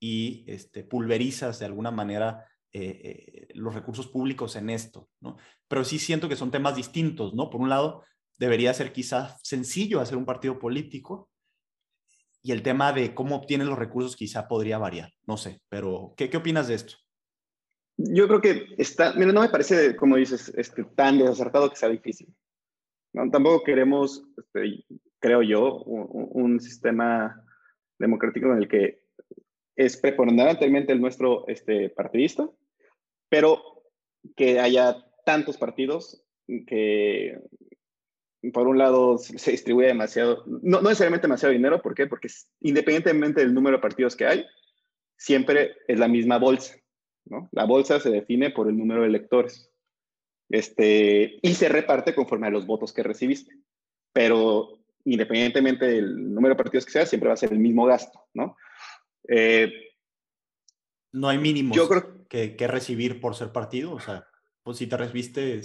y 0.00 0.44
este, 0.46 0.84
pulverizas 0.84 1.58
de 1.58 1.66
alguna 1.66 1.90
manera 1.90 2.46
eh, 2.72 3.48
los 3.54 3.74
recursos 3.74 4.08
públicos 4.08 4.56
en 4.56 4.68
esto, 4.70 5.08
¿no? 5.20 5.36
Pero 5.68 5.84
sí 5.84 5.98
siento 5.98 6.28
que 6.28 6.36
son 6.36 6.50
temas 6.50 6.74
distintos, 6.74 7.32
¿no? 7.34 7.48
Por 7.48 7.60
un 7.60 7.68
lado, 7.68 8.02
debería 8.36 8.74
ser 8.74 8.92
quizás 8.92 9.38
sencillo 9.42 10.00
hacer 10.00 10.16
un 10.16 10.24
partido 10.24 10.58
político 10.58 11.30
y 12.42 12.52
el 12.52 12.62
tema 12.62 12.92
de 12.92 13.14
cómo 13.14 13.36
obtienen 13.36 13.68
los 13.68 13.78
recursos 13.78 14.16
quizá 14.16 14.48
podría 14.48 14.78
variar, 14.78 15.12
no 15.26 15.36
sé, 15.36 15.60
pero 15.68 16.14
¿qué, 16.16 16.28
qué 16.28 16.36
opinas 16.36 16.68
de 16.68 16.74
esto? 16.74 16.96
Yo 17.96 18.26
creo 18.26 18.40
que 18.40 18.74
está, 18.76 19.14
mira, 19.14 19.32
no 19.32 19.40
me 19.40 19.48
parece, 19.48 19.94
como 19.96 20.16
dices, 20.16 20.52
este, 20.56 20.84
tan 20.84 21.18
desacertado 21.18 21.70
que 21.70 21.76
sea 21.76 21.88
difícil. 21.88 22.34
¿no? 23.12 23.30
Tampoco 23.30 23.64
queremos, 23.64 24.24
este, 24.36 24.84
creo 25.20 25.42
yo, 25.42 25.82
un, 25.84 26.28
un, 26.32 26.60
sistema 26.60 27.44
democrático 27.98 28.52
en 28.52 28.58
el 28.58 28.68
que 28.68 29.04
es 29.76 29.96
preponderantemente 29.96 30.92
el 30.92 31.00
nuestro 31.00 31.46
este, 31.48 31.88
partidista, 31.90 32.48
pero 33.28 33.62
que 34.36 34.58
haya 34.58 34.96
tantos 35.24 35.56
partidos 35.56 36.24
que 36.66 37.38
por 38.52 38.68
un 38.68 38.78
lado 38.78 39.16
se 39.18 39.50
distribuye 39.50 39.86
demasiado, 39.86 40.44
no, 40.46 40.80
no 40.80 40.88
necesariamente 40.88 41.26
demasiado 41.26 41.52
dinero, 41.52 41.80
¿por 41.80 41.94
qué? 41.94 42.06
Porque 42.06 42.28
independientemente 42.60 43.40
del 43.40 43.54
número 43.54 43.78
de 43.78 43.82
partidos 43.82 44.16
que 44.16 44.26
hay, 44.26 44.44
siempre 45.16 45.76
es 45.88 45.98
la 45.98 46.08
misma 46.08 46.38
bolsa, 46.38 46.76
¿no? 47.26 47.48
La 47.52 47.64
bolsa 47.64 48.00
se 48.00 48.10
define 48.10 48.50
por 48.50 48.68
el 48.68 48.76
número 48.76 49.02
de 49.02 49.08
electores 49.08 49.70
este, 50.48 51.38
y 51.42 51.54
se 51.54 51.68
reparte 51.68 52.14
conforme 52.14 52.46
a 52.46 52.50
los 52.50 52.66
votos 52.66 52.92
que 52.92 53.02
recibiste, 53.02 53.56
pero 54.12 54.78
independientemente 55.04 55.86
del 55.86 56.32
número 56.32 56.54
de 56.54 56.62
partidos 56.62 56.86
que 56.86 56.92
sea, 56.92 57.06
siempre 57.06 57.28
va 57.28 57.34
a 57.34 57.38
ser 57.38 57.52
el 57.52 57.58
mismo 57.58 57.86
gasto, 57.86 58.20
¿no? 58.34 58.56
Eh, 59.28 59.72
no 61.12 61.28
hay 61.28 61.38
mínimos 61.38 61.76
yo 61.76 61.88
creo, 61.88 62.26
que, 62.28 62.56
que, 62.56 62.66
recibir 62.66 63.20
por 63.20 63.34
ser 63.34 63.52
partido, 63.52 63.92
o 63.92 64.00
sea, 64.00 64.26
pues 64.62 64.78
si 64.78 64.86
te 64.86 64.96
recibiste, 64.96 65.60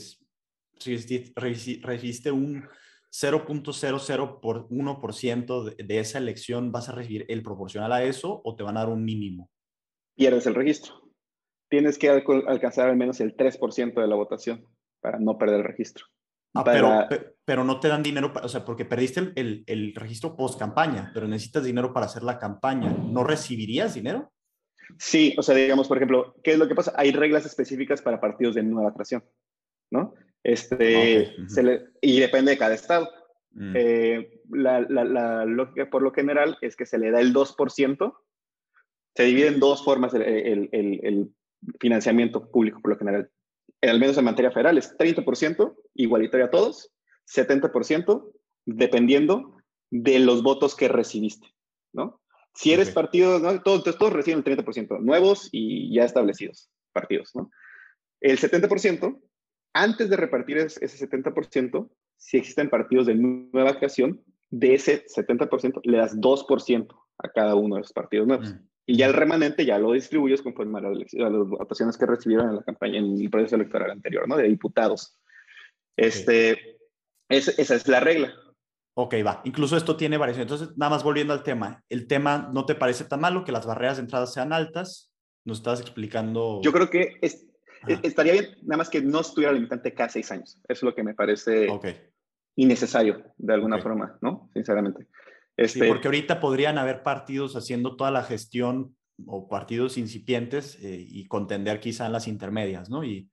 recibiste 1.35 2.31
un 2.31 2.67
0.00 3.11 4.39
por 4.39 4.69
1% 4.69 5.63
de, 5.63 5.83
de 5.83 5.99
esa 5.99 6.17
elección, 6.19 6.71
¿vas 6.71 6.89
a 6.89 6.93
recibir 6.93 7.25
el 7.29 7.41
proporcional 7.41 7.91
a 7.91 8.03
eso 8.03 8.41
o 8.43 8.55
te 8.55 8.63
van 8.63 8.77
a 8.77 8.81
dar 8.81 8.89
un 8.89 9.03
mínimo? 9.03 9.49
Pierdes 10.15 10.45
el 10.45 10.55
registro. 10.55 11.08
Tienes 11.69 11.97
que 11.97 12.09
alcanzar 12.09 12.89
al 12.89 12.97
menos 12.97 13.19
el 13.21 13.35
3% 13.35 14.01
de 14.01 14.07
la 14.07 14.15
votación 14.15 14.65
para 15.01 15.19
no 15.19 15.37
perder 15.37 15.57
el 15.57 15.65
registro. 15.65 16.05
Ah, 16.55 16.63
pero, 16.63 17.07
pero 17.45 17.63
no 17.63 17.79
te 17.79 17.87
dan 17.87 18.01
dinero, 18.01 18.33
o 18.41 18.49
sea, 18.49 18.65
porque 18.65 18.83
perdiste 18.83 19.19
el, 19.19 19.33
el, 19.35 19.63
el 19.67 19.95
registro 19.95 20.35
post 20.35 20.57
campaña, 20.57 21.11
pero 21.13 21.27
necesitas 21.27 21.63
dinero 21.63 21.93
para 21.93 22.07
hacer 22.07 22.23
la 22.23 22.39
campaña. 22.39 22.89
¿No 22.91 23.23
recibirías 23.23 23.93
dinero? 23.93 24.31
Sí, 24.97 25.35
o 25.37 25.43
sea, 25.43 25.55
digamos, 25.55 25.87
por 25.87 25.97
ejemplo, 25.97 26.35
¿qué 26.43 26.53
es 26.53 26.57
lo 26.57 26.67
que 26.67 26.73
pasa? 26.73 26.93
Hay 26.95 27.11
reglas 27.11 27.45
específicas 27.45 28.01
para 28.01 28.19
partidos 28.19 28.55
de 28.55 28.63
nueva 28.63 28.93
creación, 28.93 29.23
¿no? 29.91 30.15
Este, 30.43 31.35
se 31.47 31.63
le, 31.63 31.89
y 32.01 32.19
depende 32.19 32.51
de 32.51 32.57
cada 32.57 32.73
estado. 32.73 33.09
Mm. 33.51 33.73
Eh, 33.75 34.41
la, 34.49 34.81
la, 34.81 35.03
la, 35.03 35.45
lógica 35.45 35.89
por 35.89 36.01
lo 36.01 36.11
general 36.11 36.57
es 36.61 36.75
que 36.75 36.85
se 36.85 36.97
le 36.97 37.11
da 37.11 37.19
el 37.19 37.33
2%, 37.33 38.17
se 39.15 39.23
divide 39.23 39.47
en 39.47 39.59
dos 39.59 39.83
formas 39.83 40.13
el, 40.13 40.23
el, 40.23 40.69
el 40.71 41.33
financiamiento 41.79 42.49
público 42.49 42.81
por 42.81 42.91
lo 42.91 42.97
general 42.97 43.29
al 43.81 43.99
menos 43.99 44.17
en 44.17 44.25
materia 44.25 44.51
federal, 44.51 44.77
es 44.77 44.97
30% 44.97 45.75
igualitario 45.95 46.45
a 46.45 46.51
todos, 46.51 46.91
70% 47.27 48.31
dependiendo 48.65 49.57
de 49.89 50.19
los 50.19 50.43
votos 50.43 50.75
que 50.75 50.87
recibiste, 50.87 51.47
¿no? 51.93 52.21
Si 52.53 52.73
eres 52.73 52.91
partido, 52.91 53.39
¿no? 53.39 53.61
todos, 53.61 53.83
todos 53.97 54.11
reciben 54.13 54.43
el 54.45 54.57
30%, 54.57 54.99
nuevos 54.99 55.49
y 55.51 55.93
ya 55.93 56.03
establecidos 56.03 56.69
partidos, 56.91 57.31
¿no? 57.35 57.49
El 58.19 58.37
70%, 58.37 59.21
antes 59.73 60.09
de 60.09 60.17
repartir 60.17 60.57
ese 60.57 61.09
70%, 61.09 61.89
si 62.17 62.37
existen 62.37 62.69
partidos 62.69 63.05
de 63.05 63.15
nueva 63.15 63.77
creación, 63.77 64.21
de 64.49 64.73
ese 64.73 65.05
70% 65.05 65.79
le 65.83 65.97
das 65.97 66.17
2% 66.17 66.87
a 67.19 67.29
cada 67.29 67.55
uno 67.55 67.75
de 67.75 67.81
esos 67.81 67.93
partidos 67.93 68.27
nuevos. 68.27 68.53
Mm. 68.53 68.68
Y 68.89 68.97
ya 68.97 69.05
el 69.05 69.13
remanente 69.13 69.67
ya 69.67 69.77
lo 69.77 69.91
distribuyes 69.91 70.41
conforme 70.41 70.79
a, 70.79 70.81
las 70.81 71.47
votaciones 71.47 71.95
que 71.95 72.07
recibieron 72.07 72.49
en 72.49 72.55
la 72.55 72.63
campaña, 72.63 72.97
en 72.97 73.21
el 73.21 73.29
proceso 73.29 73.55
electoral 73.55 73.91
anterior, 73.91 74.27
¿no? 74.27 74.35
De 74.35 74.47
diputados. 74.47 75.15
Este, 75.95 76.79
esa 77.29 77.75
es 77.75 77.87
la 77.87 77.99
regla. 77.99 78.33
Ok, 78.95 79.13
va. 79.23 79.41
Incluso 79.45 79.77
esto 79.77 79.95
tiene 79.95 80.17
variación. 80.17 80.41
Entonces, 80.41 80.75
nada 80.75 80.89
más 80.89 81.03
volviendo 81.03 81.33
al 81.33 81.43
tema. 81.43 81.83
¿El 81.87 82.07
tema 82.07 82.49
no 82.51 82.65
te 82.65 82.73
parece 82.73 83.03
tan 83.03 83.19
malo 83.19 83.43
que 83.43 83.51
las 83.51 83.67
barreras 83.67 83.97
de 83.97 84.01
entrada 84.05 84.25
sean 84.25 84.53
altas? 84.53 85.13
Nos 85.45 85.59
estás 85.59 85.81
explicando. 85.81 86.59
Yo 86.63 86.71
creo 86.71 86.89
que 86.89 87.19
es, 87.21 87.45
estaría 88.01 88.33
bien, 88.33 88.57
nada 88.63 88.77
más 88.77 88.89
que 88.89 89.03
no 89.03 89.19
estuviera 89.19 89.53
limitante 89.53 89.93
cada 89.93 90.09
seis 90.09 90.31
años. 90.31 90.55
Eso 90.63 90.63
es 90.67 90.81
lo 90.81 90.95
que 90.95 91.03
me 91.03 91.13
parece 91.13 91.69
okay. 91.69 92.09
innecesario, 92.55 93.23
de 93.37 93.53
alguna 93.53 93.75
okay. 93.75 93.83
forma, 93.83 94.17
¿no? 94.23 94.49
Sinceramente. 94.55 95.05
Este, 95.59 95.81
sí, 95.81 95.87
porque 95.89 96.07
ahorita 96.07 96.39
podrían 96.39 96.77
haber 96.77 97.03
partidos 97.03 97.57
haciendo 97.57 97.97
toda 97.97 98.11
la 98.11 98.23
gestión 98.23 98.95
o 99.25 99.49
partidos 99.49 99.97
incipientes 99.97 100.81
eh, 100.81 101.05
y 101.05 101.27
contender 101.27 101.81
quizá 101.81 102.05
en 102.05 102.13
las 102.13 102.29
intermedias, 102.29 102.89
¿no? 102.89 103.03
Y, 103.03 103.29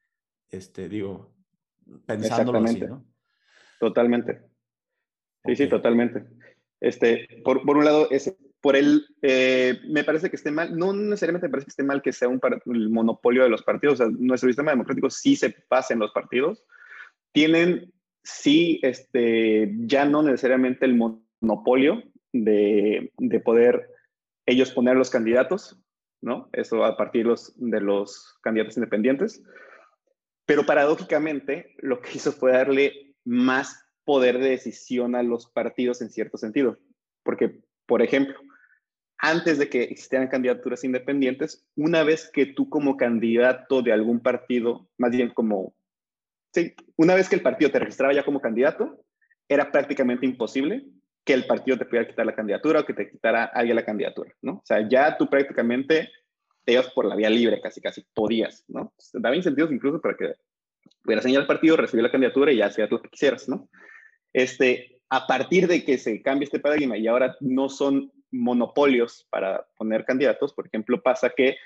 este, 0.50 0.88
digo, 0.88 1.32
pensándolo 2.04 2.58
así, 2.58 2.80
¿no? 2.80 3.06
Totalmente. 3.78 4.40
Sí, 5.44 5.52
okay. 5.52 5.56
sí, 5.56 5.68
totalmente. 5.68 6.24
Este, 6.80 7.28
por, 7.44 7.62
por 7.62 7.76
un 7.76 7.84
lado, 7.84 8.08
ese, 8.10 8.36
por 8.60 8.74
él, 8.74 9.06
eh, 9.22 9.78
me 9.86 10.02
parece 10.02 10.28
que 10.28 10.34
esté 10.34 10.50
mal, 10.50 10.76
no 10.76 10.92
necesariamente 10.92 11.46
me 11.46 11.52
parece 11.52 11.66
que 11.66 11.70
esté 11.70 11.84
mal 11.84 12.02
que 12.02 12.12
sea 12.12 12.26
un 12.26 12.40
el 12.74 12.90
monopolio 12.90 13.44
de 13.44 13.50
los 13.50 13.62
partidos, 13.62 14.00
o 14.00 14.04
sea, 14.04 14.16
nuestro 14.18 14.48
sistema 14.48 14.72
democrático 14.72 15.10
sí 15.10 15.36
se 15.36 15.50
pasa 15.68 15.94
en 15.94 16.00
los 16.00 16.10
partidos, 16.10 16.64
tienen, 17.30 17.92
sí, 18.24 18.80
este, 18.82 19.72
ya 19.78 20.04
no 20.06 20.24
necesariamente 20.24 20.86
el 20.86 20.96
monopolio 21.40 22.02
de, 22.44 23.12
de, 23.18 23.40
poder 23.40 23.90
ellos 24.46 24.72
poner 24.72 24.96
los 24.96 25.10
candidatos, 25.10 25.78
¿no? 26.20 26.48
Eso 26.52 26.84
a 26.84 26.96
partir 26.96 27.26
los, 27.26 27.52
de 27.56 27.80
los 27.80 28.38
candidatos 28.42 28.76
independientes. 28.76 29.42
Pero 30.46 30.64
paradójicamente, 30.64 31.74
lo 31.78 32.00
que 32.00 32.10
hizo 32.14 32.32
fue 32.32 32.52
darle 32.52 33.14
más 33.24 33.84
poder 34.04 34.38
de 34.38 34.50
decisión 34.50 35.14
a 35.14 35.22
los 35.22 35.50
partidos 35.50 36.00
en 36.00 36.10
cierto 36.10 36.38
sentido. 36.38 36.78
Porque, 37.24 37.60
por 37.86 38.02
ejemplo, 38.02 38.38
antes 39.18 39.58
de 39.58 39.68
que 39.68 39.82
existieran 39.82 40.28
candidaturas 40.28 40.84
independientes, 40.84 41.66
una 41.74 42.04
vez 42.04 42.30
que 42.32 42.46
tú 42.46 42.68
como 42.68 42.96
candidato 42.96 43.82
de 43.82 43.92
algún 43.92 44.20
partido, 44.20 44.88
más 44.98 45.10
bien 45.10 45.30
como, 45.30 45.74
sí, 46.54 46.74
una 46.96 47.14
vez 47.14 47.28
que 47.28 47.36
el 47.36 47.42
partido 47.42 47.70
te 47.70 47.80
registraba 47.80 48.14
ya 48.14 48.24
como 48.24 48.40
candidato, 48.40 49.04
era 49.48 49.70
prácticamente 49.72 50.26
imposible 50.26 50.86
que 51.26 51.34
el 51.34 51.44
partido 51.44 51.76
te 51.76 51.84
pudiera 51.84 52.06
quitar 52.06 52.24
la 52.24 52.36
candidatura 52.36 52.80
o 52.80 52.86
que 52.86 52.94
te 52.94 53.10
quitara 53.10 53.46
alguien 53.46 53.74
la 53.74 53.84
candidatura, 53.84 54.32
¿no? 54.42 54.52
O 54.52 54.62
sea, 54.64 54.88
ya 54.88 55.18
tú 55.18 55.28
prácticamente 55.28 56.08
te 56.64 56.72
ibas 56.72 56.88
por 56.92 57.04
la 57.04 57.16
vía 57.16 57.28
libre, 57.28 57.60
casi, 57.60 57.80
casi 57.80 58.06
podías, 58.14 58.64
¿no? 58.68 58.94
Daba 59.12 59.34
incentivos 59.34 59.72
incluso 59.72 60.00
para 60.00 60.16
que 60.16 60.34
pudieras 61.02 61.24
señalar 61.24 61.42
al 61.42 61.48
partido, 61.48 61.76
recibir 61.76 62.04
la 62.04 62.12
candidatura 62.12 62.52
y 62.52 62.58
ya 62.58 62.66
hacías 62.66 62.90
lo 62.92 63.02
que 63.02 63.10
quisieras, 63.10 63.48
¿no? 63.48 63.68
Este, 64.32 65.00
a 65.10 65.26
partir 65.26 65.66
de 65.66 65.84
que 65.84 65.98
se 65.98 66.22
cambie 66.22 66.44
este 66.44 66.60
paradigma 66.60 66.96
y 66.96 67.08
ahora 67.08 67.36
no 67.40 67.68
son 67.68 68.12
monopolios 68.30 69.26
para 69.28 69.66
poner 69.76 70.04
candidatos, 70.04 70.54
por 70.54 70.68
ejemplo, 70.68 71.02
pasa 71.02 71.30
que 71.30 71.56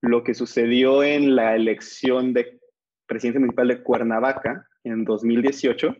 lo 0.00 0.24
que 0.24 0.34
sucedió 0.34 1.04
en 1.04 1.36
la 1.36 1.54
elección 1.54 2.32
de 2.32 2.58
presidencia 3.06 3.38
municipal 3.38 3.68
de 3.68 3.80
Cuernavaca 3.80 4.68
en 4.82 5.04
2018 5.04 5.96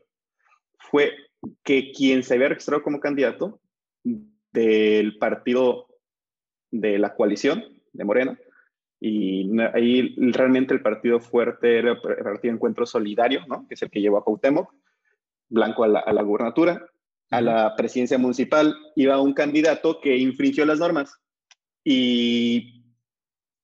fue 0.79 1.13
que 1.63 1.93
quien 1.93 2.23
se 2.23 2.35
había 2.35 2.49
registrado 2.49 2.83
como 2.83 3.01
candidato 3.01 3.61
del 4.53 5.19
partido 5.19 5.89
de 6.71 6.99
la 6.99 7.15
coalición 7.15 7.65
de 7.93 8.05
Morena, 8.05 8.39
y 9.01 9.51
ahí 9.75 10.15
realmente 10.17 10.73
el 10.73 10.81
partido 10.81 11.21
fuerte 11.21 11.79
era 11.79 11.93
el 11.93 12.01
partido 12.01 12.55
Encuentro 12.55 12.87
Solidario, 12.87 13.45
¿no? 13.47 13.67
que 13.69 13.75
es 13.75 13.83
el 13.83 13.91
que 13.91 14.01
llevó 14.01 14.19
a 14.19 14.25
Cuauhtémoc, 14.25 14.73
Blanco 15.49 15.85
a 15.85 15.89
la, 15.89 16.01
a 16.01 16.13
la 16.13 16.23
gubernatura, 16.23 16.87
a 17.31 17.41
la 17.41 17.77
presidencia 17.77 18.17
municipal 18.17 18.75
iba 18.97 19.21
un 19.21 19.35
candidato 19.35 20.01
que 20.01 20.17
infringió 20.17 20.65
las 20.65 20.79
normas 20.79 21.21
y 21.85 22.83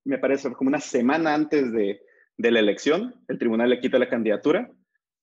me 0.04 0.18
parece 0.18 0.52
como 0.52 0.68
una 0.68 0.80
semana 0.80 1.34
antes 1.34 1.72
de, 1.72 2.02
de 2.36 2.50
la 2.50 2.58
elección, 2.58 3.14
el 3.28 3.38
tribunal 3.38 3.70
le 3.70 3.80
quita 3.80 3.98
la 3.98 4.08
candidatura 4.08 4.70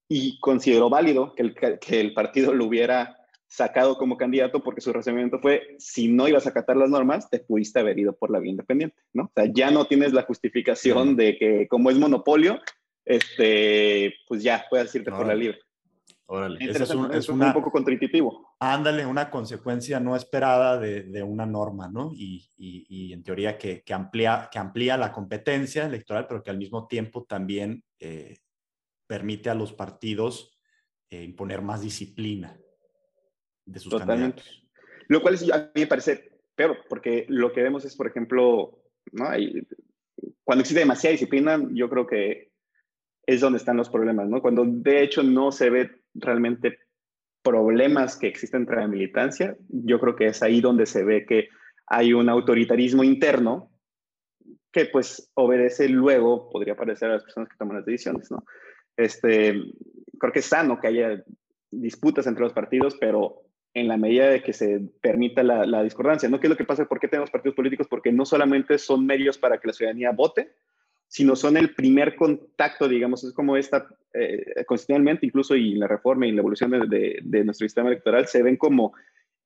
y 0.10 0.40
consideró 0.40 0.90
válido 0.90 1.34
que 1.36 1.44
el, 1.44 1.56
que 1.56 2.00
el 2.00 2.14
partido 2.14 2.54
lo 2.54 2.66
hubiera 2.66 3.18
sacado 3.48 3.98
como 3.98 4.18
candidato 4.18 4.62
porque 4.62 4.82
su 4.82 4.92
razonamiento 4.92 5.40
fue, 5.40 5.76
si 5.80 6.10
no 6.10 6.28
ibas 6.28 6.46
a 6.46 6.50
acatar 6.50 6.76
las 6.76 6.90
normas, 6.90 7.30
te 7.30 7.40
pudiste 7.40 7.80
haber 7.80 7.98
ido 7.98 8.14
por 8.16 8.30
la 8.30 8.40
vía 8.40 8.52
independiente, 8.52 8.98
¿no? 9.14 9.24
O 9.24 9.32
sea, 9.34 9.46
ya 9.52 9.72
no 9.72 9.86
tienes 9.86 10.14
la 10.14 10.24
justificación 10.24 11.16
de 11.16 11.38
que 11.38 11.68
como 11.68 11.90
es 11.90 11.98
monopolio, 11.98 12.60
este, 13.06 14.16
pues 14.28 14.44
ya 14.44 14.66
puedes 14.70 14.94
irte 14.96 15.12
por 15.12 15.26
la 15.26 15.36
libre. 15.36 15.60
Órale, 16.30 16.60
es, 16.60 16.90
un, 16.90 17.14
es, 17.14 17.30
un 17.30 17.40
poco 17.54 17.72
contraintuitivo. 17.72 18.56
Ándale, 18.60 19.06
una 19.06 19.30
consecuencia 19.30 20.02
no 20.02 20.14
esperada 20.14 20.78
de, 20.78 21.04
de 21.04 21.24
una 21.24 21.46
norma, 21.46 21.88
¿no? 21.88 22.12
Y, 22.14 22.50
y, 22.58 23.14
en 23.14 23.24
teoría 23.24 23.58
que, 23.58 23.82
que, 23.82 23.94
amplía, 23.94 24.50
que 24.52 24.60
amplía 24.60 24.98
la 24.98 25.14
competencia 25.14 25.86
electoral, 25.86 26.28
pero 26.28 26.44
que 26.44 26.50
al 26.50 26.58
mismo 26.58 26.86
tiempo 26.86 27.24
también 27.24 27.82
eh, 28.00 28.40
permite 29.08 29.50
a 29.50 29.56
los 29.56 29.74
partidos 29.74 30.58
eh, 31.10 31.24
imponer 31.24 31.62
más 31.62 31.82
disciplina 31.82 32.60
de 33.66 33.80
sus 33.80 33.92
Totalmente. 33.92 34.42
candidatos. 34.42 34.68
Lo 35.08 35.22
cual 35.22 35.34
es, 35.36 35.52
a 35.52 35.72
mí 35.74 35.82
me 35.82 35.88
parece 35.88 36.42
peor, 36.56 36.78
porque 36.90 37.26
lo 37.30 37.54
que 37.54 37.64
vemos 37.64 37.86
es, 37.86 37.96
por 37.96 38.08
ejemplo, 38.08 38.84
¿no? 39.14 39.30
Hay, 39.30 39.66
cuando 40.44 40.62
existe 40.62 40.80
demasiada 40.80 41.14
disciplina, 41.14 41.66
yo 41.72 41.90
creo 41.90 42.06
que 42.06 42.52
es 43.26 43.42
donde 43.42 43.58
están 43.58 43.78
los 43.78 43.90
problemas, 43.90 44.28
¿no? 44.28 44.42
Cuando 44.42 44.66
de 44.66 45.04
hecho 45.04 45.24
no 45.24 45.52
se 45.52 45.70
ve 45.70 46.02
realmente 46.14 46.80
problemas 47.44 48.18
que 48.18 48.28
existen 48.28 48.62
entre 48.62 48.78
la 48.78 48.88
militancia, 48.88 49.56
yo 49.70 50.00
creo 50.00 50.16
que 50.16 50.28
es 50.28 50.42
ahí 50.44 50.60
donde 50.60 50.86
se 50.86 51.04
ve 51.04 51.26
que 51.26 51.50
hay 51.86 52.14
un 52.14 52.28
autoritarismo 52.28 53.04
interno 53.04 53.72
que 54.72 54.86
pues 54.86 55.32
obedece 55.36 55.88
luego, 55.88 56.50
podría 56.50 56.76
parecer 56.76 57.10
a 57.10 57.14
las 57.14 57.24
personas 57.24 57.50
que 57.50 57.58
toman 57.58 57.78
las 57.78 57.86
decisiones, 57.86 58.30
¿no? 58.30 58.44
Este, 58.98 59.54
creo 60.20 60.34
que 60.34 60.40
es 60.40 60.46
sano 60.46 60.80
que 60.80 60.88
haya 60.88 61.24
disputas 61.72 62.28
entre 62.28 62.44
los 62.44 62.54
partidos, 62.54 62.98
pero 63.00 63.44
en 63.74 63.88
la 63.88 63.98
medida 63.98 64.30
de 64.30 64.42
que 64.42 64.54
se 64.54 64.82
permita 65.02 65.44
la, 65.44 65.84
discordancia, 65.84 66.28
¿no? 66.28 66.40
¿Qué 66.40 66.48
es 66.48 66.50
lo 66.50 66.58
que 66.58 66.66
pasa? 66.66 66.86
¿Por 66.86 67.00
qué 67.00 67.08
tenemos 67.08 67.30
partidos 67.30 67.56
políticos? 67.56 67.88
Porque 67.88 68.12
no 68.12 68.26
solamente 68.26 68.78
son 68.80 69.06
medios 69.06 69.38
para 69.38 69.60
que 69.60 69.68
la 69.68 69.74
ciudadanía 69.74 70.12
vote, 70.12 70.52
sino 71.08 71.36
son 71.36 71.58
el 71.58 71.76
primer 71.76 72.16
contacto, 72.16 72.88
digamos, 72.88 73.24
es 73.24 73.34
como 73.34 73.56
esta, 73.56 73.88
eh, 74.14 74.66
constitucionalmente 74.66 75.28
incluso 75.28 75.56
y 75.56 75.76
la 75.76 75.88
reforma 75.88 76.26
y 76.26 76.32
la 76.32 76.42
evolución 76.42 76.72
de, 76.72 77.20
de, 77.22 77.44
nuestro 77.46 77.66
sistema 77.66 77.90
electoral 77.90 78.28
se 78.28 78.42
ven 78.42 78.58
como 78.58 78.94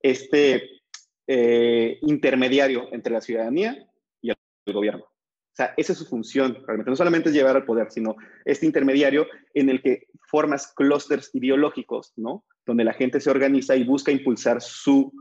este 0.00 0.80
eh, 1.26 1.98
intermediario 2.02 2.88
entre 2.90 3.12
la 3.12 3.20
ciudadanía 3.20 3.86
y 4.22 4.30
el 4.30 4.36
gobierno. 4.72 5.11
O 5.52 5.54
sea, 5.54 5.74
esa 5.76 5.92
es 5.92 5.98
su 5.98 6.06
función, 6.06 6.54
realmente. 6.66 6.90
No 6.90 6.96
solamente 6.96 7.28
es 7.28 7.34
llevar 7.34 7.56
al 7.56 7.66
poder, 7.66 7.90
sino 7.90 8.16
este 8.44 8.64
intermediario 8.64 9.26
en 9.52 9.68
el 9.68 9.82
que 9.82 10.06
formas 10.30 10.72
clústeres 10.74 11.30
ideológicos, 11.34 12.14
¿no? 12.16 12.46
Donde 12.64 12.84
la 12.84 12.94
gente 12.94 13.20
se 13.20 13.30
organiza 13.30 13.76
y 13.76 13.84
busca 13.84 14.10
impulsar 14.10 14.62
su 14.62 15.12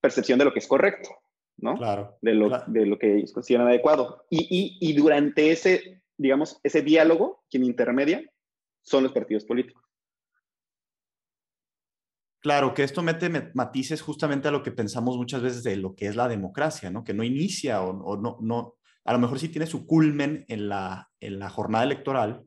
percepción 0.00 0.38
de 0.38 0.44
lo 0.44 0.52
que 0.52 0.60
es 0.60 0.68
correcto. 0.68 1.10
¿no? 1.56 1.76
Claro. 1.76 2.18
De 2.20 2.34
lo, 2.34 2.50
de 2.66 2.86
lo 2.86 2.98
que 2.98 3.16
ellos 3.16 3.32
consideran 3.32 3.68
adecuado. 3.68 4.26
Y, 4.30 4.78
y, 4.80 4.90
y, 4.90 4.92
durante 4.94 5.50
ese, 5.50 6.02
digamos, 6.16 6.60
ese 6.62 6.82
diálogo, 6.82 7.44
quien 7.50 7.64
intermedia, 7.64 8.22
son 8.82 9.04
los 9.04 9.12
partidos 9.12 9.44
políticos. 9.44 9.82
Claro, 12.40 12.74
que 12.74 12.82
esto 12.82 13.02
mete 13.02 13.30
matices 13.54 14.02
justamente 14.02 14.48
a 14.48 14.50
lo 14.50 14.62
que 14.62 14.70
pensamos 14.70 15.16
muchas 15.16 15.40
veces 15.40 15.62
de 15.62 15.76
lo 15.76 15.94
que 15.94 16.06
es 16.06 16.16
la 16.16 16.28
democracia, 16.28 16.90
¿no? 16.90 17.02
Que 17.02 17.14
no 17.14 17.24
inicia 17.24 17.82
o, 17.82 17.90
o 18.04 18.16
no, 18.18 18.36
no, 18.42 18.76
a 19.04 19.12
lo 19.12 19.18
mejor 19.18 19.38
sí 19.38 19.48
tiene 19.48 19.66
su 19.66 19.86
culmen 19.86 20.44
en 20.48 20.68
la, 20.68 21.10
en 21.20 21.38
la 21.38 21.50
jornada 21.50 21.84
electoral, 21.84 22.42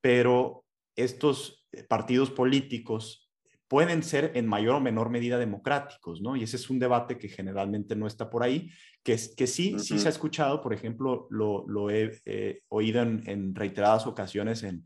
pero 0.00 0.64
estos 0.96 1.66
partidos 1.88 2.30
políticos 2.30 3.24
pueden 3.68 4.02
ser 4.02 4.32
en 4.34 4.46
mayor 4.46 4.76
o 4.76 4.80
menor 4.80 5.10
medida 5.10 5.38
democráticos, 5.38 6.20
¿no? 6.20 6.36
Y 6.36 6.44
ese 6.44 6.56
es 6.56 6.70
un 6.70 6.78
debate 6.78 7.18
que 7.18 7.28
generalmente 7.28 7.96
no 7.96 8.06
está 8.06 8.30
por 8.30 8.42
ahí, 8.42 8.70
que, 9.02 9.14
es, 9.14 9.34
que 9.34 9.46
sí, 9.46 9.78
sí 9.78 9.98
se 9.98 10.06
ha 10.06 10.10
escuchado, 10.10 10.60
por 10.60 10.72
ejemplo, 10.72 11.26
lo, 11.30 11.64
lo 11.66 11.90
he 11.90 12.20
eh, 12.24 12.60
oído 12.68 13.02
en, 13.02 13.54
reiteradas 13.54 14.06
ocasiones 14.06 14.62
en, 14.62 14.84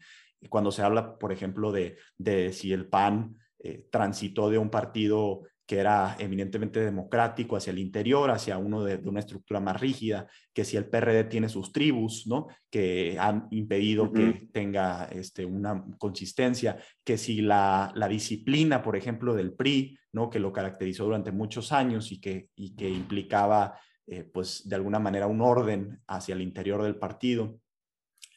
cuando 0.48 0.70
se 0.70 0.82
habla, 0.82 1.18
por 1.18 1.32
ejemplo, 1.32 1.72
de, 1.72 1.98
de 2.16 2.52
si 2.52 2.72
el 2.72 2.88
PAN 2.88 3.36
eh, 3.58 3.86
transitó 3.90 4.48
de 4.50 4.58
un 4.58 4.70
partido 4.70 5.42
que 5.68 5.78
era 5.78 6.16
eminentemente 6.18 6.80
democrático 6.80 7.54
hacia 7.54 7.72
el 7.72 7.78
interior, 7.78 8.30
hacia 8.30 8.56
uno 8.56 8.82
de, 8.84 8.96
una 9.06 9.20
estructura 9.20 9.60
más 9.60 9.78
rígida, 9.78 10.26
que 10.54 10.64
si 10.64 10.78
el 10.78 10.88
PRD 10.88 11.24
tiene 11.24 11.50
sus 11.50 11.72
tribus, 11.72 12.26
¿no? 12.26 12.46
Que 12.70 13.18
han 13.20 13.48
impedido 13.50 14.10
que 14.10 14.48
tenga 14.50 15.04
este, 15.12 15.44
una 15.44 15.84
consistencia, 15.98 16.78
que 17.04 17.18
si 17.18 17.42
la, 17.42 17.92
la, 17.94 18.08
disciplina, 18.08 18.82
por 18.82 18.96
ejemplo, 18.96 19.34
del 19.34 19.52
PRI, 19.52 19.98
¿no? 20.10 20.30
Que 20.30 20.38
lo 20.40 20.54
caracterizó 20.54 21.04
durante 21.04 21.32
muchos 21.32 21.70
años 21.70 22.12
y 22.12 22.18
que, 22.18 22.48
y 22.56 22.74
que 22.74 22.88
implicaba, 22.88 23.78
eh, 24.06 24.24
pues, 24.24 24.66
de 24.66 24.74
alguna 24.74 24.98
manera 24.98 25.26
un 25.26 25.42
orden 25.42 26.00
hacia 26.06 26.34
el 26.34 26.40
interior 26.40 26.82
del 26.82 26.96
partido. 26.96 27.60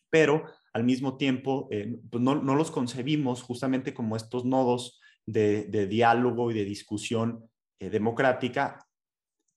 Pero 0.10 0.44
al 0.74 0.84
mismo 0.84 1.16
tiempo, 1.16 1.70
eh, 1.72 1.98
pues 2.12 2.22
no, 2.22 2.36
no 2.44 2.56
los 2.56 2.72
concebimos 2.72 3.42
justamente 3.42 3.94
como 3.94 4.18
estos 4.18 4.44
nodos 4.44 5.01
de, 5.26 5.88
diálogo 5.88 6.52
y 6.52 6.54
de 6.54 6.66
discusión 6.66 7.50
eh, 7.80 7.90
democrática, 7.90 8.88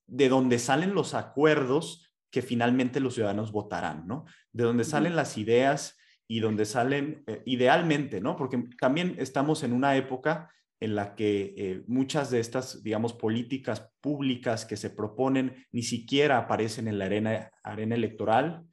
de 0.06 0.28
donde 0.28 0.58
salen 0.58 0.94
los 0.94 1.14
acuerdos 1.14 2.12
que 2.30 2.42
finalmente 2.42 3.00
los 3.00 3.14
ciudadanos 3.14 3.52
votarán, 3.52 4.06
¿no? 4.06 4.24
De 4.52 4.64
donde 4.64 4.84
salen 4.84 5.16
las 5.16 5.38
ideas 5.38 5.96
y 6.26 6.40
donde 6.40 6.64
salen 6.64 7.22
eh, 7.26 7.42
idealmente, 7.46 8.20
¿no? 8.20 8.36
Porque 8.36 8.64
también 8.80 9.14
estamos 9.18 9.62
en 9.62 9.72
una 9.72 9.96
época 9.96 10.50
en 10.80 10.96
la 10.96 11.14
que 11.14 11.54
eh, 11.56 11.84
muchas 11.86 12.30
de 12.30 12.40
estas, 12.40 12.82
digamos, 12.82 13.14
políticas 13.14 13.92
públicas 14.00 14.66
que 14.66 14.76
se 14.76 14.90
proponen 14.90 15.66
ni 15.72 15.82
siquiera 15.82 16.38
aparecen 16.38 16.88
en 16.88 16.98
la 16.98 17.06
arena, 17.06 17.50
arena 17.62 17.94
electoral, 17.94 18.66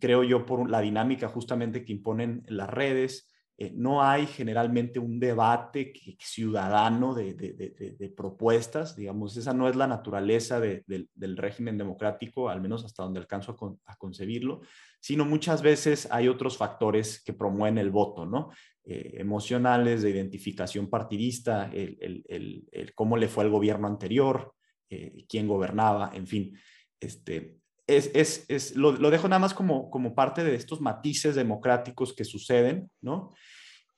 creo 0.00 0.22
yo, 0.22 0.46
por 0.46 0.70
la 0.70 0.80
dinámica 0.80 1.28
justamente 1.28 1.84
que 1.84 1.92
imponen 1.92 2.44
las 2.46 2.70
redes, 2.70 3.28
eh, 3.60 3.72
no 3.74 4.04
hay 4.04 4.28
generalmente 4.28 5.00
un 5.00 5.18
debate 5.18 5.92
ciudadano 6.20 7.12
de, 7.12 8.14
propuestas, 8.16 8.94
digamos, 8.94 9.36
esa 9.36 9.52
no 9.52 9.68
es 9.68 9.74
la 9.74 9.88
naturaleza 9.88 10.60
del 10.60 11.36
régimen 11.36 11.76
democrático, 11.76 12.48
al 12.48 12.60
menos 12.60 12.84
hasta 12.84 13.02
donde 13.02 13.18
alcanzo 13.18 13.80
a, 13.84 13.96
concebirlo, 13.96 14.60
sino 15.00 15.24
muchas 15.24 15.60
veces 15.60 16.06
hay 16.12 16.28
otros 16.28 16.56
factores 16.56 17.20
que 17.24 17.32
promueven 17.32 17.78
el 17.78 17.90
voto, 17.90 18.24
¿no? 18.24 18.50
Eh, 18.84 19.16
emocionales, 19.18 20.02
de 20.02 20.10
identificación 20.10 20.88
partidista, 20.88 21.68
el, 21.72 22.92
cómo 22.94 23.16
le 23.16 23.26
fue 23.26 23.42
al 23.42 23.50
gobierno 23.50 23.88
anterior, 23.88 24.54
eh, 24.88 25.24
quién 25.28 25.48
gobernaba, 25.48 26.12
en 26.14 26.28
fin. 26.28 26.56
Este, 27.00 27.58
es, 27.88 28.76
lo, 28.76 28.92
dejo 29.10 29.28
nada 29.28 29.40
más 29.40 29.54
como, 29.54 29.90
como 29.90 30.14
parte 30.14 30.44
de 30.44 30.54
estos 30.54 30.80
matices 30.80 31.34
democráticos 31.34 32.12
que 32.12 32.24
suceden, 32.24 32.90
¿no? 33.00 33.32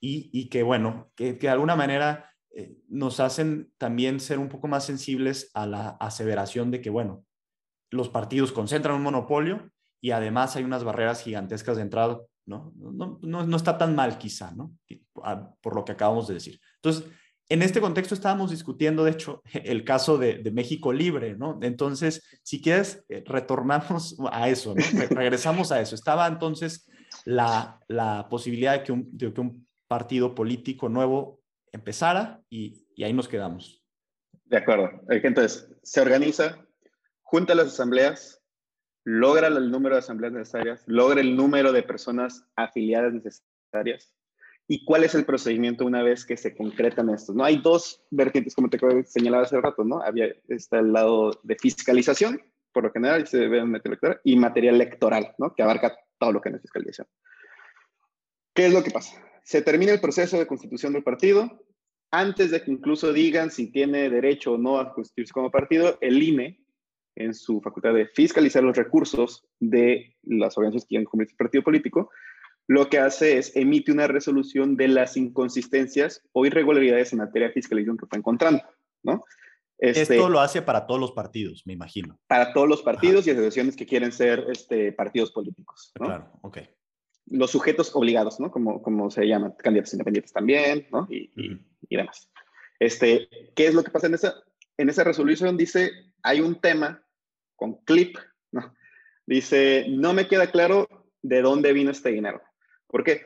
Y, 0.03 0.49
que, 0.49 0.63
bueno, 0.63 1.11
que, 1.15 1.33
de 1.33 1.49
alguna 1.49 1.75
manera 1.75 2.33
eh, 2.55 2.75
nos 2.87 3.19
hacen 3.19 3.71
también 3.77 4.19
ser 4.19 4.39
un 4.39 4.49
poco 4.49 4.67
más 4.67 4.83
sensibles 4.83 5.51
a 5.53 5.67
la 5.67 5.89
aseveración 5.99 6.71
de 6.71 6.81
que, 6.81 6.89
bueno, 6.89 7.23
los 7.91 8.09
partidos 8.09 8.51
concentran 8.51 8.95
un 8.95 9.03
monopolio 9.03 9.69
y 10.01 10.09
además 10.09 10.55
hay 10.55 10.63
unas 10.63 10.83
barreras 10.83 11.21
gigantescas 11.21 11.75
de 11.75 11.83
entrada, 11.83 12.19
¿no? 12.47 12.73
No, 12.75 13.19
no, 13.21 13.45
no 13.45 13.55
está 13.55 13.77
tan 13.77 13.93
mal 13.93 14.17
quizá, 14.17 14.51
¿no? 14.53 14.75
Por 15.61 15.75
lo 15.75 15.85
que 15.85 15.91
acabamos 15.91 16.27
de 16.27 16.33
decir. 16.33 16.59
Entonces, 16.77 17.05
en 17.51 17.61
este 17.61 17.81
contexto 17.81 18.15
estábamos 18.15 18.49
discutiendo, 18.49 19.03
de 19.03 19.11
hecho, 19.11 19.41
el 19.53 19.83
caso 19.83 20.17
de, 20.17 20.49
México 20.51 20.93
Libre, 20.93 21.35
¿no? 21.35 21.59
Entonces, 21.61 22.23
si 22.43 22.61
quieres, 22.61 23.03
eh, 23.09 23.23
retornamos 23.25 24.15
a 24.31 24.47
eso, 24.47 24.73
¿no? 24.73 24.81
regresamos 25.09 25.71
a 25.71 25.81
eso. 25.81 25.95
Estaba 25.95 26.27
entonces 26.27 26.89
la, 27.25 27.79
la 27.89 28.27
posibilidad 28.29 28.73
de 28.73 28.83
que, 28.83 28.91
un, 28.93 29.09
de 29.11 29.33
que, 29.33 29.41
un, 29.41 29.67
partido 29.87 30.33
político 30.33 30.87
nuevo 30.87 31.41
empezara 31.73 32.41
y, 32.49 32.87
y, 32.95 33.03
ahí 33.03 33.11
nos 33.11 33.27
quedamos. 33.27 33.83
De 34.45 34.55
acuerdo. 34.55 34.89
Entonces, 35.09 35.69
se 35.83 35.99
organiza, 35.99 36.65
junta 37.23 37.55
las 37.55 37.67
asambleas, 37.67 38.41
logra 39.03 39.47
el 39.47 39.69
número 39.69 39.95
de 39.95 39.99
asambleas 39.99 40.31
necesarias, 40.31 40.81
logra 40.87 41.19
el 41.19 41.35
número 41.35 41.73
de 41.73 41.83
personas 41.83 42.45
afiliadas 42.55 43.11
necesarias 43.11 44.15
y 44.71 44.85
cuál 44.85 45.03
es 45.03 45.13
el 45.15 45.25
procedimiento 45.25 45.85
una 45.85 46.01
vez 46.01 46.25
que 46.25 46.37
se 46.37 46.55
concretan 46.55 47.09
estos. 47.09 47.35
¿no? 47.35 47.43
Hay 47.43 47.57
dos 47.57 48.01
vertientes, 48.09 48.55
como 48.55 48.69
te 48.69 48.79
señalaba 49.03 49.43
hace 49.43 49.59
rato, 49.59 49.83
¿no? 49.83 50.01
Había, 50.01 50.33
está 50.47 50.79
el 50.79 50.93
lado 50.93 51.37
de 51.43 51.57
fiscalización, 51.57 52.41
por 52.71 52.85
lo 52.85 52.91
general, 52.93 53.27
se 53.27 53.49
ve 53.49 53.59
en 53.59 53.75
electoral, 53.75 54.21
y 54.23 54.37
material 54.37 54.75
electoral, 54.75 55.35
¿no? 55.39 55.53
Que 55.53 55.63
abarca 55.63 55.97
todo 56.17 56.31
lo 56.31 56.39
que 56.39 56.51
es 56.51 56.61
fiscalización. 56.61 57.05
¿Qué 58.53 58.67
es 58.67 58.73
lo 58.73 58.81
que 58.81 58.91
pasa? 58.91 59.21
Se 59.43 59.61
termina 59.61 59.91
el 59.91 59.99
proceso 59.99 60.39
de 60.39 60.47
constitución 60.47 60.93
del 60.93 61.03
partido. 61.03 61.65
Antes 62.09 62.51
de 62.51 62.63
que 62.63 62.71
incluso 62.71 63.11
digan 63.11 63.51
si 63.51 63.73
tiene 63.73 64.09
derecho 64.09 64.53
o 64.53 64.57
no 64.57 64.79
a 64.79 64.93
constituirse 64.93 65.33
como 65.33 65.51
partido, 65.51 65.97
el 65.99 66.23
INE, 66.23 66.63
en 67.15 67.33
su 67.33 67.59
facultad 67.59 67.93
de 67.93 68.07
fiscalizar 68.07 68.63
los 68.63 68.77
recursos 68.77 69.45
de 69.59 70.15
las 70.23 70.57
organizaciones 70.57 70.85
que 70.85 70.87
quieren 70.87 71.05
convertir 71.05 71.35
partido 71.35 71.63
político, 71.65 72.09
lo 72.71 72.89
que 72.89 72.99
hace 72.99 73.37
es 73.37 73.53
emite 73.57 73.91
una 73.91 74.07
resolución 74.07 74.77
de 74.77 74.87
las 74.87 75.17
inconsistencias 75.17 76.23
o 76.31 76.45
irregularidades 76.45 77.11
en 77.11 77.19
materia 77.19 77.49
de 77.49 77.53
fiscalización 77.53 77.97
que 77.97 78.05
fue 78.05 78.19
encontrando, 78.19 78.63
¿no? 79.03 79.25
Este, 79.77 80.15
Esto 80.15 80.29
lo 80.29 80.39
hace 80.39 80.61
para 80.61 80.87
todos 80.87 81.01
los 81.01 81.11
partidos, 81.11 81.63
me 81.65 81.73
imagino. 81.73 82.17
Para 82.27 82.53
todos 82.53 82.69
los 82.69 82.81
partidos 82.81 83.27
y 83.27 83.31
asociaciones 83.31 83.75
que 83.75 83.85
quieren 83.85 84.13
ser 84.13 84.45
este, 84.49 84.93
partidos 84.93 85.33
políticos, 85.33 85.91
¿no? 85.99 86.05
Claro, 86.05 86.31
ok. 86.43 86.59
los 87.25 87.51
sujetos 87.51 87.93
obligados, 87.93 88.39
¿no? 88.39 88.49
Como, 88.49 88.81
como 88.81 89.11
se 89.11 89.25
llaman, 89.27 89.53
candidatos 89.57 89.91
independientes 89.91 90.31
también, 90.31 90.87
¿no? 90.93 91.09
Y, 91.09 91.29
y, 91.89 91.97
demás. 91.97 92.31
Este, 92.79 93.27
¿Qué 93.53 93.67
es 93.67 93.73
lo 93.73 93.83
que 93.83 93.91
pasa 93.91 94.07
en 94.07 94.13
esa, 94.13 94.35
en 94.77 94.87
esa 94.87 95.03
resolución? 95.03 95.57
Dice, 95.57 95.91
hay 96.23 96.39
un 96.39 96.55
tema 96.61 97.03
con 97.57 97.83
clip, 97.83 98.15
¿no? 98.53 98.73
Dice, 99.25 99.87
no 99.89 100.13
me 100.13 100.29
queda 100.29 100.51
claro 100.51 100.87
de 101.21 101.41
dónde 101.41 101.73
vino 101.73 101.91
este 101.91 102.11
dinero. 102.11 102.41
¿Por 102.91 103.03
qué? 103.03 103.25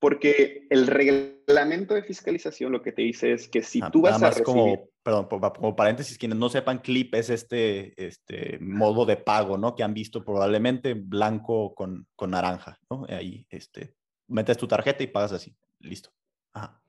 Porque 0.00 0.66
el 0.70 0.86
reglamento 0.86 1.94
de 1.94 2.02
fiscalización 2.02 2.72
lo 2.72 2.82
que 2.82 2.92
te 2.92 3.02
dice 3.02 3.32
es 3.32 3.48
que 3.48 3.62
si 3.62 3.80
ah, 3.82 3.90
tú 3.90 4.02
vas 4.02 4.22
a 4.22 4.30
recibir... 4.30 4.44
Como, 4.44 4.88
perdón, 5.02 5.28
como 5.28 5.76
paréntesis, 5.76 6.18
quienes 6.18 6.38
no 6.38 6.48
sepan, 6.48 6.78
clip 6.78 7.14
es 7.14 7.30
este, 7.30 7.94
este 8.02 8.58
modo 8.60 9.06
de 9.06 9.16
pago, 9.16 9.56
¿no? 9.56 9.74
Que 9.74 9.82
han 9.82 9.94
visto 9.94 10.24
probablemente 10.24 10.94
blanco 10.94 11.74
con, 11.74 12.06
con 12.16 12.30
naranja, 12.30 12.78
¿no? 12.90 13.06
Ahí, 13.08 13.46
este, 13.50 13.94
metes 14.26 14.56
tu 14.56 14.66
tarjeta 14.66 15.02
y 15.02 15.08
pagas 15.08 15.32
así, 15.32 15.54
listo. 15.80 16.10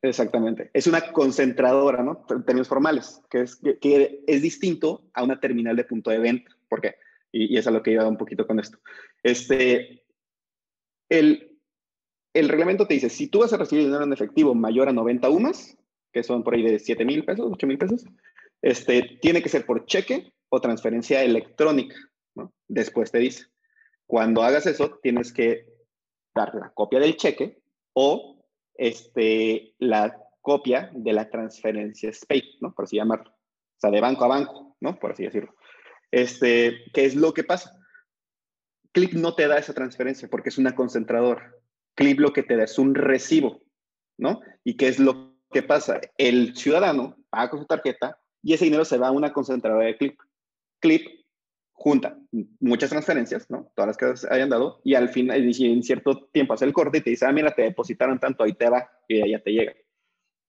Exactamente. 0.02 0.70
Es 0.74 0.86
una 0.86 1.12
concentradora, 1.12 2.04
¿no? 2.04 2.26
En 2.30 2.44
términos 2.46 2.68
formales, 2.68 3.22
que 3.30 3.42
es, 3.42 3.56
que, 3.56 4.24
es 4.28 4.42
distinto 4.42 5.10
a 5.14 5.24
una 5.24 5.40
terminal 5.40 5.76
de 5.76 5.86
punto 5.86 6.12
de 6.12 6.20
venta. 6.20 6.52
¿Por 6.70 6.82
qué? 6.82 6.96
Y, 7.32 7.56
y 7.56 7.58
es 7.58 7.66
a 7.66 7.72
lo 7.72 7.82
que 7.82 7.92
iba 7.92 8.08
un 8.08 8.18
poquito 8.18 8.46
con 8.46 8.60
esto. 8.60 8.78
Este, 9.24 10.06
el, 11.10 11.55
el 12.36 12.50
reglamento 12.50 12.86
te 12.86 12.96
dice, 12.96 13.10
si 13.10 13.28
tú 13.28 13.40
vas 13.40 13.54
a 13.54 13.58
recibir 13.58 13.86
dinero 13.86 14.04
en 14.04 14.12
efectivo 14.12 14.54
mayor 14.54 14.90
a 14.90 14.94
90 14.94 15.30
UMAS, 15.30 15.78
que 16.12 16.22
son 16.22 16.44
por 16.44 16.54
ahí 16.54 16.64
de 16.64 16.80
7 16.80 17.06
mil 17.06 17.24
pesos, 17.24 17.48
8 17.50 17.66
mil 17.66 17.78
pesos, 17.78 18.06
este, 18.62 19.18
tiene 19.22 19.42
que 19.42 19.48
ser 19.48 19.66
por 19.66 19.86
cheque 19.86 20.34
o 20.50 20.60
transferencia 20.60 21.24
electrónica. 21.24 21.96
¿no? 22.36 22.54
Después 22.68 23.10
te 23.12 23.20
dice, 23.20 23.46
cuando 24.06 24.44
hagas 24.44 24.66
eso, 24.66 25.00
tienes 25.02 25.32
que 25.32 25.66
dar 26.36 26.54
la 26.56 26.72
copia 26.72 27.00
del 27.00 27.16
cheque 27.16 27.62
o 27.94 28.46
este, 28.74 29.74
la 29.80 30.22
copia 30.42 30.92
de 30.94 31.14
la 31.14 31.30
transferencia 31.30 32.12
SPAY, 32.12 32.58
¿no? 32.60 32.74
por 32.74 32.84
así 32.84 32.98
llamarlo. 32.98 33.32
O 33.32 33.80
sea, 33.80 33.92
de 33.92 34.02
banco 34.02 34.26
a 34.26 34.28
banco, 34.28 34.76
¿no? 34.82 35.00
por 35.00 35.12
así 35.12 35.24
decirlo. 35.24 35.56
Este, 36.12 36.84
¿Qué 36.94 37.06
es 37.06 37.16
lo 37.16 37.34
que 37.34 37.46
pasa? 37.46 37.80
Clip 38.92 39.14
no 39.14 39.36
te 39.36 39.48
da 39.48 39.58
esa 39.58 39.74
transferencia 39.74 40.28
porque 40.30 40.50
es 40.50 40.58
una 40.58 40.76
concentradora. 40.76 41.54
Clip 41.96 42.20
lo 42.20 42.34
que 42.34 42.44
te 42.44 42.56
da 42.56 42.66
es 42.66 42.78
un 42.78 42.94
recibo, 42.94 43.64
¿no? 44.18 44.42
¿Y 44.64 44.78
qué 44.78 44.88
es 44.88 45.00
lo 45.00 45.36
que 45.52 45.64
pasa? 45.64 46.02
El 46.18 46.56
ciudadano 46.56 47.18
paga 47.30 47.50
con 47.50 47.62
su 47.62 47.66
tarjeta 47.66 48.20
y 48.44 48.54
ese 48.54 48.66
dinero 48.66 48.86
se 48.86 48.98
va 48.98 49.08
a 49.08 49.12
una 49.12 49.34
concentradora 49.34 49.86
de 49.86 49.98
Clip. 49.98 50.20
Clip 50.80 51.26
junta 51.76 52.18
muchas 52.60 52.90
transferencias, 52.90 53.50
¿no? 53.50 53.72
Todas 53.76 53.88
las 53.88 53.98
que 53.98 54.28
hayan 54.34 54.50
dado, 54.50 54.82
y 54.84 54.96
al 54.96 55.10
final, 55.10 55.44
en 55.44 55.84
cierto 55.84 56.28
tiempo 56.32 56.54
hace 56.54 56.66
el 56.66 56.74
corte 56.74 57.00
y 57.00 57.02
te 57.02 57.10
dice, 57.10 57.26
ah, 57.26 57.32
mira, 57.32 57.52
te 57.52 57.64
depositaron 57.64 58.20
tanto, 58.20 58.44
ahí 58.44 58.54
te 58.54 58.70
va, 58.70 58.90
y 59.08 59.30
ya 59.30 59.40
te 59.40 59.52
llega. 59.52 59.74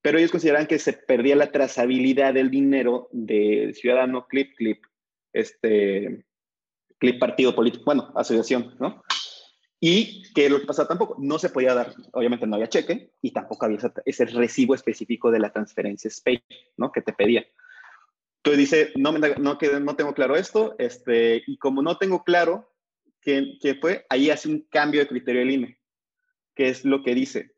Pero 0.03 0.19
ellos 0.19 0.31
consideran 0.31 0.69
que 0.69 0.79
se 0.79 0.93
perdía 0.93 1.35
la 1.35 1.51
trazabilidad 1.51 2.33
del 2.33 2.51
dinero 2.51 3.09
del 3.13 3.75
ciudadano 3.75 4.27
Clip, 4.29 4.55
Clip, 4.57 4.83
este, 5.33 6.25
Clip 6.99 7.19
partido 7.19 7.55
político, 7.55 7.85
bueno, 7.87 8.13
asociación, 8.15 8.77
¿no? 8.79 9.03
Y 9.79 10.33
que 10.33 10.49
lo 10.49 10.61
que 10.61 10.67
pasa 10.67 10.89
tampoco, 10.89 11.17
no 11.19 11.39
se 11.39 11.51
podía 11.51 11.75
dar, 11.75 11.95
obviamente 12.13 12.47
no 12.47 12.57
había 12.57 12.69
cheque 12.69 13.13
y 13.21 13.33
tampoco 13.33 13.67
había 13.67 13.79
ese, 14.05 14.25
recibo 14.25 14.75
específico 14.75 15.31
de 15.31 15.39
la 15.39 15.53
transferencia 15.53 16.11
SPAY, 16.11 16.43
¿no? 16.79 16.91
Que 16.93 17.03
te 17.03 17.13
pedía. 17.13 17.47
Entonces 18.39 18.59
dice, 18.59 18.93
no, 18.97 19.13
no, 19.13 19.59
no 19.81 19.97
tengo 19.97 20.15
claro 20.15 20.37
esto, 20.37 20.77
este, 20.79 21.43
y 21.47 21.59
como 21.59 21.83
no 21.83 21.99
tengo 21.99 22.25
claro 22.25 22.73
qué, 23.21 23.59
qué 23.61 23.75
fue, 23.75 24.07
ahí 24.09 24.31
hace 24.31 24.49
un 24.49 24.67
cambio 24.71 25.01
de 25.01 25.09
criterio 25.09 25.41
del 25.41 25.51
INE, 25.51 25.79
que 26.55 26.69
es 26.69 26.85
lo 26.85 27.03
que 27.03 27.15
dice, 27.15 27.57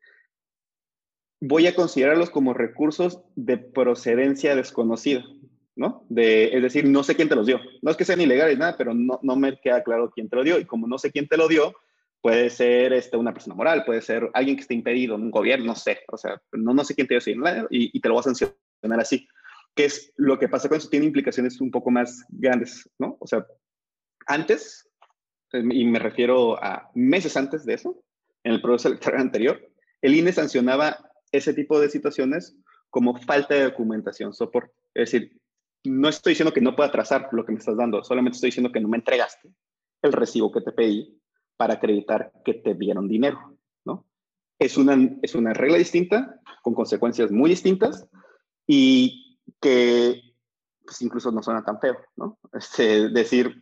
voy 1.39 1.67
a 1.67 1.75
considerarlos 1.75 2.29
como 2.29 2.53
recursos 2.53 3.21
de 3.35 3.57
procedencia 3.57 4.55
desconocida, 4.55 5.23
¿no? 5.75 6.05
De, 6.09 6.55
es 6.55 6.61
decir, 6.61 6.85
no 6.85 7.03
sé 7.03 7.15
quién 7.15 7.29
te 7.29 7.35
los 7.35 7.47
dio. 7.47 7.61
No 7.81 7.91
es 7.91 7.97
que 7.97 8.05
sean 8.05 8.21
ilegales, 8.21 8.57
nada, 8.57 8.75
pero 8.77 8.93
no, 8.93 9.19
no 9.23 9.35
me 9.35 9.59
queda 9.59 9.83
claro 9.83 10.11
quién 10.11 10.29
te 10.29 10.35
lo 10.35 10.43
dio. 10.43 10.59
Y 10.59 10.65
como 10.65 10.87
no 10.87 10.97
sé 10.97 11.11
quién 11.11 11.27
te 11.27 11.37
lo 11.37 11.47
dio, 11.47 11.73
puede 12.21 12.49
ser 12.49 12.93
este, 12.93 13.17
una 13.17 13.33
persona 13.33 13.55
moral, 13.55 13.85
puede 13.85 14.01
ser 14.01 14.29
alguien 14.33 14.57
que 14.57 14.61
esté 14.61 14.73
impedido, 14.73 15.15
un 15.15 15.31
gobierno, 15.31 15.67
no 15.67 15.75
sé, 15.75 15.99
o 16.11 16.17
sea, 16.17 16.41
no, 16.51 16.73
no 16.73 16.83
sé 16.83 16.95
quién 16.95 17.07
te 17.07 17.17
dio 17.19 17.67
y, 17.69 17.97
y 17.97 18.01
te 18.01 18.07
lo 18.07 18.15
voy 18.15 18.21
a 18.21 18.23
sancionar 18.23 18.99
así. 18.99 19.27
¿Qué 19.75 19.85
es 19.85 20.11
lo 20.17 20.37
que 20.37 20.49
pasa 20.49 20.67
con 20.67 20.77
eso? 20.77 20.89
Tiene 20.89 21.05
implicaciones 21.05 21.61
un 21.61 21.71
poco 21.71 21.91
más 21.91 22.25
grandes, 22.29 22.89
¿no? 22.97 23.15
O 23.19 23.27
sea, 23.27 23.45
antes, 24.25 24.89
eh, 25.53 25.63
y 25.71 25.85
me 25.85 25.99
refiero 25.99 26.61
a 26.61 26.89
meses 26.95 27.37
antes 27.37 27.65
de 27.65 27.75
eso, 27.75 28.03
en 28.43 28.53
el 28.53 28.61
proceso 28.61 28.89
electoral 28.89 29.21
anterior, 29.21 29.61
el 30.01 30.15
INE 30.15 30.31
sancionaba 30.31 30.97
ese 31.31 31.53
tipo 31.53 31.79
de 31.79 31.89
situaciones 31.89 32.57
como 32.89 33.15
falta 33.17 33.53
de 33.53 33.63
documentación, 33.65 34.33
soporte. 34.33 34.73
Es 34.93 35.11
decir, 35.11 35.39
no 35.85 36.09
estoy 36.09 36.31
diciendo 36.31 36.53
que 36.53 36.61
no 36.61 36.75
pueda 36.75 36.91
trazar 36.91 37.29
lo 37.31 37.45
que 37.45 37.51
me 37.51 37.59
estás 37.59 37.77
dando, 37.77 38.03
solamente 38.03 38.35
estoy 38.35 38.47
diciendo 38.47 38.71
que 38.71 38.79
no 38.79 38.89
me 38.89 38.97
entregaste 38.97 39.49
el 40.01 40.13
recibo 40.13 40.51
que 40.51 40.61
te 40.61 40.71
pedí 40.71 41.18
para 41.59 41.73
acreditar 41.73 42.31
que 42.45 42.53
te 42.53 42.73
dieron 42.73 43.09
dinero, 43.09 43.57
¿no? 43.83 44.05
Es 44.57 44.77
una, 44.77 44.97
es 45.21 45.35
una 45.35 45.53
regla 45.53 45.77
distinta, 45.77 46.39
con 46.63 46.73
consecuencias 46.73 47.31
muy 47.31 47.49
distintas 47.49 48.07
y 48.65 49.37
que 49.59 50.21
pues, 50.85 51.01
incluso 51.01 51.33
no 51.33 51.43
suena 51.43 51.65
tan 51.65 51.81
feo, 51.81 51.97
¿no? 52.15 52.39
Este, 52.53 53.09
decir, 53.09 53.61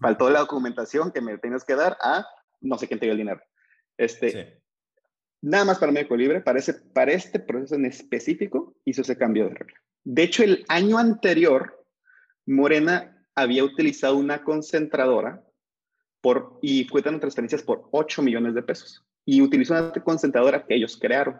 faltó 0.00 0.30
la 0.30 0.40
documentación 0.40 1.12
que 1.12 1.20
me 1.20 1.36
tienes 1.36 1.62
que 1.62 1.74
dar 1.74 1.98
a 2.00 2.26
no 2.62 2.78
sé 2.78 2.88
quién 2.88 3.00
te 3.00 3.04
dio 3.04 3.12
el 3.12 3.18
dinero. 3.18 3.42
Este, 3.98 4.62
Nada 5.42 5.66
más 5.66 5.78
para 5.78 5.92
México 5.92 6.16
Libre, 6.16 6.40
para, 6.40 6.58
para 6.94 7.12
este 7.12 7.38
proceso 7.38 7.74
en 7.74 7.84
específico, 7.84 8.74
hizo 8.86 9.02
ese 9.02 9.18
cambio 9.18 9.44
de 9.44 9.56
regla. 9.56 9.76
De 10.04 10.22
hecho, 10.22 10.42
el 10.42 10.64
año 10.68 10.96
anterior, 10.96 11.84
Morena 12.46 13.26
había 13.34 13.62
utilizado 13.62 14.16
una 14.16 14.42
concentradora 14.42 15.45
y 16.60 16.84
fue 16.84 17.02
dando 17.02 17.20
transferencias 17.20 17.62
por 17.62 17.88
8 17.92 18.22
millones 18.22 18.54
de 18.54 18.62
pesos. 18.62 19.04
Y 19.24 19.42
utilizó 19.42 19.74
una 19.74 19.92
concentradora 19.92 20.64
que 20.66 20.74
ellos 20.74 20.96
crearon. 21.00 21.38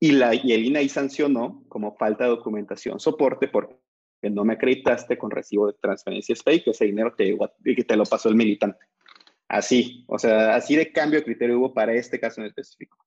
Y, 0.00 0.12
la, 0.12 0.34
y 0.34 0.52
el 0.52 0.64
INAI 0.64 0.88
sancionó 0.88 1.64
como 1.68 1.96
falta 1.96 2.24
de 2.24 2.30
documentación 2.30 3.00
soporte 3.00 3.48
porque 3.48 3.76
no 4.22 4.44
me 4.44 4.54
acreditaste 4.54 5.16
con 5.16 5.30
recibo 5.30 5.66
de 5.66 5.78
transferencias 5.80 6.42
fake, 6.42 6.68
ese 6.68 6.86
dinero 6.86 7.14
te, 7.16 7.36
que 7.64 7.84
te 7.84 7.96
lo 7.96 8.04
pasó 8.04 8.28
el 8.28 8.34
militante. 8.34 8.84
Así, 9.48 10.04
o 10.08 10.18
sea, 10.18 10.56
así 10.56 10.74
de 10.76 10.92
cambio 10.92 11.20
de 11.20 11.24
criterio 11.24 11.58
hubo 11.58 11.74
para 11.74 11.94
este 11.94 12.18
caso 12.18 12.40
en 12.40 12.48
específico. 12.48 12.98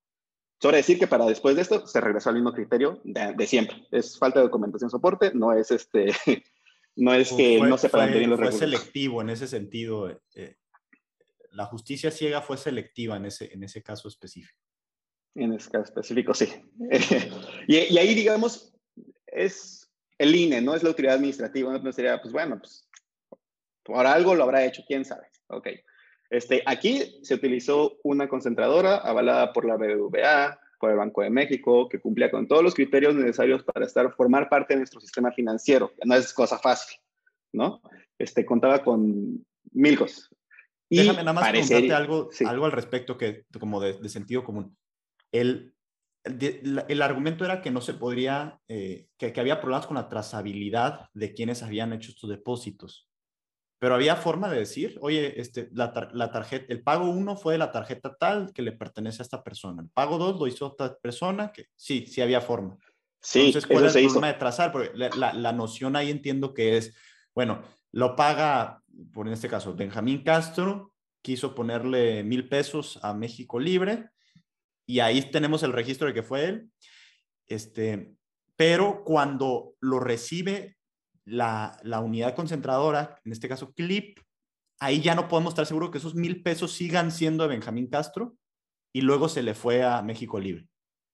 Sobre 0.59 0.77
decir 0.77 0.97
que 0.97 1.07
para 1.07 1.25
después 1.25 1.55
de 1.55 1.61
esto 1.61 1.85
se 1.85 2.01
regresó 2.01 2.29
al 2.29 2.35
mismo 2.35 2.53
criterio 2.53 2.99
de, 3.03 3.45
siempre. 3.45 3.85
Es 3.91 4.17
falta 4.17 4.39
de 4.39 4.45
documentación 4.45 4.89
soporte, 4.89 5.31
no 5.33 5.53
es 5.53 5.69
este, 5.69 6.07
no 6.95 7.13
es 7.13 7.31
que 7.33 7.59
no 7.59 7.77
se 7.77 7.89
puedan 7.89 8.11
pedir 8.11 8.27
los 8.27 8.39
fue 8.39 8.51
selectivo 8.51 9.21
en 9.21 9.29
ese 9.29 9.47
sentido. 9.47 10.09
Eh, 10.33 10.55
la 11.57 11.65
justicia 11.65 12.11
ciega 12.11 12.39
fue 12.39 12.55
selectiva 12.55 13.17
en 13.17 13.25
ese, 13.25 13.51
en 13.51 13.63
ese 13.63 13.81
caso 13.81 14.07
específico. 14.07 14.61
En 15.33 15.53
ese 15.53 15.71
caso 15.71 15.85
específico, 15.85 16.35
sí. 16.35 16.47
y, 17.67 17.97
ahí, 17.97 18.13
digamos, 18.13 18.75
es 19.25 19.89
el 20.19 20.35
INE, 20.35 20.61
no 20.61 20.75
es 20.75 20.83
la 20.83 20.89
autoridad 20.89 21.15
administrativa. 21.15 21.75
No 21.79 21.91
sería, 21.91 22.21
pues 22.21 22.31
bueno, 22.31 22.59
pues 22.59 22.87
por 23.81 24.05
algo 24.05 24.35
lo 24.35 24.43
habrá 24.43 24.65
hecho, 24.65 24.83
quién 24.87 25.03
sabe. 25.03 25.29
Ok. 25.47 25.69
Este, 26.29 26.61
aquí 26.63 27.19
se 27.23 27.33
utilizó 27.33 27.97
una 28.03 28.29
concentradora 28.29 28.97
avalada 28.97 29.51
por 29.51 29.65
la 29.65 29.77
BBVA, 29.77 30.59
por 30.79 30.91
el 30.91 30.97
Banco 30.97 31.23
de 31.23 31.31
México, 31.31 31.89
que 31.89 31.99
cumplía 31.99 32.29
con 32.29 32.47
todos 32.47 32.61
los 32.61 32.75
criterios 32.75 33.15
necesarios 33.15 33.63
para 33.63 33.87
estar, 33.87 34.13
formar 34.13 34.47
parte 34.47 34.75
de 34.75 34.81
nuestro 34.81 35.01
sistema 35.01 35.31
financiero. 35.31 35.91
No 36.05 36.13
es 36.13 36.33
cosa 36.33 36.59
fácil, 36.59 36.99
¿no? 37.51 37.81
Este, 38.19 38.45
contaba 38.45 38.83
con 38.83 39.43
mil 39.71 39.97
cosas. 39.97 40.29
Déjame 40.89 41.19
nada 41.19 41.33
más 41.33 41.49
preguntarte 41.49 41.93
algo, 41.93 42.29
algo 42.45 42.65
al 42.65 42.71
respecto 42.71 43.17
que 43.17 43.45
como 43.59 43.81
de, 43.81 44.09
sentido 44.09 44.43
común. 44.43 44.77
El, 45.31 45.73
el, 46.23 47.01
argumento 47.01 47.45
era 47.45 47.61
que 47.61 47.71
no 47.71 47.81
se 47.81 47.93
podría, 47.93 48.59
eh, 48.67 49.07
que, 49.17 49.33
que, 49.33 49.39
había 49.39 49.59
problemas 49.59 49.87
con 49.87 49.95
la 49.95 50.07
trazabilidad 50.09 51.09
de 51.13 51.33
quienes 51.33 51.63
habían 51.63 51.93
hecho 51.93 52.11
estos 52.11 52.29
depósitos. 52.29 53.07
Pero 53.79 53.93
había 53.93 54.15
forma 54.15 54.49
de 54.49 54.59
decir, 54.59 54.97
oye, 55.01 55.39
este, 55.39 55.69
la, 55.71 56.09
la 56.13 56.31
tarjeta, 56.31 56.65
el 56.69 56.81
pago 56.81 57.09
uno 57.09 57.35
fue 57.35 57.53
de 57.53 57.59
la 57.59 57.71
tarjeta 57.71 58.15
tal 58.15 58.51
que 58.53 58.63
le 58.63 58.71
pertenece 58.71 59.21
a 59.21 59.25
esta 59.25 59.43
persona. 59.43 59.83
El 59.83 59.89
pago 59.89 60.17
dos 60.17 60.39
lo 60.39 60.47
hizo 60.47 60.67
otra 60.67 60.97
persona 60.97 61.51
que 61.51 61.67
sí, 61.75 62.07
sí 62.07 62.21
había 62.21 62.41
forma. 62.41 62.77
Sí, 63.21 63.47
Entonces, 63.47 63.67
¿cuál 63.67 63.85
es 63.85 63.95
el 63.95 64.05
problema 64.05 64.27
de 64.27 64.39
trazar? 64.39 64.71
Porque 64.71 64.91
la, 64.95 65.09
la, 65.09 65.33
la 65.33 65.51
noción 65.51 65.95
ahí 65.95 66.09
entiendo 66.09 66.53
que 66.53 66.77
es, 66.77 66.95
bueno, 67.35 67.61
lo 67.91 68.15
paga 68.15 68.81
por 69.13 69.27
en 69.27 69.33
este 69.33 69.49
caso, 69.49 69.75
Benjamín 69.75 70.23
Castro 70.23 70.93
quiso 71.21 71.55
ponerle 71.55 72.23
mil 72.23 72.47
pesos 72.47 72.99
a 73.03 73.13
México 73.13 73.59
Libre 73.59 74.09
y 74.85 74.99
ahí 74.99 75.21
tenemos 75.29 75.63
el 75.63 75.73
registro 75.73 76.07
de 76.07 76.13
que 76.13 76.23
fue 76.23 76.45
él. 76.45 76.71
Este, 77.47 78.15
pero 78.55 79.03
cuando 79.03 79.75
lo 79.79 79.99
recibe 79.99 80.77
la, 81.25 81.77
la 81.83 81.99
unidad 81.99 82.35
concentradora, 82.35 83.19
en 83.25 83.31
este 83.31 83.49
caso 83.49 83.73
CLIP, 83.73 84.19
ahí 84.79 85.01
ya 85.01 85.15
no 85.15 85.27
podemos 85.27 85.51
estar 85.51 85.65
seguros 85.65 85.91
que 85.91 85.97
esos 85.97 86.15
mil 86.15 86.41
pesos 86.43 86.71
sigan 86.73 87.11
siendo 87.11 87.43
de 87.43 87.49
Benjamín 87.49 87.87
Castro 87.87 88.37
y 88.93 89.01
luego 89.01 89.27
se 89.29 89.43
le 89.43 89.53
fue 89.53 89.83
a 89.83 90.01
México 90.01 90.39
Libre. 90.39 90.67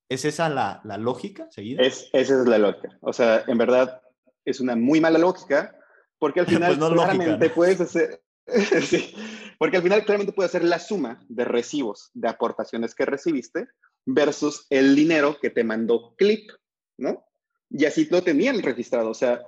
¿Es 0.10 0.26
esa 0.26 0.50
la, 0.50 0.82
la 0.84 0.98
lógica 0.98 1.48
seguida? 1.50 1.82
Es, 1.82 2.10
esa 2.14 2.42
es 2.42 2.48
la 2.48 2.60
lógica. 2.60 2.98
O 3.02 3.14
sea, 3.14 3.44
en 3.48 3.58
verdad 3.58 4.02
es 4.46 4.60
una 4.60 4.76
muy 4.76 5.02
mala 5.02 5.18
lógica 5.18 5.76
porque 6.24 6.40
al 6.40 6.46
final 6.48 6.78
pues 6.78 6.92
claramente 6.94 7.50
puedes 7.50 7.82
hacer... 7.82 8.22
sí, 8.82 9.14
porque 9.60 9.76
al 9.76 9.84
final 9.84 10.06
claramente 10.06 10.32
puedes 10.32 10.52
hacer 10.52 10.64
la 10.64 10.80
suma 10.80 11.22
de 11.28 11.44
recibos 11.44 12.12
de 12.14 12.30
aportaciones 12.30 12.96
que 12.96 13.04
recibiste 13.04 13.68
versus 14.06 14.66
el 14.70 14.96
dinero 14.96 15.36
que 15.42 15.50
te 15.50 15.66
mandó 15.66 16.16
Clip, 16.16 16.50
¿no? 16.98 17.26
Y 17.70 17.84
así 17.84 18.08
lo 18.10 18.24
tenían 18.24 18.62
registrado. 18.64 19.10
O 19.10 19.14
sea, 19.14 19.42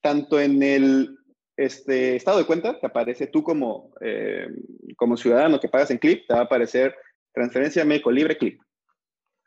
tanto 0.00 0.40
en 0.40 0.60
el 0.60 1.18
este, 1.56 2.16
estado 2.16 2.38
de 2.38 2.46
cuenta, 2.46 2.80
que 2.80 2.86
aparece 2.86 3.28
tú 3.28 3.44
como, 3.44 3.94
eh, 4.00 4.48
como 4.96 5.16
ciudadano 5.16 5.60
que 5.60 5.68
pagas 5.68 5.92
en 5.92 5.98
Clip, 5.98 6.26
te 6.26 6.34
va 6.34 6.40
a 6.40 6.44
aparecer 6.44 6.96
transferencia 7.32 7.84
México 7.84 8.10
Libre 8.10 8.36
Clip. 8.36 8.60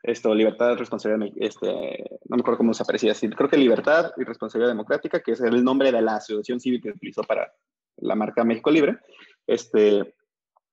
Esto, 0.02 0.34
libertad, 0.34 0.76
responsabilidad, 0.76 1.30
este, 1.36 2.18
no 2.28 2.36
me 2.36 2.40
acuerdo 2.40 2.58
cómo 2.58 2.74
se 2.74 2.82
aparecía 2.82 3.12
así, 3.12 3.28
creo 3.28 3.50
que 3.50 3.58
libertad 3.58 4.12
y 4.16 4.24
responsabilidad 4.24 4.70
democrática, 4.70 5.20
que 5.20 5.32
es 5.32 5.40
el 5.40 5.62
nombre 5.62 5.92
de 5.92 6.00
la 6.00 6.16
asociación 6.16 6.58
civil 6.58 6.80
que 6.80 6.90
utilizó 6.90 7.22
para 7.22 7.52
la 7.98 8.14
marca 8.14 8.44
México 8.44 8.70
Libre, 8.70 8.98
este, 9.46 10.14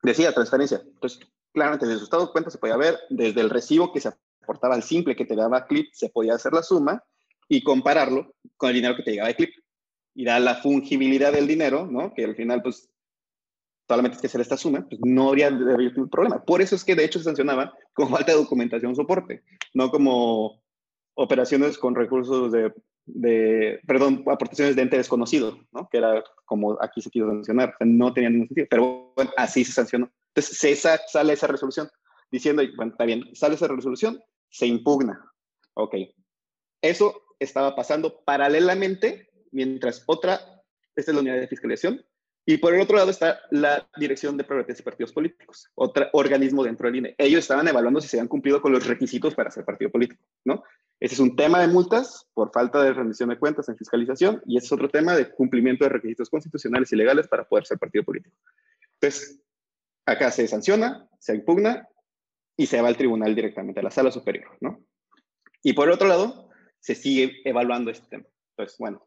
decía 0.01 0.34
transferencia. 0.34 0.82
Entonces, 0.86 1.19
claramente 1.53 1.86
desde 1.86 1.99
su 1.99 2.05
estado 2.05 2.28
de 2.28 2.32
cuenta 2.32 2.49
se 2.49 2.57
podía 2.57 2.78
ver, 2.78 2.97
desde 3.09 3.41
el 3.41 3.49
recibo 3.49 3.91
que 3.91 3.99
se 3.99 4.11
aportaba 4.41 4.75
al 4.75 4.84
simple 4.84 5.15
que 5.15 5.25
te 5.25 5.36
daba 5.36 5.65
Clip, 5.65 5.89
se 5.91 6.09
podía 6.09 6.36
hacer 6.36 6.53
la 6.53 6.63
suma 6.63 7.03
y 7.49 7.63
compararlo 7.63 8.34
con 8.55 8.69
el 8.69 8.75
dinero 8.75 8.95
que 8.95 9.03
te 9.03 9.11
llegaba 9.11 9.28
de 9.30 9.36
Clip 9.36 9.53
y 10.15 10.25
da 10.25 10.39
la 10.39 10.55
fungibilidad 10.55 11.34
del 11.34 11.47
dinero, 11.47 11.86
¿no? 11.86 12.13
Que 12.13 12.25
al 12.25 12.36
final, 12.36 12.61
pues, 12.61 12.89
solamente 13.88 14.15
es 14.15 14.21
que 14.21 14.27
hacer 14.27 14.41
esta 14.41 14.57
suma, 14.57 14.85
pues 14.88 14.99
no 15.03 15.29
habría 15.29 15.49
ningún 15.49 16.09
problema. 16.09 16.43
Por 16.43 16.61
eso 16.61 16.75
es 16.75 16.83
que 16.83 16.95
de 16.95 17.05
hecho 17.05 17.19
se 17.19 17.25
sancionaba 17.25 17.73
con 17.93 18.09
falta 18.09 18.31
de 18.31 18.38
documentación 18.38 18.95
soporte, 18.95 19.43
no 19.73 19.89
como 19.89 20.61
operaciones 21.15 21.77
con 21.77 21.95
recursos 21.95 22.51
de, 22.51 22.73
de, 23.05 23.79
perdón, 23.88 24.23
aportaciones 24.27 24.75
de 24.75 24.81
ente 24.81 24.97
desconocido, 24.97 25.57
¿no? 25.71 25.88
Que 25.89 25.97
era 25.97 26.23
como 26.45 26.77
aquí 26.81 27.01
se 27.01 27.09
quiso 27.09 27.27
sancionar, 27.27 27.75
no 27.79 28.13
tenía 28.13 28.29
ningún 28.29 28.47
sentido, 28.47 28.67
pero 28.69 29.13
bueno, 29.15 29.31
así 29.38 29.63
se 29.63 29.71
sancionó. 29.71 30.11
Entonces, 30.29 30.57
se 30.57 30.75
sale 30.75 31.33
esa 31.33 31.47
resolución 31.47 31.89
diciendo, 32.29 32.61
bueno, 32.75 32.91
está 32.91 33.05
bien, 33.05 33.23
sale 33.33 33.55
esa 33.55 33.67
resolución, 33.67 34.21
se 34.49 34.67
impugna. 34.67 35.31
Ok. 35.73 35.95
Eso 36.81 37.23
estaba 37.39 37.75
pasando 37.75 38.21
paralelamente 38.25 39.29
mientras 39.51 40.03
otra, 40.05 40.39
esta 40.95 41.11
es 41.11 41.15
la 41.15 41.21
unidad 41.21 41.39
de 41.39 41.47
fiscalización, 41.47 42.05
y 42.49 42.59
por 42.59 42.73
el 42.73 42.79
otro 42.79 42.95
lado 42.95 43.11
está 43.11 43.41
la 43.51 43.89
Dirección 43.97 44.37
de 44.37 44.45
Prioridades 44.45 44.79
y 44.79 44.83
Partidos 44.83 45.11
Políticos, 45.11 45.69
otro 45.75 46.07
organismo 46.13 46.63
dentro 46.63 46.87
del 46.87 46.95
INE. 46.95 47.15
Ellos 47.17 47.39
estaban 47.39 47.67
evaluando 47.67 47.99
si 47.99 48.07
se 48.07 48.21
han 48.21 48.29
cumplido 48.29 48.61
con 48.61 48.71
los 48.71 48.87
requisitos 48.87 49.35
para 49.35 49.51
ser 49.51 49.65
partido 49.65 49.91
político, 49.91 50.23
¿no? 50.45 50.63
Ese 50.97 51.15
es 51.15 51.19
un 51.19 51.35
tema 51.35 51.59
de 51.59 51.67
multas 51.67 52.25
por 52.33 52.53
falta 52.53 52.81
de 52.81 52.93
rendición 52.93 53.27
de 53.27 53.37
cuentas 53.37 53.67
en 53.67 53.75
fiscalización 53.75 54.41
y 54.45 54.57
ese 54.57 54.67
es 54.67 54.71
otro 54.71 54.87
tema 54.87 55.13
de 55.13 55.29
cumplimiento 55.29 55.83
de 55.83 55.89
requisitos 55.89 56.29
constitucionales 56.29 56.89
y 56.93 56.95
legales 56.95 57.27
para 57.27 57.43
poder 57.43 57.65
ser 57.65 57.79
partido 57.79 58.05
político. 58.05 58.37
Entonces, 58.93 59.41
acá 60.05 60.31
se 60.31 60.47
sanciona, 60.47 61.05
se 61.19 61.35
impugna 61.35 61.85
y 62.55 62.67
se 62.67 62.81
va 62.81 62.87
al 62.87 62.95
tribunal 62.95 63.35
directamente, 63.35 63.81
a 63.81 63.83
la 63.83 63.91
sala 63.91 64.09
superior, 64.09 64.57
¿no? 64.61 64.81
Y 65.63 65.73
por 65.73 65.89
el 65.89 65.95
otro 65.95 66.07
lado, 66.07 66.49
se 66.79 66.95
sigue 66.95 67.41
evaluando 67.43 67.91
este 67.91 68.07
tema. 68.07 68.25
Entonces, 68.51 68.77
bueno, 68.79 69.05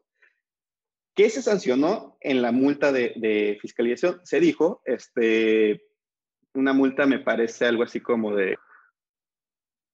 ¿Qué 1.15 1.29
se 1.29 1.41
sancionó 1.41 2.17
en 2.21 2.41
la 2.41 2.51
multa 2.51 2.91
de, 2.91 3.57
fiscalización? 3.61 4.21
Se 4.23 4.39
dijo, 4.39 4.81
este, 4.85 5.83
una 6.53 6.73
multa 6.73 7.05
me 7.05 7.19
parece 7.19 7.65
algo 7.65 7.83
así 7.83 7.99
como 7.99 8.35
de, 8.35 8.57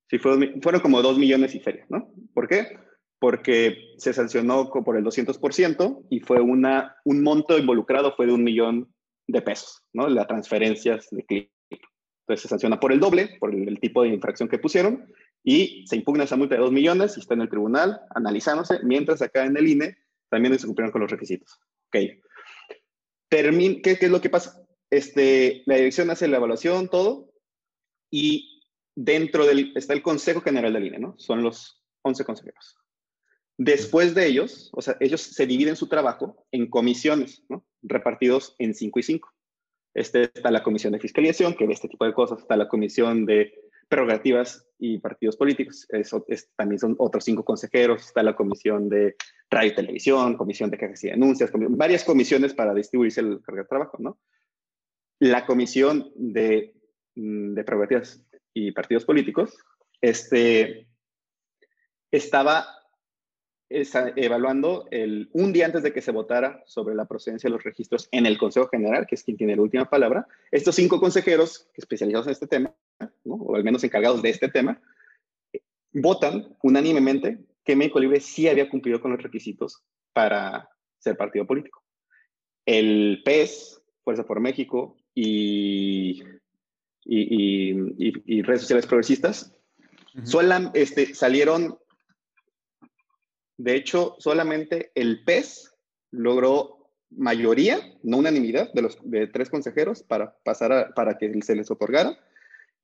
si 0.09 0.19
fueron 0.19 0.81
como 0.81 1.01
dos 1.01 1.17
millones 1.17 1.55
y 1.55 1.59
feria, 1.59 1.85
¿no? 1.89 2.13
¿Por 2.33 2.47
qué? 2.47 2.77
Porque 3.19 3.95
se 3.97 4.13
sancionó 4.13 4.69
por 4.69 4.95
el 4.95 5.03
200% 5.03 6.05
y 6.09 6.19
fue 6.19 6.39
una, 6.39 6.95
un 7.03 7.23
monto 7.23 7.57
involucrado 7.57 8.15
fue 8.15 8.27
de 8.27 8.33
un 8.33 8.43
millón 8.43 8.93
de 9.27 9.41
pesos, 9.41 9.83
¿no? 9.93 10.07
Las 10.07 10.27
transferencias 10.27 11.07
de 11.09 11.25
clic. 11.25 11.51
Entonces 11.69 12.43
se 12.43 12.47
sanciona 12.47 12.79
por 12.79 12.91
el 12.91 12.99
doble, 12.99 13.37
por 13.39 13.53
el, 13.53 13.67
el, 13.67 13.79
tipo 13.79 14.03
de 14.03 14.09
infracción 14.09 14.49
que 14.49 14.59
pusieron, 14.59 15.07
y 15.43 15.85
se 15.87 15.95
impugna 15.95 16.25
esa 16.25 16.35
multa 16.35 16.55
de 16.55 16.61
dos 16.61 16.71
millones 16.71 17.17
y 17.17 17.21
está 17.21 17.33
en 17.33 17.41
el 17.41 17.49
tribunal 17.49 18.01
analizándose, 18.13 18.79
mientras 18.83 19.21
acá 19.21 19.45
en 19.45 19.57
el 19.57 19.67
INE 19.67 19.97
también 20.29 20.57
se 20.57 20.65
cumplieron 20.65 20.91
con 20.91 21.01
los 21.01 21.11
requisitos. 21.11 21.59
Ok. 21.87 21.97
¿qué, 23.29 23.81
¿Qué 23.81 23.97
es 23.99 24.09
lo 24.09 24.21
que 24.21 24.29
pasa? 24.29 24.61
Este, 24.89 25.63
la 25.65 25.75
dirección 25.75 26.09
hace 26.09 26.27
la 26.27 26.37
evaluación, 26.37 26.89
todo, 26.89 27.29
y 28.09 28.63
dentro 28.95 29.45
del, 29.45 29.73
está 29.75 29.93
el 29.93 30.01
Consejo 30.01 30.41
General 30.41 30.73
del 30.73 30.87
INE, 30.87 30.99
¿no? 30.99 31.15
Son 31.17 31.43
los 31.43 31.83
11 32.03 32.23
consejeros. 32.23 32.77
Después 33.57 34.13
de 34.13 34.27
ellos, 34.27 34.69
o 34.73 34.81
sea, 34.81 34.97
ellos 34.99 35.21
se 35.21 35.47
dividen 35.47 35.75
su 35.75 35.87
trabajo 35.87 36.45
en 36.51 36.69
comisiones, 36.69 37.43
¿no? 37.49 37.65
Repartidos 37.81 38.55
en 38.59 38.73
5 38.73 38.99
y 38.99 39.03
5. 39.03 39.33
Este, 39.95 40.23
está 40.23 40.51
la 40.51 40.63
comisión 40.63 40.93
de 40.93 40.99
fiscalización, 40.99 41.55
que 41.55 41.65
ve 41.65 41.73
este 41.73 41.89
tipo 41.89 42.05
de 42.05 42.13
cosas, 42.13 42.39
está 42.39 42.55
la 42.55 42.67
comisión 42.67 43.25
de 43.25 43.53
prerrogativas 43.87 44.67
y 44.79 44.99
partidos 44.99 45.35
políticos. 45.35 45.85
Eso 45.89 46.25
también 46.55 46.79
son 46.79 46.95
otros 46.99 47.23
cinco 47.23 47.43
consejeros. 47.43 48.05
Está 48.05 48.23
la 48.23 48.35
comisión 48.35 48.89
de 48.89 49.15
radio 49.49 49.71
y 49.71 49.75
televisión, 49.75 50.37
comisión 50.37 50.69
de 50.69 50.77
quejas 50.77 51.03
y 51.03 51.09
denuncias, 51.09 51.51
varias 51.53 52.03
comisiones 52.03 52.53
para 52.53 52.73
distribuirse 52.73 53.21
el 53.21 53.41
cargo 53.41 53.61
de 53.61 53.67
trabajo, 53.67 53.97
¿no? 53.99 54.19
La 55.19 55.45
comisión 55.45 56.11
de, 56.15 56.75
mm, 57.15 57.53
de 57.53 57.63
prerrogativas 57.63 58.23
y 58.53 58.71
partidos 58.71 59.05
políticos 59.05 59.57
este, 60.01 60.87
estaba 62.11 62.67
evaluando 63.69 64.87
el, 64.91 65.29
un 65.33 65.51
día 65.51 65.65
antes 65.65 65.83
de 65.83 65.91
que 65.91 66.01
se 66.01 66.11
votara 66.11 66.63
sobre 66.65 66.95
la 66.95 67.05
procedencia 67.05 67.49
de 67.49 67.53
los 67.53 67.63
registros 67.63 68.07
en 68.11 68.25
el 68.25 68.37
Consejo 68.37 68.69
General, 68.69 69.05
que 69.05 69.15
es 69.15 69.23
quien 69.23 69.35
tiene 69.35 69.55
la 69.55 69.61
última 69.61 69.89
palabra, 69.89 70.27
estos 70.51 70.75
cinco 70.75 71.01
consejeros 71.01 71.69
especializados 71.75 72.27
en 72.27 72.31
este 72.31 72.47
tema, 72.47 72.73
o 73.25 73.55
al 73.55 73.63
menos 73.63 73.83
encargados 73.83 74.21
de 74.21 74.29
este 74.29 74.49
tema, 74.49 74.81
votan 75.93 76.55
unánimemente 76.63 77.39
que 77.63 77.75
México 77.75 77.99
Libre 77.99 78.19
sí 78.19 78.47
había 78.47 78.69
cumplido 78.69 79.01
con 79.01 79.11
los 79.11 79.21
requisitos 79.21 79.83
para 80.13 80.69
ser 80.99 81.17
partido 81.17 81.45
político. 81.45 81.83
El 82.65 83.21
PES, 83.23 83.81
Fuerza 84.03 84.25
por 84.25 84.39
México 84.39 84.95
y, 85.13 86.23
y, 87.03 88.41
redes 88.41 88.61
sociales 88.61 88.85
progresistas, 88.85 89.53
este, 90.73 91.13
salieron 91.13 91.77
de 93.57 93.75
hecho, 93.75 94.15
solamente 94.19 94.91
el 94.93 95.23
PES 95.23 95.75
logró 96.11 96.91
mayoría, 97.09 97.79
no 98.03 98.17
unanimidad, 98.17 98.71
de 98.73 98.81
los 98.83 98.97
de 99.03 99.27
tres 99.27 99.49
consejeros 99.49 100.03
para 100.03 100.37
pasar 100.43 100.93
para 100.93 101.17
que 101.17 101.41
se 101.41 101.55
les 101.55 101.71
otorgara, 101.71 102.17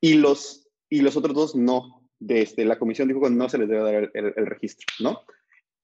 y 0.04 0.16
los, 0.16 0.68
y 0.89 0.99
los 0.99 1.16
otros 1.16 1.34
dos 1.34 1.56
no. 1.56 2.01
Desde 2.20 2.66
la 2.66 2.78
comisión 2.78 3.08
dijo 3.08 3.22
que 3.22 3.30
no 3.30 3.47
se 3.47 3.58
les 3.58 3.70
debe 3.70 3.84
dar 3.84 4.12
el, 4.14 4.45
registro, 4.45 4.86
¿no? 4.99 5.22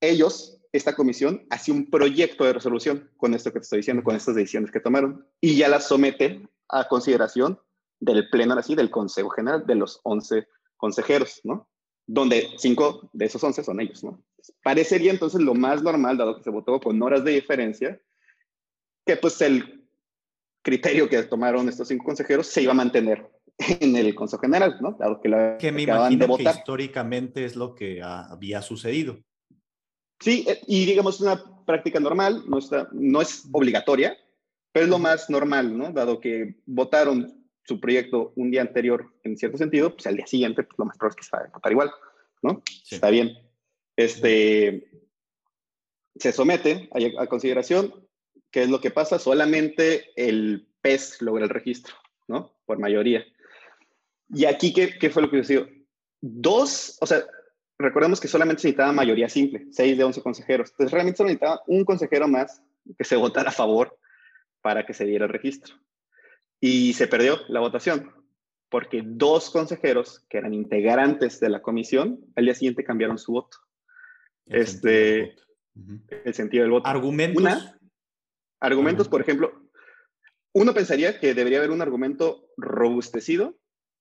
Ellos, 0.01 0.59
esta 0.74 0.93
comisión, 0.93 1.45
hace 1.49 1.72
un 1.72 1.89
proyecto 1.89 2.43
de 2.43 2.51
resolución 2.51 3.09
con 3.15 3.34
esto 3.34 3.53
que 3.53 3.59
te 3.59 3.63
estoy 3.63 3.80
diciendo, 3.80 4.03
con 4.03 4.17
estas 4.17 4.36
decisiones 4.36 4.72
que 4.72 4.82
tomaron, 4.82 5.26
y 5.39 5.55
ya 5.55 5.70
las 5.70 5.88
somete 5.88 6.45
a 6.67 6.89
consideración 6.89 7.61
del 8.01 8.30
pleno, 8.30 8.55
así, 8.55 8.76
del 8.76 8.91
Consejo 8.91 9.30
General 9.30 9.65
de 9.65 9.76
los 9.76 10.01
11 10.03 10.47
consejeros, 10.76 11.39
¿no? 11.45 11.70
donde 12.05 12.49
cinco 12.57 13.09
de 13.13 13.26
esos 13.26 13.43
once 13.43 13.63
son 13.63 13.80
ellos, 13.80 14.03
¿no? 14.03 14.22
Parecería 14.63 15.11
entonces 15.11 15.39
lo 15.39 15.53
más 15.53 15.84
normal, 15.84 16.17
dado 16.17 16.36
que 16.36 16.43
se 16.43 16.49
votó 16.49 16.80
con 16.80 17.01
horas 17.03 17.24
de 17.24 17.34
diferencia, 17.34 18.01
que 19.05 19.15
pues 19.15 19.39
el 19.41 19.88
criterio 20.61 21.07
que 21.07 21.22
tomaron 21.24 21.70
estos 21.70 21.88
cinco 21.88 22.05
consejeros 22.05 22.47
se 22.47 22.63
iba 22.63 22.72
a 22.72 22.76
mantener 22.76 23.30
en 23.82 23.95
el 23.95 24.16
Consejo 24.16 24.41
General, 24.41 24.78
¿no? 24.82 24.97
Que, 25.22 25.30
la, 25.30 25.57
que 25.57 25.72
me 25.72 25.84
imagino 25.84 26.28
de 26.28 26.43
que 26.43 26.49
históricamente 26.49 27.45
es 27.45 27.55
lo 27.55 27.76
que 27.76 28.01
había 28.01 28.62
sucedido. 28.62 29.20
Sí, 30.20 30.45
eh, 30.47 30.62
y 30.68 30.86
digamos 30.86 31.22
una 31.22 31.41
práctica 31.66 31.99
normal, 31.99 32.43
no, 32.47 32.57
está, 32.57 32.89
no 32.91 33.22
es 33.22 33.47
obligatoria, 33.51 34.18
pero 34.72 34.86
es 34.86 34.89
lo 34.89 34.99
más 34.99 35.30
normal, 35.30 35.78
¿no? 35.78 35.91
Dado 35.91 36.20
que 36.20 36.62
votaron 36.66 37.47
su 37.64 37.80
proyecto 37.80 38.34
un 38.36 38.49
día 38.49 38.62
anterior 38.62 39.14
en 39.24 39.38
cierto 39.38 39.57
sentido, 39.57 39.93
pues 39.93 40.07
al 40.07 40.16
día 40.16 40.28
siguiente, 40.28 40.64
pues 40.64 40.78
lo 40.80 40.86
más 40.86 40.97
probable 40.97 41.20
es 41.20 41.28
que 41.28 41.30
se 41.30 41.38
va 41.38 41.43
a 41.43 41.51
votar 41.53 41.72
igual, 41.72 41.91
¿no? 42.41 42.64
Está 42.89 43.10
bien. 43.10 43.38
Este, 43.95 44.89
se 46.16 46.32
somete 46.32 46.89
a, 47.18 47.28
consideración, 47.28 48.07
¿qué 48.51 48.64
es 48.64 48.70
lo 48.70 48.82
que 48.82 48.91
pasa? 48.91 49.20
Solamente 49.20 50.12
el 50.16 50.68
PES 50.82 51.22
logra 51.22 51.43
el 51.43 51.49
registro, 51.49 51.95
¿no? 52.28 52.53
Por 52.66 52.80
mayoría. 52.80 53.26
Y 54.30 54.45
aquí, 54.45 54.73
¿qué, 54.73 54.97
qué 54.97 55.09
fue 55.09 55.21
lo 55.21 55.30
que 55.30 55.38
decidió? 55.38 55.67
Dos, 56.21 56.97
o 57.01 57.05
sea, 57.05 57.23
recordemos 57.77 58.19
que 58.19 58.27
solamente 58.27 58.61
se 58.61 58.67
necesitaba 58.67 58.91
mayoría 58.91 59.30
simple, 59.30 59.67
seis 59.71 59.97
de 59.97 60.03
once 60.03 60.21
consejeros. 60.21 60.69
Entonces, 60.71 60.91
realmente 60.91 61.17
solo 61.17 61.27
necesitaba 61.27 61.61
un 61.67 61.86
consejero 61.86 62.27
más 62.27 62.61
que 62.97 63.03
se 63.03 63.15
votara 63.15 63.49
a 63.49 63.53
favor 63.53 63.97
para 64.61 64.86
que 64.86 64.93
se 64.93 65.05
diera 65.05 65.25
el 65.25 65.32
registro 65.32 65.75
y 66.59 66.93
se 66.93 67.07
perdió 67.07 67.39
la 67.47 67.59
votación. 67.59 68.11
porque 68.71 69.01
dos 69.03 69.49
consejeros 69.49 70.23
que 70.30 70.38
eran 70.38 70.53
integrantes 70.53 71.39
de 71.39 71.49
la 71.49 71.63
comisión, 71.63 72.19
al 72.36 72.45
día 72.45 72.53
siguiente 72.53 72.84
cambiaron 72.84 73.17
su 73.17 73.32
voto. 73.32 73.57
El 74.45 74.61
este, 74.61 75.36
el 76.23 76.34
sentido 76.36 76.61
del 76.61 76.71
voto. 76.71 76.88
Argumentos. 76.88 77.73
argumentos, 78.59 79.07
por 79.07 79.21
ejemplo, 79.21 79.71
uno 80.53 80.75
pensaría 80.75 81.19
que 81.19 81.34
debería 81.34 81.57
haber 81.57 81.71
un 81.71 81.82
argumento 81.82 82.47
robustecido 82.57 83.57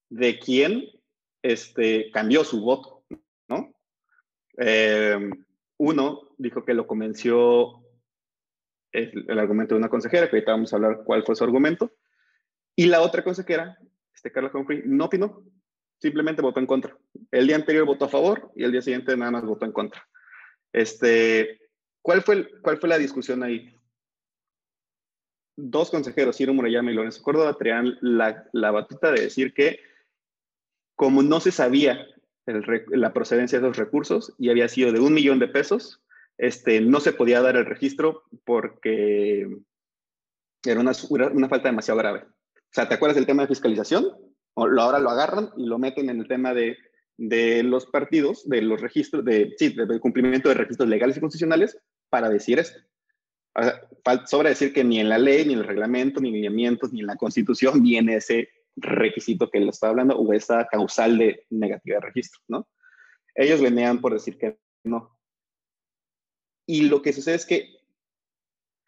de 0.08 0.38
quién 0.38 0.84
este, 1.42 2.10
cambió 2.10 2.44
su 2.44 2.60
voto, 2.60 3.04
¿no? 3.48 3.74
Eh, 4.58 5.30
uno 5.78 6.34
dijo 6.38 6.64
que 6.64 6.74
lo 6.74 6.86
convenció 6.86 7.84
el, 8.92 9.38
argumento 9.38 9.74
de 9.74 9.78
una 9.78 9.88
consejera, 9.88 10.28
que 10.28 10.36
ahorita 10.36 10.52
vamos 10.52 10.72
a 10.72 10.76
hablar 10.76 11.02
cuál 11.04 11.24
fue 11.24 11.36
su 11.36 11.44
argumento, 11.44 11.92
y 12.74 12.86
la 12.86 13.00
otra 13.00 13.22
consejera, 13.22 13.78
este 14.14 14.32
Carla 14.32 14.50
Humphrey, 14.52 14.82
no 14.86 15.06
opinó, 15.06 15.44
simplemente 16.00 16.42
votó 16.42 16.60
en 16.60 16.66
contra. 16.66 16.96
El 17.30 17.46
día 17.46 17.56
anterior 17.56 17.84
votó 17.84 18.04
a 18.04 18.08
favor 18.08 18.52
y 18.54 18.64
el 18.64 18.72
día 18.72 18.82
siguiente 18.82 19.16
nada 19.16 19.30
más 19.30 19.44
votó 19.44 19.64
en 19.64 19.72
contra. 19.72 20.06
Este, 20.72 21.60
¿cuál, 22.02 22.22
fue 22.22 22.60
¿Cuál 22.60 22.78
fue 22.78 22.88
la 22.88 22.98
discusión 22.98 23.42
ahí? 23.42 23.74
Dos 25.56 25.90
consejeros, 25.90 26.36
Ciro 26.36 26.54
Murayama 26.54 26.92
y 26.92 26.94
Lorenzo 26.94 27.22
Córdoba, 27.22 27.56
traían 27.58 27.98
la, 28.00 28.48
la 28.52 28.70
batuta 28.70 29.10
de 29.10 29.22
decir 29.22 29.52
que 29.52 29.80
como 30.98 31.22
no 31.22 31.38
se 31.38 31.52
sabía 31.52 32.08
la 32.88 33.12
procedencia 33.12 33.60
de 33.60 33.66
esos 33.68 33.76
recursos 33.76 34.34
y 34.36 34.50
había 34.50 34.68
sido 34.68 34.90
de 34.90 34.98
un 34.98 35.14
millón 35.14 35.38
de 35.38 35.46
pesos, 35.46 36.02
este, 36.38 36.80
no 36.80 36.98
se 36.98 37.12
podía 37.12 37.40
dar 37.40 37.56
el 37.56 37.66
registro 37.66 38.24
porque 38.44 39.48
era 40.66 40.80
una, 40.80 40.90
una 41.08 41.48
falta 41.48 41.68
demasiado 41.68 42.00
grave. 42.00 42.24
O 42.24 42.72
sea, 42.72 42.88
¿te 42.88 42.96
acuerdas 42.96 43.14
del 43.14 43.26
tema 43.26 43.42
de 43.42 43.48
fiscalización? 43.48 44.08
Ahora 44.56 44.98
lo 44.98 45.10
agarran 45.10 45.50
y 45.56 45.66
lo 45.66 45.78
meten 45.78 46.10
en 46.10 46.18
el 46.18 46.26
tema 46.26 46.52
de, 46.52 46.76
de 47.16 47.62
los 47.62 47.86
partidos, 47.86 48.48
de 48.48 48.62
los 48.62 48.80
registros, 48.80 49.24
de, 49.24 49.54
sí, 49.56 49.68
del 49.68 50.00
cumplimiento 50.00 50.48
de 50.48 50.56
registros 50.56 50.88
legales 50.88 51.16
y 51.16 51.20
constitucionales 51.20 51.78
para 52.10 52.28
decir 52.28 52.58
esto. 52.58 52.80
O 53.54 53.62
sea, 53.62 54.26
sobra 54.26 54.48
decir 54.48 54.72
que 54.72 54.82
ni 54.82 54.98
en 54.98 55.10
la 55.10 55.18
ley, 55.18 55.44
ni 55.44 55.52
en 55.52 55.60
el 55.60 55.64
reglamento, 55.64 56.20
ni 56.20 56.30
en 56.30 56.34
lineamientos, 56.34 56.92
ni 56.92 57.00
en 57.00 57.06
la 57.06 57.16
constitución 57.16 57.84
viene 57.84 58.16
ese 58.16 58.48
requisito 58.80 59.50
que 59.50 59.58
él 59.58 59.68
está 59.68 59.88
hablando 59.88 60.16
o 60.16 60.32
esa 60.32 60.66
causal 60.66 61.18
de 61.18 61.46
negativa 61.50 61.96
de 61.96 62.06
registro, 62.06 62.40
¿no? 62.48 62.68
Ellos 63.34 63.60
venían 63.60 64.00
por 64.00 64.12
decir 64.12 64.38
que 64.38 64.58
no. 64.84 65.18
Y 66.66 66.88
lo 66.88 67.02
que 67.02 67.12
sucede 67.12 67.36
es 67.36 67.46
que 67.46 67.78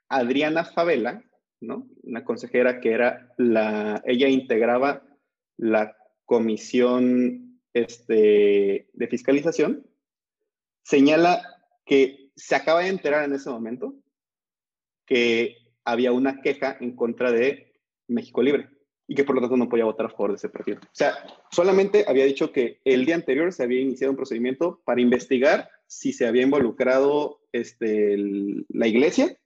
Adriana 0.09 0.65
Favela, 0.65 1.25
¿no? 1.61 1.89
Una 2.03 2.25
consejera 2.25 2.81
que 2.81 2.93
era 2.93 3.33
la, 3.39 4.03
ella 4.05 4.29
integraba 4.29 5.03
la 5.57 5.97
comisión 6.25 7.61
este, 7.73 8.89
de 8.93 9.09
fiscalización, 9.09 9.87
señala 10.83 11.43
que 11.85 12.31
se 12.35 12.55
acaba 12.55 12.81
de 12.81 12.89
enterar 12.89 13.25
en 13.25 13.35
ese 13.35 13.51
momento 13.51 13.95
que 15.07 15.57
había 15.85 16.13
una 16.13 16.41
queja 16.41 16.77
en 16.81 16.95
contra 16.97 17.33
de 17.33 17.73
México 18.09 18.43
Libre 18.43 18.80
y 19.11 19.15
que 19.17 19.25
por 19.25 19.35
lo 19.35 19.41
tanto 19.41 19.57
no 19.57 19.69
podía 19.69 19.87
votar 19.87 20.07
a 20.07 20.11
favor 20.11 20.31
de 20.31 20.37
ese 20.37 20.49
partido. 20.49 20.79
O 20.81 20.89
sea, 20.93 21.15
solamente 21.51 22.05
había 22.07 22.25
dicho 22.27 22.53
que 22.53 22.81
el 22.85 23.05
día 23.05 23.17
anterior 23.17 23.53
se 23.53 23.65
había 23.65 23.81
iniciado 23.81 24.13
un 24.13 24.17
procedimiento 24.17 24.81
para 24.85 25.01
investigar 25.01 25.69
si 25.89 26.13
se 26.13 26.29
había 26.29 26.45
involucrado 26.45 27.41
este, 27.51 28.17
la 28.69 28.87
iglesia 28.87 29.37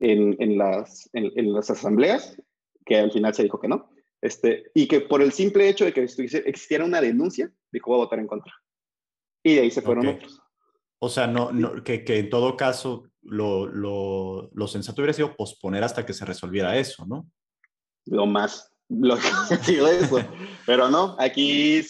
en, 0.00 0.34
en, 0.40 0.58
las, 0.58 1.08
en, 1.12 1.52
las 1.52 1.70
asambleas, 1.70 2.36
que 2.84 2.98
al 2.98 3.12
final 3.12 3.34
se 3.34 3.44
dijo 3.44 3.60
que 3.60 3.68
no, 3.68 3.88
este, 4.20 4.64
y 4.74 4.88
que 4.88 5.00
por 5.00 5.22
el 5.22 5.30
simple 5.30 5.68
hecho 5.68 5.84
de 5.84 5.92
que 5.92 6.02
existiera 6.02 6.84
una 6.84 7.00
denuncia, 7.00 7.52
dijo 7.70 7.92
voy 7.92 8.00
a 8.00 8.04
votar 8.04 8.18
en 8.18 8.26
contra. 8.26 8.52
Y 9.44 9.54
de 9.54 9.60
ahí 9.60 9.70
se 9.70 9.80
fueron 9.80 10.08
otros. 10.08 10.42
O 10.98 11.08
sea, 11.08 11.28
no, 11.28 11.52
no 11.52 11.84
que, 11.84 12.02
que, 12.02 12.18
en 12.18 12.30
todo 12.30 12.56
caso 12.56 13.08
lo, 13.22 13.68
lo, 13.68 14.50
lo 14.52 14.66
sensato 14.66 15.02
hubiera 15.02 15.12
sido 15.12 15.36
posponer 15.36 15.84
hasta 15.84 16.04
que 16.04 16.14
se 16.14 16.24
resolviera 16.24 16.76
eso, 16.76 17.06
¿no? 17.06 17.30
Lo 18.10 18.26
más 18.26 18.72
lo 18.88 19.16
que 19.16 19.78
eso. 20.00 20.18
Pero 20.66 20.88
no, 20.90 21.16
aquí 21.18 21.80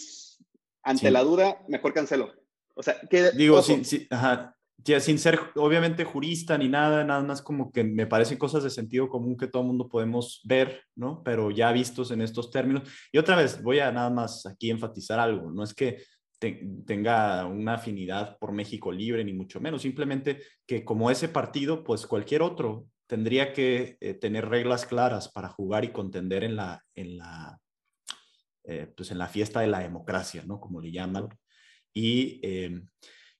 ante 0.82 1.10
la 1.10 1.22
duda, 1.22 1.58
mejor 1.68 1.92
cancelo. 1.92 2.32
O 2.74 2.82
sea, 2.82 2.96
que 3.10 3.32
digo, 3.32 3.60
sin, 3.62 3.84
sin 3.84 5.18
ser 5.18 5.40
obviamente 5.56 6.04
jurista 6.04 6.56
ni 6.56 6.68
nada, 6.68 7.04
nada 7.04 7.22
más 7.22 7.42
como 7.42 7.72
que 7.72 7.82
me 7.84 8.06
parecen 8.06 8.38
cosas 8.38 8.62
de 8.62 8.70
sentido 8.70 9.08
común 9.08 9.36
que 9.36 9.48
todo 9.48 9.62
el 9.62 9.68
mundo 9.68 9.88
podemos 9.88 10.40
ver, 10.44 10.82
¿no? 10.94 11.22
Pero 11.24 11.50
ya 11.50 11.72
vistos 11.72 12.10
en 12.10 12.22
estos 12.22 12.50
términos. 12.50 12.88
Y 13.12 13.18
otra 13.18 13.36
vez, 13.36 13.62
voy 13.62 13.80
a 13.80 13.90
nada 13.90 14.10
más 14.10 14.46
aquí 14.46 14.70
enfatizar 14.70 15.18
algo, 15.18 15.50
no 15.50 15.64
es 15.64 15.74
que 15.74 16.02
tenga 16.86 17.46
una 17.46 17.74
afinidad 17.74 18.38
por 18.38 18.52
México 18.52 18.92
libre, 18.92 19.24
ni 19.24 19.32
mucho 19.32 19.60
menos, 19.60 19.82
simplemente 19.82 20.40
que 20.66 20.84
como 20.84 21.10
ese 21.10 21.28
partido, 21.28 21.82
pues 21.82 22.06
cualquier 22.06 22.42
otro 22.42 22.86
tendría 23.08 23.52
que 23.52 23.96
eh, 24.00 24.14
tener 24.14 24.48
reglas 24.48 24.86
claras 24.86 25.28
para 25.28 25.48
jugar 25.48 25.84
y 25.84 25.92
contender 25.92 26.44
en 26.44 26.54
la, 26.54 26.84
en 26.94 27.18
la, 27.18 27.58
eh, 28.64 28.86
pues 28.94 29.10
en 29.10 29.18
la 29.18 29.26
fiesta 29.26 29.60
de 29.60 29.66
la 29.66 29.80
democracia, 29.80 30.44
¿no? 30.46 30.60
Como 30.60 30.80
le 30.80 30.92
llaman. 30.92 31.28
Y, 31.92 32.38
em, 32.42 32.86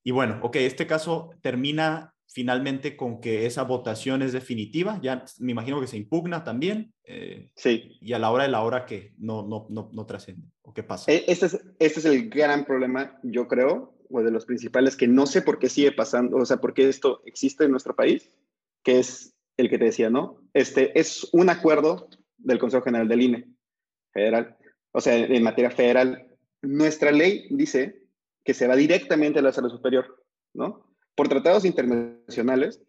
y 0.02 0.10
bueno, 0.10 0.40
ok, 0.42 0.56
este 0.56 0.86
caso 0.86 1.30
termina 1.42 2.14
finalmente 2.26 2.96
con 2.96 3.20
que 3.20 3.46
esa 3.46 3.62
votación 3.62 4.22
es 4.22 4.32
definitiva, 4.32 5.00
ya 5.02 5.24
me 5.38 5.52
imagino 5.52 5.80
que 5.80 5.86
se 5.86 5.96
impugna 5.96 6.44
también. 6.44 6.94
Eh, 7.04 7.50
sí. 7.54 7.98
Y 8.00 8.14
a 8.14 8.18
la 8.18 8.30
hora 8.30 8.44
de 8.44 8.50
la 8.50 8.62
hora 8.62 8.86
que 8.86 9.12
no, 9.18 9.46
no, 9.46 9.66
no, 9.68 9.90
no 9.92 10.06
trasciende, 10.06 10.48
¿o 10.62 10.72
qué 10.72 10.82
pasa? 10.82 11.12
E, 11.12 11.24
este 11.28 11.46
es, 11.46 11.60
este 11.78 12.00
es 12.00 12.04
el 12.06 12.30
gran 12.30 12.64
problema, 12.64 13.18
yo 13.22 13.48
creo, 13.48 13.98
o 14.08 14.22
de 14.22 14.30
los 14.30 14.46
principales, 14.46 14.96
que 14.96 15.08
no 15.08 15.26
sé 15.26 15.42
por 15.42 15.58
qué 15.58 15.68
sigue 15.68 15.92
pasando, 15.92 16.38
o 16.38 16.46
sea, 16.46 16.56
por 16.56 16.72
qué 16.72 16.88
esto 16.88 17.22
existe 17.26 17.64
en 17.64 17.70
nuestro 17.70 17.94
país, 17.94 18.30
que 18.82 18.98
es 19.00 19.34
el 19.58 19.68
que 19.68 19.78
te 19.78 19.86
decía, 19.86 20.08
¿no? 20.08 20.40
Este 20.54 20.98
es 20.98 21.28
un 21.32 21.50
acuerdo 21.50 22.08
del 22.38 22.58
Consejo 22.58 22.84
General 22.84 23.08
del 23.08 23.22
INE 23.22 23.48
federal. 24.12 24.56
O 24.92 25.00
sea, 25.00 25.16
en 25.16 25.42
materia 25.42 25.70
federal, 25.70 26.28
nuestra 26.62 27.10
ley 27.10 27.46
dice 27.50 28.02
que 28.44 28.54
se 28.54 28.66
va 28.66 28.76
directamente 28.76 29.40
a 29.40 29.42
la 29.42 29.52
sala 29.52 29.68
superior, 29.68 30.24
¿no? 30.54 30.86
Por 31.14 31.28
tratados 31.28 31.64
internacionales 31.64 32.80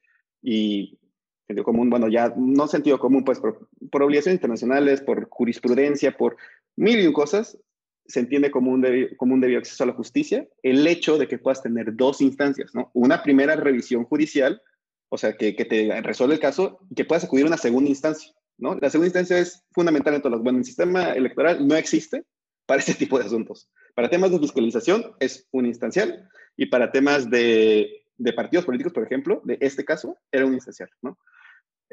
y 0.41 0.99
sentido 1.47 1.65
común, 1.65 1.89
bueno, 1.89 2.07
ya 2.07 2.31
no 2.37 2.67
sentido 2.67 2.99
común, 2.99 3.25
pues 3.25 3.39
por, 3.39 3.67
obligaciones 3.91 4.37
internacionales, 4.37 5.01
por 5.01 5.27
jurisprudencia, 5.29 6.15
por 6.15 6.37
mil 6.75 6.99
y 6.99 7.11
cosas, 7.11 7.57
se 8.05 8.19
entiende 8.19 8.51
como 8.51 8.71
un, 8.71 8.81
debido, 8.81 9.09
como 9.17 9.33
un 9.33 9.41
debido 9.41 9.59
acceso 9.59 9.83
a 9.83 9.87
la 9.87 9.93
justicia 9.93 10.47
el 10.61 10.85
hecho 10.85 11.17
de 11.17 11.27
que 11.27 11.39
puedas 11.39 11.63
tener 11.63 11.95
dos 11.95 12.21
instancias, 12.21 12.73
¿no? 12.75 12.91
Una 12.93 13.23
primera 13.23 13.55
revisión 13.55 14.05
judicial 14.05 14.61
o 15.09 15.17
sea, 15.17 15.35
que, 15.35 15.53
te 15.53 16.01
resuelve 16.01 16.35
el 16.35 16.39
caso 16.39 16.79
y 16.89 16.95
que 16.95 17.05
puedas 17.05 17.23
acudir 17.23 17.45
a 17.45 17.47
una 17.47 17.57
segunda 17.57 17.89
instancia, 17.89 18.31
¿no? 18.57 18.75
La 18.75 18.89
segunda 18.89 19.07
instancia 19.07 19.39
es 19.39 19.63
fundamental 19.71 20.13
en 20.13 20.21
todos 20.21 20.33
los... 20.33 20.43
Bueno, 20.43 20.59
el 20.59 20.65
sistema 20.65 21.11
electoral 21.13 21.67
no 21.67 21.75
existe 21.75 22.25
para 22.65 22.79
este 22.79 22.93
tipo 22.93 23.17
de 23.17 23.25
asuntos. 23.25 23.69
Para 23.95 24.09
temas 24.09 24.31
de 24.31 24.39
fiscalización 24.39 25.13
es 25.19 25.47
un 25.51 25.65
instancial 25.65 26.29
y 26.55 26.67
para 26.67 26.91
temas 26.91 27.29
de, 27.29 28.05
de 28.17 28.33
partidos 28.33 28.65
políticos, 28.65 28.93
por 28.93 29.03
ejemplo, 29.03 29.41
de 29.43 29.57
este 29.61 29.83
caso, 29.83 30.17
era 30.31 30.45
un 30.45 30.53
instancial, 30.53 30.89
¿no? 31.01 31.17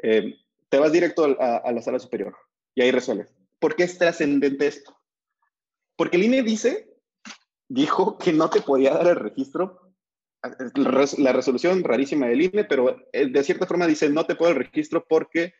Eh, 0.03 0.35
te 0.69 0.77
vas 0.77 0.91
directo 0.91 1.35
a, 1.39 1.57
a, 1.57 1.71
la 1.71 1.81
sala 1.81 1.97
superior 1.97 2.35
y 2.75 2.81
ahí 2.81 2.91
resuelves. 2.91 3.33
¿Por 3.59 3.75
qué 3.75 3.83
es 3.83 3.97
trascendente 3.97 4.67
esto? 4.67 4.95
Porque 5.95 6.17
el 6.17 6.25
INE 6.25 6.43
dice, 6.43 6.93
dijo 7.67 8.17
que 8.19 8.31
no 8.31 8.49
te 8.51 8.61
podía 8.61 8.93
dar 8.93 9.07
el 9.07 9.15
registro 9.15 9.86
la 11.17 11.33
resolución 11.33 11.83
rarísima 11.83 12.27
del 12.27 12.41
INE, 12.41 12.63
pero 12.63 12.97
eh, 13.11 13.27
de 13.29 13.43
cierta 13.43 13.65
forma 13.65 13.87
dice 13.87 14.09
no 14.09 14.25
te 14.25 14.35
puedo 14.35 14.51
el 14.51 14.57
registro 14.57 15.05
porque 15.07 15.53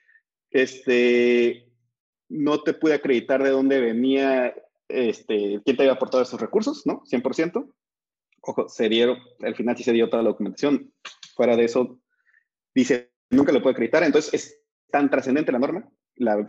este, 0.52 1.68
no 2.30 2.62
te 2.62 2.74
pude 2.74 2.94
acreditar 2.94 3.44
de 3.44 3.50
dónde 3.50 3.80
venía, 3.80 4.54
este, 4.88 5.62
quién 5.64 5.78
te 5.78 5.84
había 5.84 5.94
aportado 5.94 6.24
esos 6.24 6.40
recursos, 6.40 6.86
¿no? 6.86 7.04
100%. 7.06 7.74
Ojo, 8.42 8.70
se 8.70 8.90
dieron, 8.90 9.18
al 9.42 9.56
final 9.56 9.76
sí 9.78 9.84
se 9.84 9.94
dio 9.94 10.10
toda 10.10 10.24
la 10.24 10.30
documentación. 10.30 10.94
Fuera 11.36 11.56
de 11.56 11.66
eso, 11.66 12.00
dice, 12.74 13.12
nunca 13.30 13.52
lo 13.52 13.62
puede 13.62 13.74
acreditar. 13.74 14.04
Entonces, 14.04 14.34
es 14.34 14.62
tan 14.90 15.10
trascendente 15.10 15.52
la 15.52 15.60
norma, 15.60 15.90
la, 16.16 16.48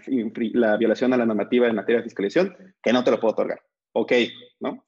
la 0.53 0.77
violación 0.77 1.13
a 1.13 1.17
la 1.17 1.27
normativa 1.27 1.67
en 1.67 1.75
materia 1.75 1.99
de 1.99 2.05
fiscalización, 2.05 2.57
que 2.83 2.93
no 2.93 3.03
te 3.05 3.11
lo 3.11 3.21
puedo 3.21 3.33
otorgar. 3.33 3.63
Ok, 3.93 4.13
¿no? 4.61 4.85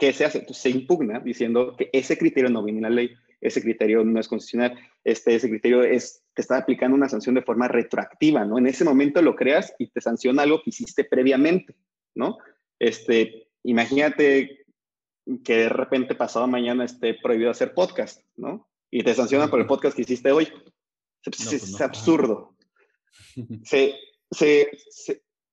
¿Qué 0.00 0.14
se 0.14 0.24
hace? 0.24 0.46
se 0.52 0.70
impugna 0.70 1.20
diciendo 1.20 1.76
que 1.76 1.90
ese 1.92 2.16
criterio 2.16 2.48
no 2.48 2.64
viene 2.64 2.78
en 2.78 2.84
la 2.84 2.90
ley, 2.90 3.14
ese 3.38 3.60
criterio 3.60 4.02
no 4.02 4.18
es 4.18 4.28
constitucional, 4.28 4.78
este, 5.04 5.34
ese 5.34 5.50
criterio 5.50 5.82
es, 5.82 6.24
te 6.32 6.40
está 6.40 6.56
aplicando 6.56 6.96
una 6.96 7.10
sanción 7.10 7.34
de 7.34 7.42
forma 7.42 7.68
retroactiva, 7.68 8.46
¿no? 8.46 8.56
En 8.56 8.66
ese 8.66 8.82
momento 8.82 9.20
lo 9.20 9.36
creas 9.36 9.74
y 9.78 9.88
te 9.88 10.00
sanciona 10.00 10.42
algo 10.42 10.62
que 10.62 10.70
hiciste 10.70 11.04
previamente, 11.04 11.76
¿no? 12.14 12.38
Este, 12.78 13.48
imagínate 13.62 14.64
que 15.44 15.56
de 15.56 15.68
repente 15.68 16.14
pasado 16.14 16.46
mañana 16.46 16.86
esté 16.86 17.12
prohibido 17.14 17.50
hacer 17.50 17.74
podcast, 17.74 18.22
¿no? 18.36 18.70
Y 18.90 19.02
te 19.02 19.14
sancionan 19.14 19.50
por 19.50 19.60
el 19.60 19.66
podcast 19.66 19.94
que 19.94 20.02
hiciste 20.02 20.32
hoy. 20.32 20.48
Es, 21.24 21.36
pues 21.36 21.80
absurdo. 21.82 22.56
se, 23.64 23.96
se, 24.30 24.70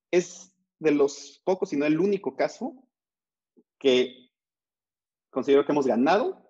es 0.10 0.54
de 0.80 0.92
los 0.92 1.42
pocos, 1.44 1.70
si 1.70 1.76
no 1.76 1.86
el 1.86 2.00
único 2.00 2.38
caso 2.38 2.74
que 3.78 4.27
considero 5.38 5.64
que 5.64 5.72
hemos 5.72 5.86
ganado 5.86 6.50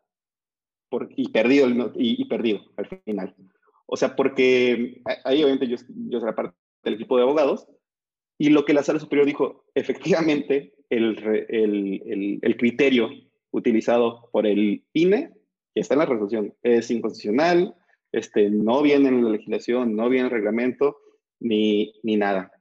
por, 0.89 1.09
y, 1.13 1.27
perdido, 1.29 1.67
y, 1.95 2.21
y, 2.21 2.25
perdido 2.25 2.61
al 2.77 2.87
final. 2.87 3.35
O 3.85 3.97
sea, 3.97 4.15
porque 4.15 5.01
ahí 5.25 5.43
obviamente 5.43 5.67
yo, 5.67 5.75
yo 6.09 6.21
soy 6.21 6.31
parte 6.31 6.55
del 6.83 6.93
equipo 6.93 7.17
de 7.17 7.23
abogados 7.23 7.67
y 8.37 8.47
lo 8.49 8.63
que 8.63 8.73
la 8.73 8.83
sala 8.83 9.01
superior 9.01 9.25
dijo, 9.25 9.65
efectivamente, 9.75 10.73
el, 10.89 11.17
el, 11.49 12.39
el, 12.41 12.55
criterio 12.55 13.09
utilizado 13.51 14.29
por 14.31 14.47
el 14.47 14.85
INE, 14.93 15.33
que 15.75 15.81
está 15.81 15.95
en 15.95 15.99
la 15.99 16.05
resolución, 16.05 16.53
es 16.63 16.89
inconstitucional, 16.89 17.75
este, 18.13 18.49
no 18.49 18.81
viene 18.81 19.09
en 19.09 19.25
la 19.25 19.31
legislación, 19.31 19.97
no 19.97 20.07
viene 20.07 20.27
en 20.27 20.33
el 20.33 20.37
reglamento, 20.39 20.97
ni, 21.41 21.93
ni 22.03 22.15
nada. 22.15 22.53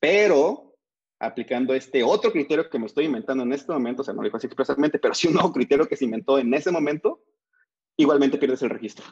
Pero 0.00 0.71
aplicando 1.22 1.72
este 1.72 2.02
otro 2.02 2.32
criterio 2.32 2.68
que 2.68 2.78
me 2.78 2.86
estoy 2.86 3.04
inventando 3.04 3.44
en 3.44 3.52
este 3.52 3.72
momento, 3.72 4.02
o 4.02 4.04
sea, 4.04 4.12
no 4.12 4.22
lo 4.22 4.26
dijo 4.26 4.36
así 4.36 4.48
expresamente, 4.48 4.98
pero 4.98 5.14
sí 5.14 5.28
un 5.28 5.34
nuevo 5.34 5.52
criterio 5.52 5.86
que 5.86 5.96
se 5.96 6.04
inventó 6.04 6.36
en 6.38 6.52
ese 6.52 6.72
momento, 6.72 7.22
igualmente 7.96 8.38
pierdes 8.38 8.62
el 8.62 8.70
registro. 8.70 9.04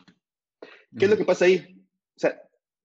¿Qué 0.99 1.05
es 1.05 1.11
lo 1.11 1.17
que 1.17 1.25
pasa 1.25 1.45
ahí? 1.45 1.87
O 2.17 2.21
sea, 2.21 2.43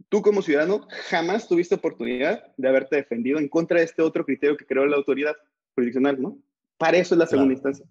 tú 0.10 0.22
como 0.22 0.44
ciudadano 0.44 0.88
jamás 1.10 1.48
tuviste 1.48 1.74
oportunidad 1.74 2.54
de 2.56 2.68
haberte 2.70 2.98
defendido 2.98 3.40
en 3.40 3.50
contra 3.50 3.80
de 3.80 3.86
este 3.86 4.04
otro 4.04 4.24
criterio 4.24 4.58
que 4.58 4.66
creó 4.68 4.86
la 4.86 4.98
autoridad 4.98 5.36
jurisdiccional, 5.74 6.22
¿no? 6.22 6.38
Para 6.78 6.98
eso 6.98 7.16
es 7.16 7.20
la 7.20 7.26
segunda 7.26 7.54
instancia, 7.54 7.86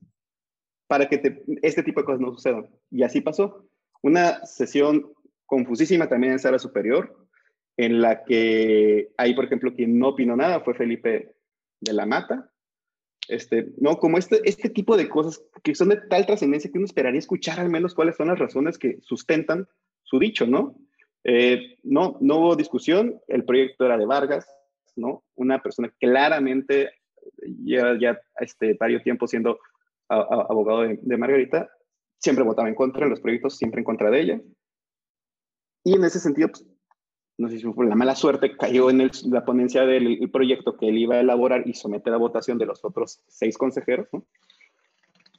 para 0.86 1.08
que 1.08 1.42
este 1.62 1.82
tipo 1.82 2.00
de 2.00 2.06
cosas 2.06 2.20
no 2.20 2.32
sucedan. 2.32 2.70
Y 2.90 3.02
así 3.02 3.20
pasó. 3.20 3.68
Una 4.02 4.46
sesión 4.46 5.12
confusísima 5.46 6.08
también 6.08 6.34
en 6.34 6.38
sala 6.38 6.60
superior, 6.60 7.23
en 7.76 8.00
la 8.00 8.24
que 8.24 9.12
ahí, 9.16 9.34
por 9.34 9.44
ejemplo, 9.44 9.74
quien 9.74 9.98
no 9.98 10.10
opinó 10.10 10.36
nada 10.36 10.60
fue 10.60 10.74
Felipe 10.74 11.34
de 11.80 11.92
la 11.92 12.06
Mata. 12.06 12.50
Este, 13.28 13.72
no, 13.78 13.98
como 13.98 14.18
este, 14.18 14.40
este 14.44 14.68
tipo 14.68 14.96
de 14.96 15.08
cosas 15.08 15.42
que 15.62 15.74
son 15.74 15.88
de 15.88 15.96
tal 15.96 16.26
trascendencia 16.26 16.70
que 16.70 16.78
uno 16.78 16.84
esperaría 16.84 17.18
escuchar 17.18 17.58
al 17.58 17.70
menos 17.70 17.94
cuáles 17.94 18.16
son 18.16 18.28
las 18.28 18.38
razones 18.38 18.78
que 18.78 18.98
sustentan 19.00 19.66
su 20.02 20.18
dicho, 20.18 20.46
¿no? 20.46 20.76
Eh, 21.24 21.78
no, 21.82 22.18
no 22.20 22.36
hubo 22.36 22.56
discusión, 22.56 23.18
el 23.28 23.44
proyecto 23.44 23.86
era 23.86 23.96
de 23.96 24.04
Vargas, 24.04 24.46
¿no? 24.94 25.24
Una 25.36 25.62
persona 25.62 25.92
claramente 25.98 26.90
lleva 27.64 27.98
ya 27.98 28.20
este, 28.38 28.74
varios 28.74 29.02
tiempo 29.02 29.26
siendo 29.26 29.58
abogado 30.08 30.82
de, 30.82 30.98
de, 31.00 31.16
Margarita, 31.16 31.70
siempre 32.18 32.44
votaba 32.44 32.68
en 32.68 32.74
contra 32.74 33.04
en 33.04 33.10
los 33.10 33.20
proyectos, 33.20 33.56
siempre 33.56 33.80
en 33.80 33.84
contra 33.84 34.10
de 34.10 34.20
ella. 34.20 34.40
Y 35.82 35.94
en 35.94 36.04
ese 36.04 36.20
sentido, 36.20 36.48
pues, 36.48 36.66
no 37.36 37.48
sé 37.48 37.58
si 37.58 37.72
fue 37.72 37.86
la 37.86 37.96
mala 37.96 38.14
suerte, 38.14 38.56
cayó 38.56 38.90
en 38.90 39.10
la 39.30 39.44
ponencia 39.44 39.84
del 39.84 40.30
proyecto 40.30 40.76
que 40.76 40.88
él 40.88 40.98
iba 40.98 41.16
a 41.16 41.20
elaborar 41.20 41.66
y 41.66 41.74
someter 41.74 42.12
a 42.12 42.18
votación 42.18 42.58
de 42.58 42.66
los 42.66 42.84
otros 42.84 43.22
seis 43.26 43.58
consejeros, 43.58 44.08
¿no? 44.12 44.24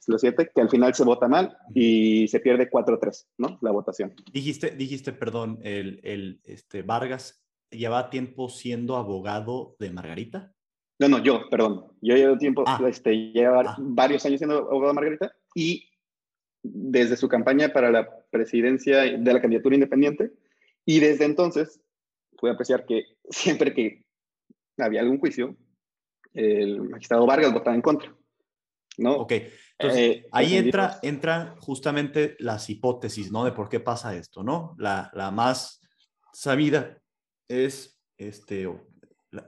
Los 0.06 0.20
siete, 0.20 0.48
que 0.54 0.60
al 0.60 0.70
final 0.70 0.94
se 0.94 1.02
vota 1.02 1.26
mal 1.26 1.56
y 1.74 2.28
se 2.28 2.38
pierde 2.38 2.70
4-3, 2.70 3.26
¿no? 3.38 3.58
La 3.60 3.72
votación. 3.72 4.14
Dijiste, 4.32 4.70
dijiste 4.70 5.12
perdón, 5.12 5.58
el, 5.62 6.00
el, 6.04 6.40
este, 6.44 6.82
Vargas 6.82 7.42
lleva 7.70 8.08
tiempo 8.08 8.48
siendo 8.48 8.96
abogado 8.96 9.74
de 9.80 9.90
Margarita. 9.90 10.52
No, 11.00 11.08
no, 11.08 11.18
yo, 11.18 11.48
perdón. 11.50 11.86
Yo 12.00 12.14
llevo 12.14 12.38
tiempo, 12.38 12.62
ah. 12.66 12.80
este, 12.88 13.32
lleva 13.32 13.62
ah. 13.66 13.76
varios 13.80 14.24
años 14.24 14.38
siendo 14.38 14.58
abogado 14.58 14.88
de 14.88 14.94
Margarita 14.94 15.32
y 15.56 15.88
desde 16.62 17.16
su 17.16 17.28
campaña 17.28 17.70
para 17.72 17.90
la 17.90 18.08
presidencia 18.30 18.98
de 19.00 19.32
la 19.32 19.40
candidatura 19.40 19.74
independiente 19.74 20.30
y 20.84 21.00
desde 21.00 21.24
entonces 21.24 21.80
pude 22.38 22.52
apreciar 22.52 22.84
que 22.84 23.04
siempre 23.30 23.74
que 23.74 24.04
había 24.78 25.00
algún 25.00 25.18
juicio, 25.18 25.56
el 26.32 26.82
magistrado 26.82 27.26
Vargas 27.26 27.52
votaba 27.52 27.74
en 27.74 27.82
contra. 27.82 28.14
¿no? 28.98 29.12
Ok, 29.16 29.32
entonces 29.78 30.00
eh, 30.00 30.26
ahí 30.32 30.56
entra, 30.56 30.98
entra 31.02 31.54
justamente 31.60 32.36
las 32.38 32.68
hipótesis, 32.70 33.30
¿no? 33.30 33.44
De 33.44 33.52
por 33.52 33.68
qué 33.68 33.80
pasa 33.80 34.16
esto, 34.16 34.42
¿no? 34.42 34.74
La, 34.78 35.10
la 35.14 35.30
más 35.30 35.82
sabida 36.32 36.98
es 37.48 38.00
este, 38.16 38.66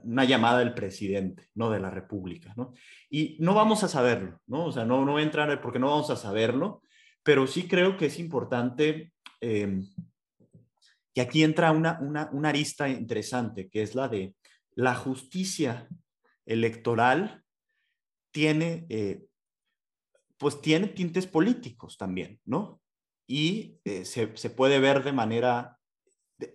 una 0.03 0.25
llamada 0.25 0.59
del 0.59 0.73
presidente, 0.73 1.47
¿no? 1.55 1.71
De 1.71 1.79
la 1.79 1.89
República, 1.89 2.53
¿no? 2.55 2.73
Y 3.09 3.37
no 3.39 3.53
vamos 3.53 3.83
a 3.83 3.87
saberlo, 3.87 4.39
¿no? 4.47 4.65
O 4.65 4.71
sea, 4.71 4.85
no, 4.85 5.03
no 5.05 5.19
entrar 5.19 5.61
porque 5.61 5.79
no 5.79 5.89
vamos 5.89 6.09
a 6.09 6.15
saberlo, 6.15 6.83
pero 7.23 7.47
sí 7.47 7.67
creo 7.67 7.97
que 7.97 8.07
es 8.07 8.19
importante 8.19 9.13
eh, 9.41 9.81
y 11.19 11.21
aquí 11.21 11.43
entra 11.43 11.73
una, 11.73 11.99
una, 11.99 12.47
arista 12.47 12.87
interesante, 12.87 13.67
que 13.67 13.81
es 13.81 13.93
la 13.93 14.07
de 14.07 14.35
la 14.73 14.95
justicia 14.95 15.89
electoral 16.45 17.43
tiene, 18.31 18.85
eh, 18.87 19.25
pues 20.37 20.61
tiene 20.61 20.87
tintes 20.87 21.27
políticos 21.27 21.97
también, 21.97 22.39
¿no? 22.45 22.79
Y 23.27 23.79
eh, 23.83 24.05
se, 24.05 24.27
puede 24.27 24.79
ver 24.79 25.03
de 25.03 25.11
manera... 25.11 25.77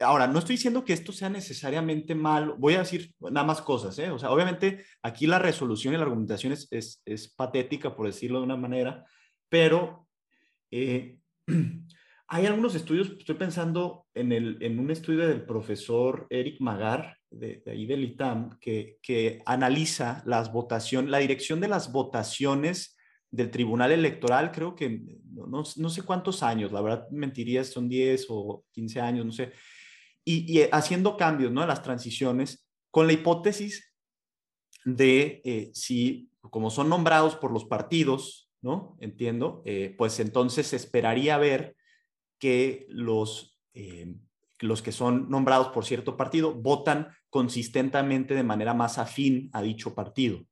Ahora, 0.00 0.28
no 0.28 0.38
estoy 0.38 0.56
diciendo 0.56 0.82
que 0.82 0.94
esto 0.94 1.12
sea 1.12 1.28
necesariamente 1.28 2.14
malo, 2.14 2.56
voy 2.56 2.76
a 2.76 2.78
decir 2.78 3.14
nada 3.20 3.46
más 3.46 3.60
cosas, 3.60 3.98
¿eh? 3.98 4.10
O 4.10 4.18
sea, 4.18 4.30
obviamente 4.30 4.86
aquí 5.02 5.26
la 5.26 5.38
resolución 5.38 5.92
y 5.92 5.98
la 5.98 6.04
argumentación 6.04 6.54
es, 6.54 7.02
es, 7.04 7.34
patética, 7.36 7.94
por 7.94 8.06
decirlo 8.06 8.38
de 8.38 8.44
una 8.44 8.56
manera, 8.56 9.04
pero 9.50 10.08
eh, 10.70 11.18
Hay 12.28 12.46
algunos 12.46 12.74
estudios, 12.74 13.12
estoy 13.18 13.34
pensando 13.34 14.06
en, 14.14 14.32
el, 14.32 14.58
en 14.60 14.78
un 14.78 14.90
estudio 14.90 15.26
del 15.28 15.44
profesor 15.44 16.26
Eric 16.30 16.60
Magar, 16.60 17.18
de, 17.30 17.62
ahí 17.66 17.86
del 17.86 18.04
ITAM, 18.04 18.58
que, 18.60 18.98
que 19.02 19.42
analiza 19.44 20.22
las 20.24 20.52
votaciones, 20.52 21.10
la 21.10 21.18
dirección 21.18 21.60
de 21.60 21.68
las 21.68 21.92
votaciones 21.92 22.96
del 23.30 23.50
Tribunal 23.50 23.92
Electoral, 23.92 24.52
creo 24.52 24.74
que 24.74 25.02
no, 25.32 25.64
no, 25.76 25.90
sé 25.90 26.02
cuántos 26.02 26.42
años, 26.42 26.70
la 26.72 26.80
verdad 26.80 27.08
mentiría, 27.10 27.64
son 27.64 27.88
10 27.88 28.26
o 28.28 28.64
15 28.72 29.00
años, 29.00 29.26
no 29.26 29.32
sé, 29.32 29.52
y, 30.24 30.60
y 30.60 30.62
haciendo 30.70 31.16
cambios, 31.16 31.52
¿no? 31.52 31.66
Las 31.66 31.82
transiciones, 31.82 32.64
con 32.90 33.08
la 33.08 33.12
hipótesis 33.12 33.92
de 34.84 35.42
eh, 35.44 35.70
si, 35.74 36.30
como 36.40 36.70
son 36.70 36.88
nombrados 36.88 37.36
por 37.36 37.50
los 37.52 37.64
partidos, 37.64 38.50
¿no? 38.62 38.96
Entiendo, 39.00 39.62
eh, 39.64 39.94
pues 39.98 40.20
entonces 40.20 40.72
esperaría 40.72 41.36
ver 41.38 41.76
que 42.39 42.87
los, 42.89 43.59
eh, 43.72 44.14
los 44.61 44.82
que 44.82 44.93
son 44.93 45.28
nombrados 45.28 45.68
por 45.68 45.85
cierto 45.85 46.16
partido 46.16 46.55
votan 46.55 47.09
consistentemente 47.30 48.35
de 48.35 48.43
manera 48.43 48.74
más 48.74 48.99
afín 48.99 49.51
a 49.53 49.62
dicho 49.62 49.95
partido, 49.95 50.45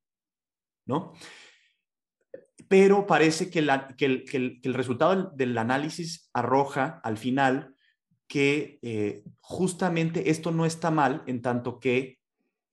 ¿no? 0.87 1.12
Pero 2.68 3.07
parece 3.07 3.51
que, 3.51 3.59
el, 3.59 4.74
resultado 4.74 5.30
del, 5.35 5.59
análisis 5.59 6.30
arroja 6.33 7.01
al 7.05 7.18
final 7.18 7.76
que 8.26 8.78
eh, 8.80 9.24
justamente 9.41 10.30
esto 10.30 10.53
no 10.53 10.64
está 10.64 10.91
mal 10.91 11.22
en 11.26 11.43
tanto 11.43 11.78
que 11.78 12.18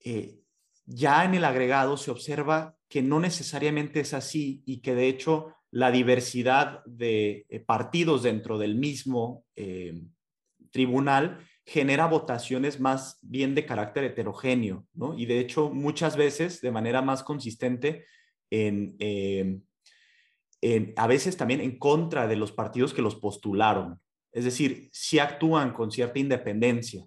eh, 0.05 0.39
ya 0.86 1.26
en 1.26 1.36
el 1.36 1.43
agregado 1.43 1.97
se 1.97 2.12
observa 2.12 2.78
que 2.88 3.01
no 3.01 3.20
necesariamente 3.20 3.99
es 3.99 4.14
así 4.14 4.64
y 4.66 4.82
que 4.82 4.95
de 4.95 5.07
hecho 5.07 5.53
la 5.72 5.91
diversidad 5.91 6.84
de 6.86 7.45
eh, 7.49 7.59
partidos 7.59 8.24
dentro 8.24 8.57
del 8.57 8.76
mismo 8.76 9.45
eh, 9.55 10.01
tribunal 10.72 11.39
genera 11.65 12.07
votaciones 12.07 12.80
más 12.80 13.20
bien 13.22 13.53
de 13.53 13.65
carácter 13.65 14.03
heterogéneo, 14.03 14.88
¿no? 14.93 15.17
Y 15.17 15.28
de 15.28 15.39
hecho, 15.39 15.70
muchas 15.70 16.17
veces 16.17 16.61
de 16.61 16.72
manera 16.72 17.03
más 17.03 17.22
consistente 17.22 18.05
en, 18.49 18.95
eh, 18.99 19.59
a 20.95 21.05
veces 21.05 21.38
también 21.38 21.61
en 21.61 21.78
contra 21.78 22.28
de 22.28 22.36
los 22.36 22.51
partidos 22.51 22.93
que 22.93 23.03
los 23.03 23.15
postularon. 23.15 23.99
Es 24.32 24.45
decir, 24.45 24.89
si 24.91 25.20
actúan 25.20 25.74
con 25.74 25.91
cierta 25.91 26.20
independencia. 26.20 27.05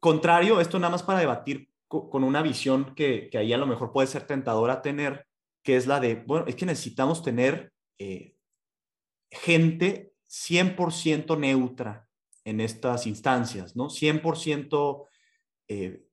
contrario, 0.00 0.60
esto 0.60 0.78
nada 0.78 0.92
más 0.92 1.02
para 1.02 1.18
debatir 1.18 1.68
con 1.88 2.22
una 2.24 2.42
visión 2.42 2.94
que, 2.94 3.28
que 3.30 3.38
ahí 3.38 3.52
a 3.52 3.58
lo 3.58 3.66
mejor 3.66 3.92
puede 3.92 4.06
ser 4.06 4.26
tentadora 4.26 4.82
tener, 4.82 5.26
que 5.66 5.76
es 5.76 5.88
la 5.88 5.98
de, 5.98 6.14
bueno, 6.14 6.46
es 6.46 6.54
que 6.54 6.64
necesitamos 6.64 7.24
tener 7.24 7.72
eh, 7.98 8.36
gente 9.32 10.14
100% 10.30 11.36
neutra 11.36 12.08
en 12.44 12.60
estas 12.60 13.08
instancias, 13.08 13.74
¿no? 13.74 13.88
100% 13.88 15.08
eh, 15.66 16.06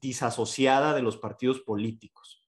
disasociada 0.00 0.94
de 0.94 1.02
los 1.02 1.16
partidos 1.16 1.60
políticos. 1.60 2.44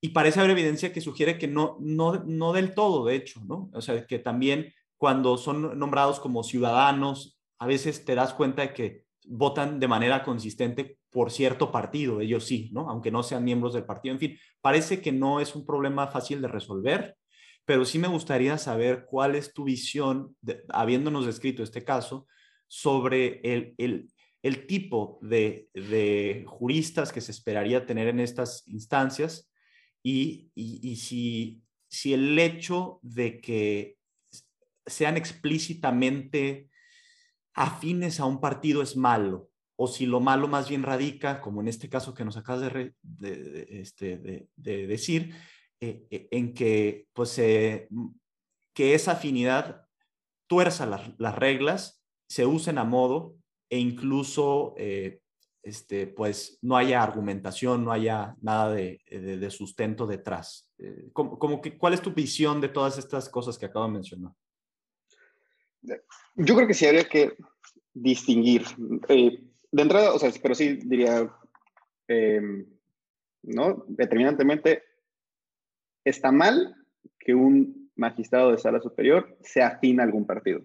Y 0.00 0.10
parece 0.10 0.38
haber 0.38 0.52
evidencia 0.52 0.92
que 0.92 1.00
sugiere 1.00 1.36
que 1.36 1.48
no, 1.48 1.78
no, 1.80 2.22
no 2.24 2.52
del 2.52 2.72
todo, 2.72 3.06
de 3.06 3.16
hecho, 3.16 3.40
¿no? 3.44 3.68
O 3.72 3.80
sea, 3.80 4.06
que 4.06 4.20
también 4.20 4.72
cuando 4.96 5.36
son 5.36 5.76
nombrados 5.76 6.20
como 6.20 6.44
ciudadanos, 6.44 7.40
a 7.58 7.66
veces 7.66 8.04
te 8.04 8.14
das 8.14 8.34
cuenta 8.34 8.62
de 8.62 8.72
que 8.72 9.04
votan 9.26 9.80
de 9.80 9.88
manera 9.88 10.22
consistente 10.22 11.00
por 11.16 11.30
cierto 11.30 11.72
partido, 11.72 12.20
ellos 12.20 12.44
sí, 12.44 12.68
¿no? 12.74 12.90
Aunque 12.90 13.10
no 13.10 13.22
sean 13.22 13.42
miembros 13.42 13.72
del 13.72 13.86
partido. 13.86 14.12
En 14.12 14.18
fin, 14.18 14.38
parece 14.60 15.00
que 15.00 15.12
no 15.12 15.40
es 15.40 15.54
un 15.56 15.64
problema 15.64 16.08
fácil 16.08 16.42
de 16.42 16.48
resolver, 16.48 17.16
pero 17.64 17.86
sí 17.86 17.98
me 17.98 18.06
gustaría 18.06 18.58
saber 18.58 19.06
cuál 19.08 19.34
es 19.34 19.54
tu 19.54 19.64
visión, 19.64 20.36
habiéndonos 20.68 21.24
descrito 21.24 21.62
este 21.62 21.84
caso, 21.84 22.26
sobre 22.66 23.40
el, 23.42 23.74
el 24.42 24.66
tipo 24.66 25.18
de, 25.22 25.70
de 25.72 26.44
juristas 26.46 27.14
que 27.14 27.22
se 27.22 27.32
esperaría 27.32 27.86
tener 27.86 28.08
en 28.08 28.20
estas 28.20 28.68
instancias 28.68 29.50
y, 30.02 30.50
y, 30.54 30.86
y 30.86 30.96
si, 30.96 31.62
si 31.88 32.12
el 32.12 32.38
hecho 32.38 33.00
de 33.00 33.40
que 33.40 33.96
sean 34.84 35.16
explícitamente 35.16 36.68
afines 37.54 38.20
a 38.20 38.26
un 38.26 38.38
partido 38.38 38.82
es 38.82 38.98
malo, 38.98 39.48
o 39.76 39.86
si 39.86 40.06
lo 40.06 40.20
malo 40.20 40.48
más 40.48 40.68
bien 40.68 40.82
radica, 40.82 41.40
como 41.40 41.60
en 41.60 41.68
este 41.68 41.88
caso 41.88 42.14
que 42.14 42.24
nos 42.24 42.36
acabas 42.36 42.72
de, 42.72 42.94
de, 43.02 43.66
este, 43.70 44.48
de 44.56 44.86
decir, 44.86 45.34
eh, 45.78 46.06
eh, 46.10 46.28
en 46.30 46.54
que, 46.54 47.06
pues, 47.12 47.38
eh, 47.38 47.88
que 48.72 48.94
esa 48.94 49.12
afinidad 49.12 49.86
tuerza 50.46 50.86
las, 50.86 51.10
las, 51.18 51.34
reglas, 51.34 52.02
se 52.28 52.46
usen 52.46 52.78
a 52.78 52.84
modo 52.84 53.36
e 53.68 53.78
incluso 53.78 54.74
este, 55.62 56.06
pues 56.06 56.58
no 56.62 56.76
haya 56.76 57.02
argumentación, 57.02 57.84
no 57.84 57.92
haya 57.92 58.36
nada 58.40 58.72
de, 58.72 59.00
de, 59.10 59.50
sustento 59.50 60.06
detrás. 60.06 60.70
como, 61.12 61.38
como 61.38 61.60
que, 61.60 61.76
¿Cuál 61.76 61.94
es 61.94 62.02
tu 62.02 62.12
visión 62.12 62.60
de 62.60 62.68
todas 62.68 62.98
estas 62.98 63.28
cosas 63.28 63.58
que 63.58 63.66
acabo 63.66 63.86
de 63.86 63.92
mencionar? 63.92 64.32
Yo 65.82 66.54
creo 66.54 66.66
que 66.66 66.74
sí 66.74 66.86
habría 66.86 67.08
que 67.08 67.36
distinguir. 67.92 68.64
De 69.76 69.82
entrada, 69.82 70.14
o 70.14 70.18
sea, 70.18 70.30
pero 70.42 70.54
sí 70.54 70.78
diría, 70.84 71.30
¿no? 73.42 73.84
Determinantemente, 73.88 74.82
está 76.02 76.32
mal 76.32 76.74
que 77.18 77.34
un 77.34 77.90
magistrado 77.94 78.52
de 78.52 78.58
sala 78.58 78.80
superior 78.80 79.36
se 79.42 79.62
afina 79.62 80.02
a 80.02 80.06
algún 80.06 80.26
partido, 80.26 80.62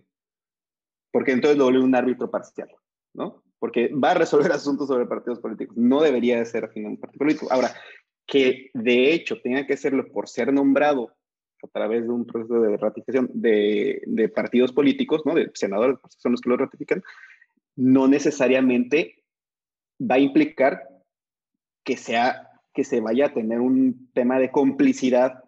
porque 1.12 1.34
entonces 1.34 1.57
lo 1.57 1.66
vuelve 1.66 1.84
un 1.84 1.95
árbitro 1.95 2.32
parcial, 2.32 2.70
¿no? 3.14 3.43
Porque 3.59 3.89
va 3.89 4.12
a 4.12 4.16
resolver 4.16 4.51
asuntos 4.53 4.88
sobre 4.88 5.05
partidos 5.05 5.39
políticos. 5.39 5.76
No 5.76 6.01
debería 6.01 6.39
de 6.39 6.45
ser 6.45 6.66
afín 6.66 6.86
a 6.86 6.89
un 6.89 6.97
partido 6.97 7.20
político. 7.20 7.47
Ahora, 7.51 7.74
que 8.26 8.72
de 8.74 9.14
hecho 9.14 9.41
tenga 9.41 9.68
que 9.68 9.76
serlo 9.76 10.09
por 10.09 10.30
ser 10.30 10.53
nombrado 10.53 11.14
a 11.64 11.68
través 11.68 12.03
de 12.03 12.09
un 12.09 12.26
proceso 12.26 12.62
de 12.62 12.78
ratificación 12.78 13.30
de, 13.34 14.01
de 14.05 14.30
partidos 14.30 14.72
políticos, 14.72 15.24
¿no? 15.26 15.36
De 15.36 15.51
senadores, 15.53 15.97
son 16.18 16.32
los 16.32 16.41
que 16.41 16.49
lo 16.49 16.57
ratifican, 16.57 17.03
no 17.82 18.08
necesariamente 18.08 19.24
va 20.00 20.16
a 20.16 20.20
implicar 20.20 20.88
que 21.84 21.98
sea 21.98 22.48
que 22.76 22.84
se 22.84 23.02
vaya 23.02 23.26
a 23.26 23.34
tener 23.34 23.60
un 23.60 24.12
tema 24.14 24.38
de 24.38 24.52
complicidad 24.52 25.44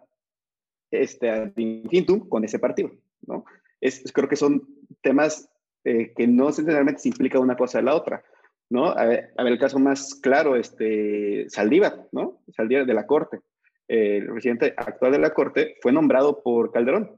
este, 0.90 1.52
infinitum 1.56 2.28
con 2.28 2.44
ese 2.44 2.58
partido, 2.58 2.90
¿no? 3.24 3.44
Es, 3.80 4.02
creo 4.12 4.28
que 4.28 4.34
son 4.34 4.66
temas 5.00 5.48
eh, 5.84 6.12
que 6.16 6.26
no 6.26 6.46
necesariamente 6.46 7.02
se 7.02 7.08
implica 7.08 7.38
una 7.38 7.56
cosa 7.56 7.78
de 7.78 7.84
la 7.84 7.94
otra, 7.94 8.24
¿no? 8.68 8.86
A 8.86 9.04
ver, 9.04 9.32
a 9.36 9.44
ver, 9.44 9.52
el 9.52 9.58
caso 9.60 9.78
más 9.78 10.16
claro, 10.16 10.56
este, 10.56 11.48
Saldívar, 11.48 12.08
¿no? 12.10 12.42
Saldívar 12.48 12.84
de 12.84 12.94
la 12.94 13.06
Corte. 13.06 13.40
Eh, 13.86 14.16
el 14.16 14.26
presidente 14.26 14.74
actual 14.76 15.12
de 15.12 15.18
la 15.20 15.32
Corte 15.32 15.76
fue 15.80 15.92
nombrado 15.92 16.42
por 16.42 16.72
Calderón. 16.72 17.16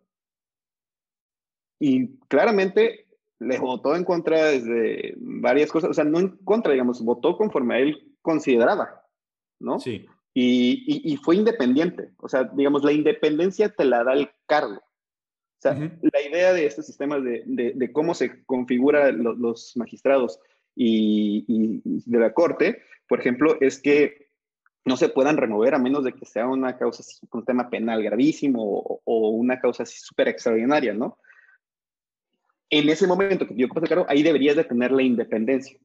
Y 1.81 2.19
claramente 2.29 3.06
le 3.39 3.59
votó 3.59 3.95
en 3.95 4.05
contra 4.05 4.47
desde 4.47 5.15
varias 5.19 5.71
cosas, 5.71 5.91
o 5.91 5.95
sea, 5.95 6.05
no 6.05 6.19
en 6.19 6.37
contra, 6.39 6.73
digamos, 6.73 7.05
votó 7.05 7.37
conforme 7.37 7.75
a 7.75 7.79
él 7.79 8.15
consideraba, 8.23 9.03
¿no? 9.59 9.79
Sí. 9.79 10.07
Y, 10.33 11.11
y, 11.11 11.17
fue 11.17 11.37
independiente. 11.37 12.11
O 12.19 12.29
sea, 12.29 12.45
digamos, 12.45 12.85
la 12.85 12.93
independencia 12.93 13.71
te 13.71 13.87
la 13.87 14.05
da 14.05 14.13
el 14.13 14.29
cargo. 14.47 14.77
O 14.77 15.59
sea, 15.59 15.73
la 15.73 16.21
idea 16.21 16.53
de 16.53 16.67
estos 16.67 16.85
sistemas 16.85 17.25
de, 17.25 17.43
de, 17.47 17.93
cómo 17.93 18.13
se 18.13 18.45
configuran 18.45 19.23
los 19.23 19.75
magistrados 19.77 20.39
y, 20.75 21.47
y, 21.49 21.81
de 22.05 22.19
la 22.19 22.35
corte, 22.35 22.83
por 23.09 23.21
ejemplo, 23.21 23.57
es 23.63 23.81
que 23.81 24.29
no 24.85 24.99
se 24.99 25.09
puedan 25.09 25.39
remover 25.39 25.75
a 25.75 25.79
menos 25.79 26.05
de 26.05 26.13
que 26.13 26.27
sea 26.27 26.47
una 26.47 26.77
causa, 26.77 27.03
un 27.33 27.45
tema 27.47 27.71
penal 27.71 28.03
gravísimo 28.03 28.63
o, 28.63 29.01
o 29.05 29.31
una 29.31 29.59
causa 29.59 29.87
súper 29.87 30.29
extraordinaria, 30.29 30.93
¿no? 30.93 31.19
En 32.71 32.89
ese 32.89 33.07
momento 33.07 33.47
que 33.47 33.55
yo 33.55 33.69
como 33.69 33.87
cargo, 33.87 34.07
ahí 34.09 34.23
deberías 34.23 34.57
de 34.57 34.65
tener 34.65 34.91
la 34.91 35.03
independencia, 35.03 35.79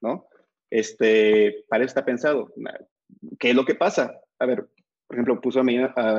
¿no? 0.00 0.26
Este, 0.70 1.64
para 1.68 1.84
eso 1.84 1.90
está 1.90 2.04
pensado. 2.04 2.52
¿Qué 3.38 3.50
es 3.50 3.56
lo 3.56 3.64
que 3.64 3.74
pasa? 3.74 4.20
A 4.38 4.46
ver, 4.46 4.68
por 5.06 5.16
ejemplo, 5.16 5.40
puso 5.40 5.60
a, 5.60 5.64
Medina, 5.64 5.92
a 5.96 6.18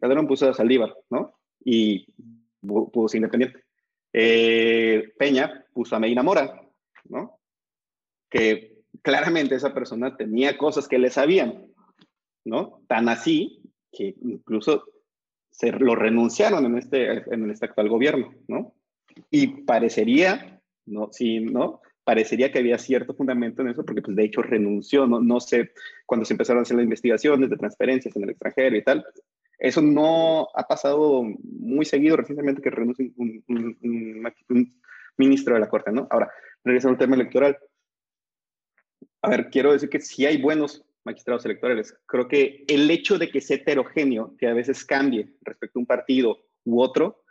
Calderón 0.00 0.26
puso 0.26 0.48
a 0.48 0.54
Saldívar, 0.54 0.94
¿no? 1.10 1.38
Y 1.64 2.06
puso 2.60 3.16
Independiente. 3.16 3.64
Eh, 4.12 5.12
Peña 5.18 5.64
puso 5.72 5.96
a 5.96 6.00
Medina 6.00 6.22
Mora, 6.22 6.62
¿no? 7.04 7.40
Que 8.30 8.82
claramente 9.02 9.54
esa 9.54 9.74
persona 9.74 10.16
tenía 10.16 10.56
cosas 10.56 10.88
que 10.88 10.98
le 10.98 11.10
sabían, 11.10 11.66
¿no? 12.44 12.82
Tan 12.86 13.08
así 13.08 13.62
que 13.92 14.14
incluso 14.22 14.84
se 15.50 15.72
lo 15.72 15.94
renunciaron 15.94 16.64
en 16.66 16.78
este, 16.78 17.32
en 17.32 17.50
este 17.50 17.66
actual 17.66 17.88
gobierno, 17.88 18.34
¿no? 18.48 18.74
Y 19.30 19.62
parecería, 19.64 20.60
¿no? 20.86 21.08
Sí, 21.12 21.40
¿no? 21.40 21.80
parecería 22.04 22.52
que 22.52 22.58
había 22.58 22.78
cierto 22.78 23.14
fundamento 23.14 23.62
en 23.62 23.68
eso, 23.68 23.84
porque 23.84 24.02
pues 24.02 24.16
de 24.16 24.24
hecho 24.24 24.42
renunció, 24.42 25.06
no, 25.06 25.20
no 25.20 25.40
sé, 25.40 25.72
cuando 26.06 26.24
se 26.24 26.34
empezaron 26.34 26.60
a 26.60 26.62
hacer 26.62 26.76
las 26.76 26.84
investigaciones 26.84 27.50
de 27.50 27.56
transferencias 27.56 28.14
en 28.14 28.24
el 28.24 28.30
extranjero 28.30 28.76
y 28.76 28.84
tal, 28.84 29.04
eso 29.58 29.80
no 29.80 30.48
ha 30.54 30.66
pasado 30.66 31.24
muy 31.42 31.84
seguido 31.86 32.16
recientemente 32.16 32.60
que 32.60 32.70
renuncie 32.70 33.12
un, 33.16 33.42
un, 33.48 34.80
ministro 35.16 35.54
de 35.54 35.60
la 35.60 35.68
Corte, 35.68 35.92
¿no? 35.92 36.08
Ahora, 36.10 36.30
regresando 36.64 36.94
al 36.94 36.98
tema 36.98 37.14
electoral. 37.14 37.56
A 39.22 39.28
ver, 39.28 39.48
quiero 39.48 39.72
decir 39.72 39.88
que 39.88 40.00
sí 40.00 40.26
hay 40.26 40.42
buenos 40.42 40.84
magistrados 41.04 41.44
electorales. 41.44 41.96
Creo 42.06 42.26
que 42.26 42.64
el 42.66 42.90
hecho 42.90 43.16
de 43.16 43.30
que 43.30 43.40
sea 43.40 43.58
heterogéneo, 43.58 44.36
que 44.36 44.48
a 44.48 44.54
veces 44.54 44.84
cambie 44.84 45.32
respecto 45.42 45.78
a 45.78 45.80
un 45.80 45.86
partido 45.86 46.40
u 46.64 46.82
otro, 46.82 47.23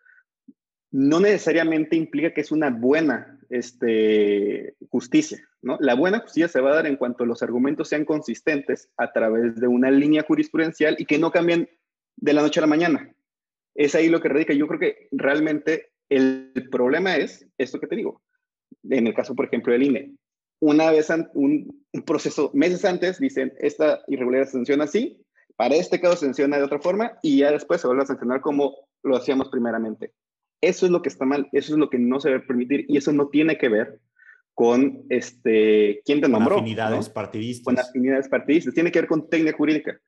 no 0.93 1.19
necesariamente 1.19 1.95
implica 1.95 2.35
que 2.35 2.41
es 2.41 2.51
una 2.51 2.69
buena 2.69 3.39
este, 3.49 4.75
justicia. 4.89 5.39
¿no? 5.63 5.75
La 5.81 5.95
buena 5.95 6.19
justicia 6.19 6.47
se 6.47 6.61
va 6.61 6.71
a 6.71 6.75
dar 6.75 6.85
en 6.85 6.97
cuanto 6.97 7.25
los 7.25 7.41
argumentos 7.41 7.89
sean 7.89 8.05
consistentes 8.05 8.91
a 8.97 9.11
través 9.11 9.55
de 9.55 9.67
una 9.67 9.89
línea 9.89 10.23
jurisprudencial 10.23 10.95
y 10.99 11.05
que 11.05 11.17
no 11.17 11.31
cambien 11.31 11.67
de 12.15 12.33
la 12.33 12.43
noche 12.43 12.59
a 12.59 12.61
la 12.61 12.67
mañana. 12.67 13.11
Es 13.73 13.95
ahí 13.95 14.07
lo 14.07 14.21
que 14.21 14.29
radica. 14.29 14.53
Yo 14.53 14.67
creo 14.67 14.79
que 14.79 15.07
realmente 15.11 15.93
el 16.09 16.69
problema 16.71 17.15
es 17.15 17.43
esto 17.57 17.79
que 17.79 17.87
te 17.87 17.95
digo. 17.95 18.21
En 18.87 19.07
el 19.07 19.15
caso, 19.15 19.33
por 19.33 19.47
ejemplo, 19.47 19.73
del 19.73 19.83
INE, 19.83 20.15
una 20.59 20.91
vez 20.91 21.09
un, 21.33 21.85
proceso, 22.05 22.51
meses 22.53 22.85
antes, 22.85 23.19
dicen, 23.19 23.51
esta 23.57 24.03
irregularidad 24.07 24.45
se 24.45 24.53
sanciona 24.53 24.83
así, 24.83 25.25
para 25.55 25.73
este 25.73 25.99
caso 25.99 26.17
se 26.17 26.25
sanciona 26.25 26.57
de 26.57 26.63
otra 26.63 26.79
forma 26.79 27.17
y 27.23 27.39
ya 27.39 27.51
después 27.51 27.81
se 27.81 27.87
vuelve 27.87 28.03
a 28.03 28.07
sancionar 28.07 28.41
como 28.41 28.75
lo 29.01 29.17
hacíamos 29.17 29.49
primeramente. 29.49 30.13
Eso 30.63 30.85
es 30.85 30.91
lo 30.91 31.01
que 31.01 31.09
está 31.09 31.25
mal, 31.25 31.49
eso 31.51 31.73
es 31.73 31.79
lo 31.79 31.89
que 31.89 31.99
no 31.99 32.21
se 32.21 32.29
debe 32.29 32.45
permitir 32.45 32.85
y 32.87 32.95
eso 32.95 33.11
no 33.11 33.27
tiene 33.27 33.57
que 33.57 33.67
ver 33.67 33.99
con 34.53 35.03
este, 35.09 36.01
quién 36.05 36.21
te 36.21 36.29
nombró. 36.29 36.55
Con 36.55 36.63
afinidades 36.63 37.09
partidistas. 37.09 37.65
Con 37.65 37.79
afinidades 37.79 38.29
partidistas, 38.29 38.73
tiene 38.73 38.91
que 38.91 38.99
ver 38.99 39.09
con 39.09 39.29
técnica 39.29 39.57
jurídica. 39.57 39.99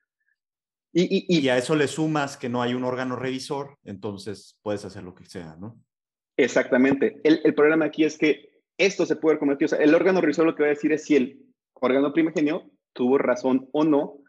Y, 0.94 1.02
y, 1.02 1.40
y, 1.40 1.48
a 1.50 1.58
eso 1.58 1.76
le 1.76 1.88
sumas 1.88 2.38
que 2.38 2.48
no 2.48 2.62
hay 2.62 2.72
un 2.72 2.84
órgano 2.84 3.16
revisor, 3.16 3.76
entonces 3.84 4.58
puedes 4.62 4.82
hacer 4.86 5.02
lo 5.02 5.14
que 5.14 5.26
sea, 5.26 5.56
¿no? 5.56 5.78
Exactamente. 6.38 7.20
El, 7.22 7.42
el 7.44 7.54
problema 7.54 7.84
aquí 7.84 8.04
es 8.04 8.16
que 8.16 8.62
esto 8.78 9.04
se 9.04 9.16
puede 9.16 9.38
cometer, 9.38 9.66
o 9.66 9.68
sea, 9.68 9.78
el 9.78 9.94
órgano 9.94 10.22
revisor 10.22 10.46
lo 10.46 10.54
que 10.54 10.62
va 10.62 10.68
a 10.68 10.74
decir 10.74 10.90
es 10.92 11.04
si 11.04 11.16
el 11.16 11.44
órgano 11.74 12.14
primigenio 12.14 12.70
tuvo 12.94 13.18
razón 13.18 13.68
o 13.72 13.84
no, 13.84 14.20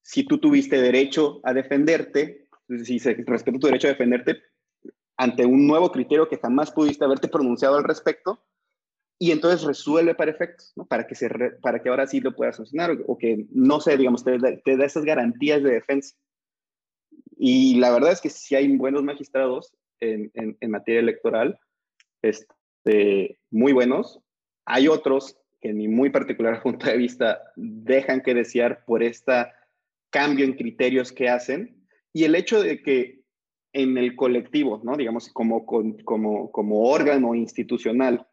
si 0.00 0.24
tú 0.24 0.38
tuviste 0.38 0.80
derecho 0.80 1.40
a 1.44 1.52
defenderte, 1.52 2.48
si 2.84 2.98
se 2.98 3.12
respeta 3.26 3.58
tu 3.58 3.66
derecho 3.66 3.88
a 3.88 3.90
defenderte, 3.90 4.38
ante 5.18 5.44
un 5.44 5.66
nuevo 5.66 5.90
criterio 5.90 6.28
que 6.28 6.38
jamás 6.38 6.70
pudiste 6.70 7.04
haberte 7.04 7.28
pronunciado 7.28 7.76
al 7.76 7.84
respecto 7.84 8.40
y 9.18 9.32
entonces 9.32 9.66
resuelve 9.66 10.14
para 10.14 10.30
efectos, 10.30 10.72
¿no? 10.76 10.86
para, 10.86 11.06
que 11.06 11.16
se 11.16 11.28
para 11.60 11.82
que 11.82 11.88
ahora 11.88 12.06
sí 12.06 12.20
lo 12.20 12.36
puedas 12.36 12.56
sancionar 12.56 12.96
o, 13.04 13.18
que, 13.18 13.46
no 13.50 13.80
sé, 13.80 13.96
digamos, 13.96 14.22
te, 14.24 14.38
te, 14.64 14.76
da 14.76 14.84
esas 14.84 15.04
garantías 15.04 15.62
de 15.62 15.72
defensa. 15.72 16.16
Y 17.36 17.78
la 17.80 17.90
verdad 17.90 18.12
es 18.12 18.20
que 18.20 18.30
si 18.30 18.54
hay 18.54 18.76
buenos 18.76 19.02
magistrados 19.02 19.72
en, 19.98 20.30
en, 20.34 20.70
materia 20.70 21.00
electoral, 21.00 21.58
este, 22.22 23.40
muy 23.50 23.72
buenos. 23.72 24.20
Hay 24.64 24.86
otros 24.86 25.36
que 25.60 25.70
en 25.70 25.78
mi 25.78 25.88
muy 25.88 26.10
particular 26.10 26.62
punto 26.62 26.86
de 26.86 26.96
vista 26.96 27.42
dejan 27.56 28.22
que 28.22 28.34
desear 28.34 28.84
por 28.84 29.02
este 29.02 29.46
cambio 30.10 30.44
en 30.44 30.54
criterios 30.54 31.10
que 31.10 31.28
hacen. 31.28 31.84
Y 32.12 32.22
el 32.22 32.36
hecho 32.36 32.62
de 32.62 32.82
que 32.82 33.17
en 33.78 33.96
el 33.96 34.16
colectivo, 34.16 34.80
¿no? 34.82 34.96
Digamos, 34.96 35.30
como, 35.32 35.64
como, 35.64 36.50
como 36.50 36.82
órgano 36.90 37.34
institucional, 37.34 38.26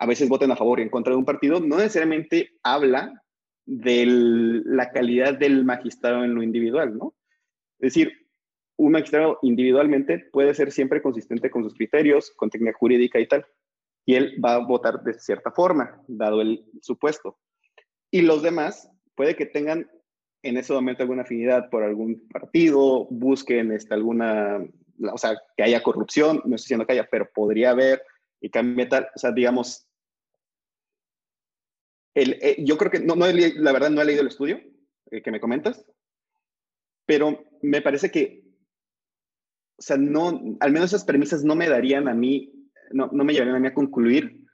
a 0.00 0.06
veces 0.06 0.28
voten 0.28 0.50
a 0.50 0.56
favor 0.56 0.80
y 0.80 0.82
en 0.82 0.88
contra 0.88 1.12
de 1.12 1.18
un 1.18 1.24
partido, 1.24 1.60
no 1.60 1.76
necesariamente 1.76 2.52
habla 2.62 3.22
de 3.66 4.06
la 4.06 4.90
calidad 4.90 5.38
del 5.38 5.64
magistrado 5.64 6.24
en 6.24 6.34
lo 6.34 6.42
individual, 6.42 6.96
¿no? 6.96 7.14
Es 7.78 7.92
decir, 7.92 8.12
un 8.76 8.92
magistrado 8.92 9.38
individualmente 9.42 10.20
puede 10.32 10.54
ser 10.54 10.72
siempre 10.72 11.02
consistente 11.02 11.50
con 11.50 11.64
sus 11.64 11.74
criterios, 11.74 12.30
con 12.36 12.48
técnica 12.48 12.78
jurídica 12.78 13.20
y 13.20 13.26
tal. 13.26 13.44
y 14.06 14.14
él 14.14 14.42
va 14.42 14.54
a 14.54 14.66
votar 14.66 15.02
de 15.02 15.12
cierta 15.18 15.50
forma, 15.50 16.02
dado 16.08 16.40
el 16.40 16.64
supuesto. 16.80 17.36
Y 18.10 18.22
los 18.22 18.42
demás 18.42 18.90
puede 19.14 19.36
que 19.36 19.44
tengan 19.44 19.86
en 20.48 20.56
ese 20.56 20.72
momento 20.72 21.02
alguna 21.02 21.22
afinidad 21.22 21.70
por 21.70 21.82
algún 21.82 22.28
partido, 22.28 23.06
busquen 23.10 23.72
este, 23.72 23.94
alguna, 23.94 24.64
o 25.12 25.18
sea, 25.18 25.36
que 25.56 25.62
haya 25.62 25.82
corrupción, 25.82 26.36
no 26.44 26.56
estoy 26.56 26.64
diciendo 26.64 26.86
que 26.86 26.92
haya, 26.92 27.08
pero 27.10 27.30
podría 27.32 27.70
haber 27.70 28.02
y 28.40 28.50
cambia 28.50 28.88
tal, 28.88 29.08
o 29.14 29.18
sea, 29.18 29.32
digamos, 29.32 29.86
el, 32.14 32.38
eh, 32.42 32.56
yo 32.58 32.76
creo 32.76 32.90
que, 32.90 33.00
no, 33.00 33.14
no 33.14 33.26
la 33.26 33.72
verdad 33.72 33.90
no 33.90 34.00
he 34.00 34.04
leído 34.04 34.22
el 34.22 34.28
estudio 34.28 34.60
que 35.10 35.30
me 35.30 35.40
comentas, 35.40 35.84
pero 37.06 37.44
me 37.62 37.80
parece 37.80 38.10
que, 38.10 38.44
o 39.78 39.82
sea, 39.82 39.96
no, 39.96 40.56
al 40.60 40.72
menos 40.72 40.90
esas 40.90 41.04
premisas 41.04 41.44
no 41.44 41.54
me 41.54 41.68
darían 41.68 42.08
a 42.08 42.14
mí 42.14 42.58
no, 42.90 43.08
no 43.12 43.24
me 43.24 43.32
llevarían 43.32 43.56
a 43.56 43.60
mí 43.60 43.68
a 43.68 43.74
concluir 43.74 44.44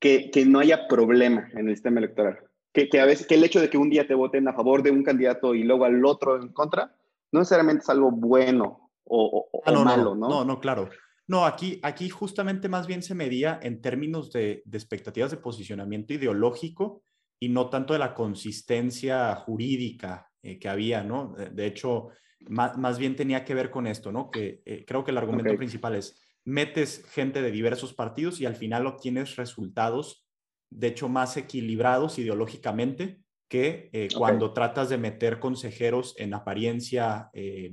que, 0.00 0.30
que, 0.30 0.44
no 0.44 0.58
haya 0.58 0.88
problema 0.88 1.48
en 1.54 1.68
el 1.68 1.74
sistema 1.74 1.98
electoral. 1.98 2.38
Que, 2.76 2.90
que, 2.90 3.00
a 3.00 3.06
veces 3.06 3.26
que 3.26 3.36
el 3.36 3.42
hecho 3.42 3.58
de 3.58 3.70
que 3.70 3.78
un 3.78 3.88
día 3.88 4.06
te 4.06 4.14
voten 4.14 4.46
a 4.48 4.52
favor 4.52 4.82
de 4.82 4.90
un 4.90 5.02
candidato 5.02 5.54
y 5.54 5.62
luego 5.62 5.86
al 5.86 6.04
otro 6.04 6.36
en 6.36 6.52
contra, 6.52 6.94
no 7.32 7.40
necesariamente 7.40 7.82
es 7.82 7.88
algo 7.88 8.10
bueno 8.10 8.90
o, 9.04 9.48
o, 9.50 9.62
ah, 9.64 9.72
no, 9.72 9.82
malo, 9.82 10.14
no, 10.14 10.28
¿no? 10.28 10.44
No, 10.44 10.60
claro. 10.60 10.90
No, 11.26 11.46
aquí, 11.46 11.80
aquí 11.82 12.10
justamente 12.10 12.68
más 12.68 12.86
bien 12.86 13.02
se 13.02 13.14
medía 13.14 13.58
en 13.62 13.80
términos 13.80 14.30
de, 14.30 14.62
de 14.66 14.76
expectativas 14.76 15.30
de 15.30 15.38
posicionamiento 15.38 16.12
ideológico 16.12 17.02
y 17.40 17.48
no 17.48 17.70
tanto 17.70 17.94
de 17.94 17.98
la 17.98 18.12
consistencia 18.12 19.34
jurídica 19.36 20.30
eh, 20.42 20.58
que 20.58 20.68
había, 20.68 21.02
¿no? 21.02 21.34
De 21.34 21.64
hecho, 21.64 22.08
más, 22.40 22.76
más, 22.76 22.98
bien 22.98 23.16
tenía 23.16 23.42
que 23.42 23.54
ver 23.54 23.70
con 23.70 23.86
esto, 23.86 24.12
¿no? 24.12 24.30
Que 24.30 24.60
eh, 24.66 24.84
creo 24.86 25.02
que 25.02 25.12
el 25.12 25.18
argumento 25.18 25.56
principal 25.56 25.94
es, 25.94 26.20
metes 26.44 27.06
gente 27.08 27.40
de 27.40 27.50
diversos 27.50 27.94
partidos 27.94 28.38
y 28.42 28.44
al 28.44 28.54
final 28.54 28.86
obtienes 28.86 29.36
resultados, 29.36 30.25
de 30.70 30.88
hecho, 30.88 31.08
más 31.08 31.36
equilibrados 31.36 32.18
ideológicamente 32.18 33.20
que 33.48 33.90
eh, 33.92 34.08
cuando 34.16 34.52
tratas 34.52 34.88
de 34.88 34.98
meter 34.98 35.38
consejeros 35.38 36.14
en 36.18 36.34
apariencia 36.34 37.30
eh, 37.32 37.72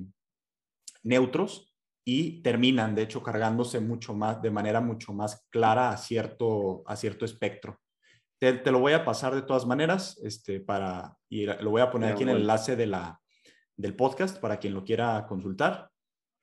neutros 1.02 1.74
y 2.06 2.42
terminan, 2.42 2.96
de 2.96 3.04
hecho, 3.04 3.24
cargándose 3.24 3.80
mucho 3.80 4.14
más, 4.14 4.42
de 4.42 4.52
manera 4.52 4.82
mucho 4.82 5.14
más 5.14 5.46
clara 5.50 5.90
a 5.90 5.98
cierto, 5.98 6.84
a 6.86 6.96
cierto 6.96 7.26
espectro. 7.26 7.80
Te, 8.40 8.72
lo 8.72 8.80
voy 8.80 8.92
a 8.92 9.06
pasar 9.06 9.34
de 9.34 9.42
todas 9.42 9.66
maneras, 9.66 10.20
este, 10.22 10.60
para, 10.60 11.16
y 11.30 11.46
lo 11.46 11.70
voy 11.70 11.82
a 11.82 11.90
poner 11.90 12.12
aquí 12.12 12.24
en 12.24 12.30
el 12.30 12.42
enlace 12.42 12.76
de 12.76 12.88
la, 12.88 13.22
del 13.78 13.96
podcast 13.96 14.38
para 14.40 14.58
quien 14.58 14.74
lo 14.74 14.84
quiera 14.84 15.26
consultar. 15.28 15.90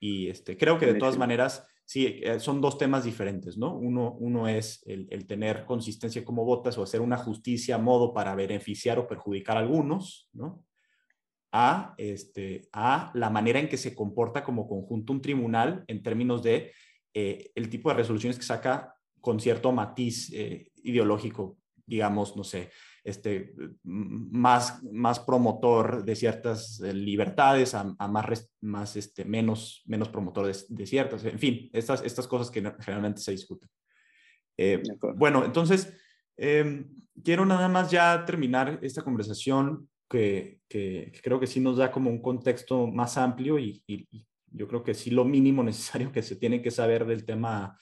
Y 0.01 0.29
este, 0.29 0.57
creo 0.57 0.79
que 0.79 0.87
de 0.87 0.95
todas 0.95 1.19
maneras 1.19 1.67
sí, 1.91 2.21
eh, 2.23 2.39
son 2.39 2.61
dos 2.61 2.79
temas 2.79 3.03
diferentes, 3.03 3.59
¿no? 3.59 3.75
Uno, 3.75 4.13
uno 4.13 4.47
es 4.47 4.81
el, 4.87 5.27
tener 5.27 5.65
consistencia 5.65 6.25
como 6.25 6.45
votas 6.45 6.79
o 6.79 6.85
hacer 6.85 7.01
una 7.01 7.17
justicia 7.17 7.75
a 7.75 7.79
modo 7.79 8.15
para 8.15 8.37
beneficiar 8.37 9.01
o 9.01 9.09
perjudicar 9.09 9.57
a 9.57 9.61
algunos, 9.61 10.29
¿no? 10.33 10.63
A, 11.51 11.97
este, 11.99 12.69
a 12.73 13.11
la 13.15 13.29
manera 13.29 13.59
en 13.59 13.69
que 13.69 13.77
se 13.77 13.93
comporta 13.93 14.45
como 14.45 14.69
conjunto 14.69 15.13
un 15.13 15.21
tribunal 15.21 15.83
en 15.89 16.01
términos 16.01 16.45
de 16.45 16.71
eh, 17.13 17.51
el 17.57 17.69
tipo 17.69 17.89
de 17.89 17.97
resoluciones 17.97 18.39
que 18.39 18.45
saca 18.45 18.95
con 19.21 19.41
cierto 19.41 19.73
matiz 19.73 20.33
eh, 20.33 20.71
ideológico, 20.85 21.59
digamos, 21.87 22.37
no 22.37 22.45
sé, 22.45 22.71
este, 23.05 23.55
más, 23.83 24.83
más 24.83 25.21
promotor 25.21 26.05
de 26.05 26.17
ciertas 26.17 26.81
eh, 26.81 26.93
libertades 26.93 27.75
a, 27.75 27.85
más, 27.85 28.51
más 28.61 28.97
este, 28.97 29.25
menos, 29.25 29.83
menos 29.87 30.09
promotor 30.09 30.53
de, 30.69 30.87
ciertas, 30.87 31.25
en 31.25 31.39
fin, 31.39 31.71
estas, 31.73 32.03
estas 32.05 32.27
cosas 32.27 32.51
que 32.51 32.61
generalmente 32.81 33.21
se 33.21 33.33
discuten. 33.33 33.69
Eh, 34.57 34.83
bueno, 35.17 35.45
entonces, 35.45 35.93
em, 36.37 36.89
quiero 37.25 37.47
nada 37.47 37.69
más 37.69 37.91
ya 37.91 38.25
terminar 38.25 38.79
esta 38.83 39.03
conversación 39.03 39.89
que, 40.09 40.61
que, 40.69 41.13
creo 41.23 41.41
que 41.41 41.47
sí 41.47 41.61
nos 41.61 41.79
da 41.79 41.91
como 41.91 42.11
un 42.11 42.21
contexto 42.21 42.87
más 42.87 43.17
amplio 43.17 43.59
y, 43.59 43.83
y, 43.87 44.27
yo 44.53 44.67
creo 44.67 44.83
que 44.83 44.95
sí 44.95 45.11
lo 45.11 45.25
mínimo 45.25 45.63
necesario 45.63 46.11
que 46.11 46.23
se 46.23 46.35
tiene 46.35 46.61
que 46.61 46.73
saber 46.73 47.07
del 47.07 47.25
tema 47.25 47.79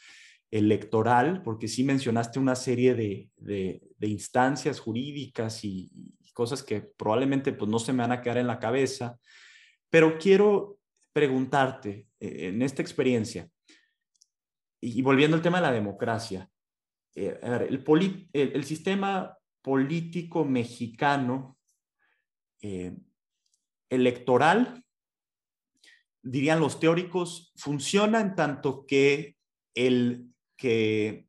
electoral, 0.51 1.43
porque 1.43 1.69
sí 1.69 1.85
mencionaste 1.85 2.39
una 2.39 2.55
serie 2.55 2.95
de, 2.95 3.31
de, 3.37 4.07
instancias 4.09 4.81
jurídicas 4.81 5.65
y, 5.65 5.91
cosas 6.33 6.63
que 6.63 6.81
probablemente 6.81 7.53
pues, 7.53 7.69
no 7.69 7.81
se 7.81 7.93
me 7.93 8.03
van 8.03 8.13
a 8.13 8.23
quedar 8.23 8.39
en 8.39 8.47
la 8.47 8.61
cabeza, 8.61 9.19
pero 9.91 10.19
quiero 10.19 10.79
preguntarte 11.13 12.07
eh, 12.21 12.49
en 12.49 12.63
esta 12.63 12.81
experiencia, 12.81 13.51
y, 14.81 15.03
volviendo 15.03 15.37
al 15.37 15.43
tema 15.43 15.59
de 15.59 15.67
la 15.67 15.73
democracia, 15.73 16.49
eh, 17.17 17.41
el, 17.43 18.29
el, 18.33 18.65
sistema 18.65 19.37
político 19.63 20.45
mexicano 20.45 21.59
eh, 22.63 22.97
electoral, 23.91 24.85
dirían 26.23 26.61
los 26.61 26.79
teóricos, 26.79 27.53
funciona 27.57 28.21
en 28.21 28.37
tanto 28.37 28.87
que 28.87 29.37
el 29.75 30.29
que, 30.59 31.29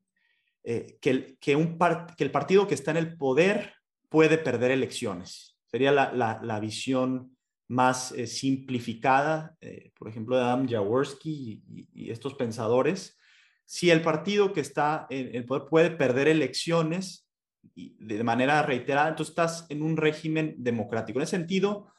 eh, 0.63 0.97
que, 0.99 1.09
el, 1.09 1.37
que, 1.39 1.55
un 1.55 1.77
que 2.17 2.23
el 2.25 2.31
partido 2.31 2.67
que 2.67 2.73
está 2.73 2.91
en 2.91 2.97
el 2.97 3.15
poder 3.15 3.75
puede 4.09 4.37
perder 4.37 4.71
elecciones. 4.71 5.57
Sería 5.67 5.91
la, 5.91 6.11
la, 6.43 6.59
visión 6.59 7.37
más 7.69 8.11
eh, 8.11 8.25
simplificada, 8.25 9.55
eh, 9.61 9.91
por 9.97 10.09
ejemplo, 10.09 10.35
de 10.35 10.43
Adam 10.43 10.67
Jaworski 10.67 11.63
y, 11.93 12.11
estos 12.11 12.33
pensadores. 12.33 13.17
Si 13.65 13.91
el 13.91 14.01
partido 14.01 14.51
que 14.51 14.61
está 14.61 15.05
en 15.11 15.35
el 15.35 15.45
poder 15.45 15.69
puede 15.69 15.91
perder 15.91 16.27
elecciones 16.27 17.29
de 17.75 18.23
manera 18.23 18.63
reiterada, 18.63 19.09
entonces 19.09 19.31
estás 19.31 19.67
en 19.69 19.83
un 19.83 19.95
régimen 19.95 20.55
democrático. 20.57 21.19
En 21.19 21.23
ese 21.23 21.37
sentido, 21.37 21.91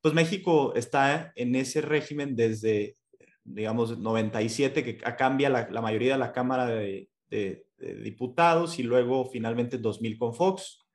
pues 0.00 0.14
México 0.14 0.74
está 0.74 1.32
en 1.36 1.54
ese 1.54 1.82
régimen 1.82 2.34
desde 2.34 2.96
digamos, 3.44 3.98
97, 3.98 4.84
que 4.84 4.96
cambia 4.96 5.48
la, 5.48 5.68
la 5.70 5.80
mayoría 5.80 6.14
de 6.14 6.18
la 6.18 6.32
Cámara 6.32 6.66
de, 6.66 7.08
Diputados 8.04 8.78
y 8.78 8.82
luego 8.82 9.24
finalmente 9.24 9.78
2000 9.78 10.18
con 10.18 10.34
Fox. 10.34 10.86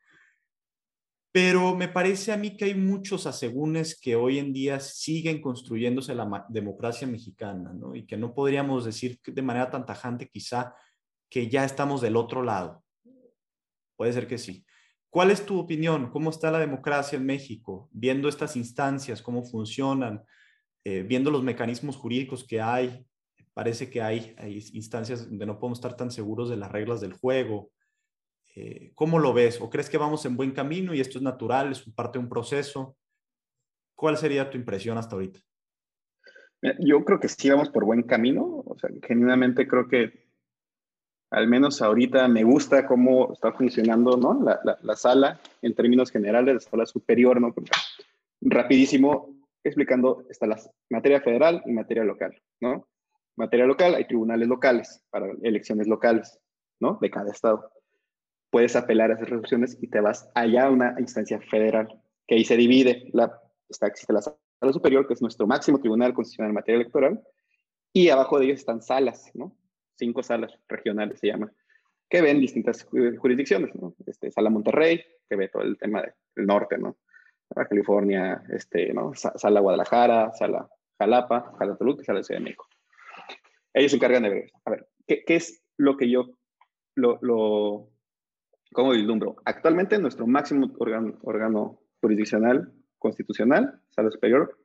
Pero 1.31 1.75
me 1.75 1.87
parece 1.87 2.31
a 2.31 2.37
mí 2.37 2.55
que 2.55 2.65
hay 2.65 2.75
muchos 2.75 3.27
asegúnes 3.27 3.99
que 3.99 4.15
hoy 4.15 4.39
en 4.39 4.53
día 4.53 4.79
siguen 4.79 5.41
construyéndose 5.41 6.15
la 6.15 6.45
democracia 6.47 7.07
mexicana, 7.07 7.73
¿no? 7.73 7.95
Y 7.95 8.05
que 8.05 8.17
no 8.17 8.33
podríamos 8.33 8.85
decir 8.85 9.19
de 9.25 9.41
manera 9.41 9.69
tan 9.69 9.85
tajante 9.85 10.29
quizá 10.29 10.75
que 11.29 11.49
ya 11.49 11.65
estamos 11.65 12.01
del 12.01 12.15
otro 12.15 12.43
lado. 12.43 12.83
Puede 13.95 14.13
ser 14.13 14.27
que 14.27 14.37
sí. 14.37 14.65
¿Cuál 15.09 15.31
es 15.31 15.45
tu 15.45 15.59
opinión? 15.59 16.11
¿Cómo 16.11 16.29
está 16.29 16.51
la 16.51 16.59
democracia 16.59 17.17
en 17.17 17.25
México? 17.25 17.89
Viendo 17.91 18.29
estas 18.29 18.55
instancias, 18.55 19.21
cómo 19.21 19.43
funcionan, 19.43 20.23
eh, 20.89 21.03
viendo 21.03 21.31
los 21.31 21.43
mecanismos 21.43 21.97
jurídicos 21.97 22.45
que 22.45 22.61
hay, 22.61 23.05
parece 23.53 23.89
que 23.89 24.01
hay, 24.01 24.33
hay, 24.37 24.65
instancias 24.71 25.27
donde 25.27 25.45
no 25.45 25.59
podemos 25.59 25.79
estar 25.79 25.97
tan 25.97 26.11
seguros 26.11 26.49
de 26.49 26.55
las 26.55 26.71
reglas 26.71 27.01
del 27.01 27.11
juego. 27.11 27.71
Eh, 28.55 28.93
¿Cómo 28.95 29.19
lo 29.19 29.33
ves? 29.33 29.59
¿O 29.59 29.69
crees 29.69 29.89
que 29.89 29.97
vamos 29.97 30.25
en 30.25 30.37
buen 30.37 30.51
camino 30.51 30.93
y 30.93 31.01
esto 31.01 31.17
es 31.17 31.23
natural, 31.25 31.73
es 31.73 31.81
parte 31.93 32.19
de 32.19 32.23
un 32.23 32.29
proceso? 32.29 32.95
¿Cuál 33.95 34.15
sería 34.15 34.49
tu 34.49 34.57
impresión 34.57 34.97
hasta 34.97 35.17
ahorita? 35.17 35.41
Yo 36.79 37.03
creo 37.03 37.19
que 37.19 37.27
sí 37.27 37.49
vamos 37.49 37.67
por 37.67 37.83
buen 37.83 38.03
camino. 38.03 38.63
O 38.65 38.77
sea, 38.79 38.89
genuinamente 39.05 39.67
creo 39.67 39.89
que 39.89 40.25
al 41.31 41.49
menos 41.49 41.81
ahorita 41.81 42.29
me 42.29 42.45
gusta 42.45 42.87
cómo 42.87 43.33
está 43.33 43.51
funcionando 43.51 44.15
¿no? 44.15 44.41
la, 44.41 44.61
la, 44.63 44.77
la 44.81 44.95
sala 44.95 45.41
en 45.61 45.75
términos 45.75 46.11
generales, 46.11 46.53
la 46.53 46.61
sala 46.61 46.85
superior, 46.85 47.41
¿no? 47.41 47.53
rapidísimo, 48.39 49.36
explicando, 49.67 50.25
está 50.29 50.47
la 50.47 50.59
materia 50.89 51.21
federal 51.21 51.61
y 51.65 51.71
materia 51.71 52.03
local, 52.03 52.35
¿no? 52.59 52.87
Materia 53.35 53.65
local, 53.65 53.95
hay 53.95 54.05
tribunales 54.05 54.47
locales 54.47 55.03
para 55.09 55.27
elecciones 55.43 55.87
locales, 55.87 56.39
¿no? 56.79 56.97
De 57.01 57.09
cada 57.09 57.31
estado. 57.31 57.71
Puedes 58.49 58.75
apelar 58.75 59.11
a 59.11 59.15
esas 59.15 59.29
resoluciones 59.29 59.77
y 59.81 59.87
te 59.87 59.99
vas 59.99 60.29
allá 60.33 60.65
a 60.65 60.71
una 60.71 60.95
instancia 60.99 61.39
federal, 61.39 62.01
que 62.27 62.35
ahí 62.35 62.45
se 62.45 62.57
divide, 62.57 63.09
la, 63.13 63.39
está, 63.69 63.87
existe 63.87 64.13
la 64.13 64.21
sala 64.21 64.73
superior, 64.73 65.07
que 65.07 65.13
es 65.13 65.21
nuestro 65.21 65.45
máximo 65.45 65.79
tribunal 65.79 66.13
constitucional 66.13 66.49
en 66.49 66.55
materia 66.55 66.81
electoral, 66.81 67.23
y 67.93 68.09
abajo 68.09 68.39
de 68.39 68.45
ellos 68.45 68.59
están 68.59 68.81
salas, 68.81 69.31
¿no? 69.33 69.55
Cinco 69.95 70.23
salas 70.23 70.53
regionales 70.67 71.19
se 71.19 71.27
llaman, 71.27 71.51
que 72.09 72.21
ven 72.21 72.39
distintas 72.39 72.83
jurisdicciones, 72.83 73.75
¿no? 73.75 73.95
Este, 74.05 74.31
sala 74.31 74.49
Monterrey, 74.49 75.03
que 75.29 75.35
ve 75.35 75.49
todo 75.49 75.63
el 75.63 75.77
tema 75.77 76.01
del 76.01 76.45
norte, 76.45 76.77
¿no? 76.77 76.97
A 77.55 77.65
California, 77.65 78.43
este, 78.49 78.93
¿no? 78.93 79.13
Sala 79.13 79.59
Guadalajara, 79.59 80.31
Sala 80.33 80.67
Jalapa, 80.99 81.53
Sala 81.57 81.75
Toluca, 81.75 82.03
Sala 82.03 82.23
Ciudad 82.23 82.39
de 82.39 82.45
México. 82.45 82.67
Ellos 83.73 83.91
se 83.91 83.97
encargan 83.97 84.23
de 84.23 84.29
ver, 84.29 84.51
a 84.65 84.71
ver, 84.71 84.87
¿qué, 85.05 85.23
qué 85.25 85.35
es 85.35 85.63
lo 85.77 85.95
que 85.97 86.09
yo, 86.09 86.25
lo, 86.95 87.89
¿cómo 88.73 88.91
vislumbro? 88.91 89.35
Actualmente 89.45 89.99
nuestro 89.99 90.25
máximo 90.25 90.73
órgano, 90.79 91.17
órgano 91.21 91.79
jurisdiccional, 92.01 92.73
constitucional, 92.97 93.79
Sala 93.89 94.09
Superior, 94.09 94.57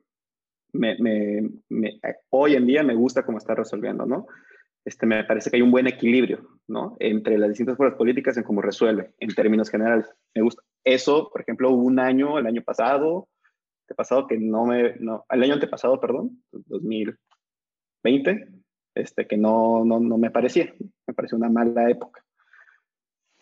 me, 0.71 0.97
hoy 2.29 2.55
en 2.55 2.65
día 2.65 2.81
me 2.81 2.95
gusta 2.95 3.23
cómo 3.23 3.37
está 3.37 3.53
resolviendo, 3.53 4.07
¿no? 4.07 4.25
este, 4.85 5.05
me 5.05 5.23
parece 5.23 5.49
que 5.49 5.57
hay 5.57 5.61
un 5.61 5.71
buen 5.71 5.87
equilibrio, 5.87 6.59
¿no? 6.67 6.95
Entre 6.99 7.37
las 7.37 7.49
distintas 7.49 7.77
fuerzas 7.77 7.97
políticas 7.97 8.37
en 8.37 8.43
cómo 8.43 8.61
resuelve, 8.61 9.13
en 9.19 9.33
términos 9.33 9.69
generales. 9.69 10.09
Me 10.33 10.41
gusta. 10.41 10.61
Eso, 10.83 11.29
por 11.31 11.41
ejemplo, 11.41 11.69
hubo 11.71 11.83
un 11.83 11.99
año, 11.99 12.37
el 12.37 12.45
año 12.45 12.61
pasado, 12.61 13.29
el 13.87 13.95
pasado 13.95 14.27
que 14.27 14.37
no 14.37 14.65
me, 14.65 14.95
no, 14.99 15.25
el 15.29 15.43
año 15.43 15.53
antepasado, 15.53 15.99
perdón, 15.99 16.43
2020, 16.51 18.47
este, 18.95 19.27
que 19.27 19.37
no, 19.37 19.83
no, 19.85 19.99
no 19.99 20.17
me 20.17 20.31
parecía, 20.31 20.73
me 21.07 21.13
pareció 21.13 21.37
una 21.37 21.49
mala 21.49 21.89
época. 21.89 22.23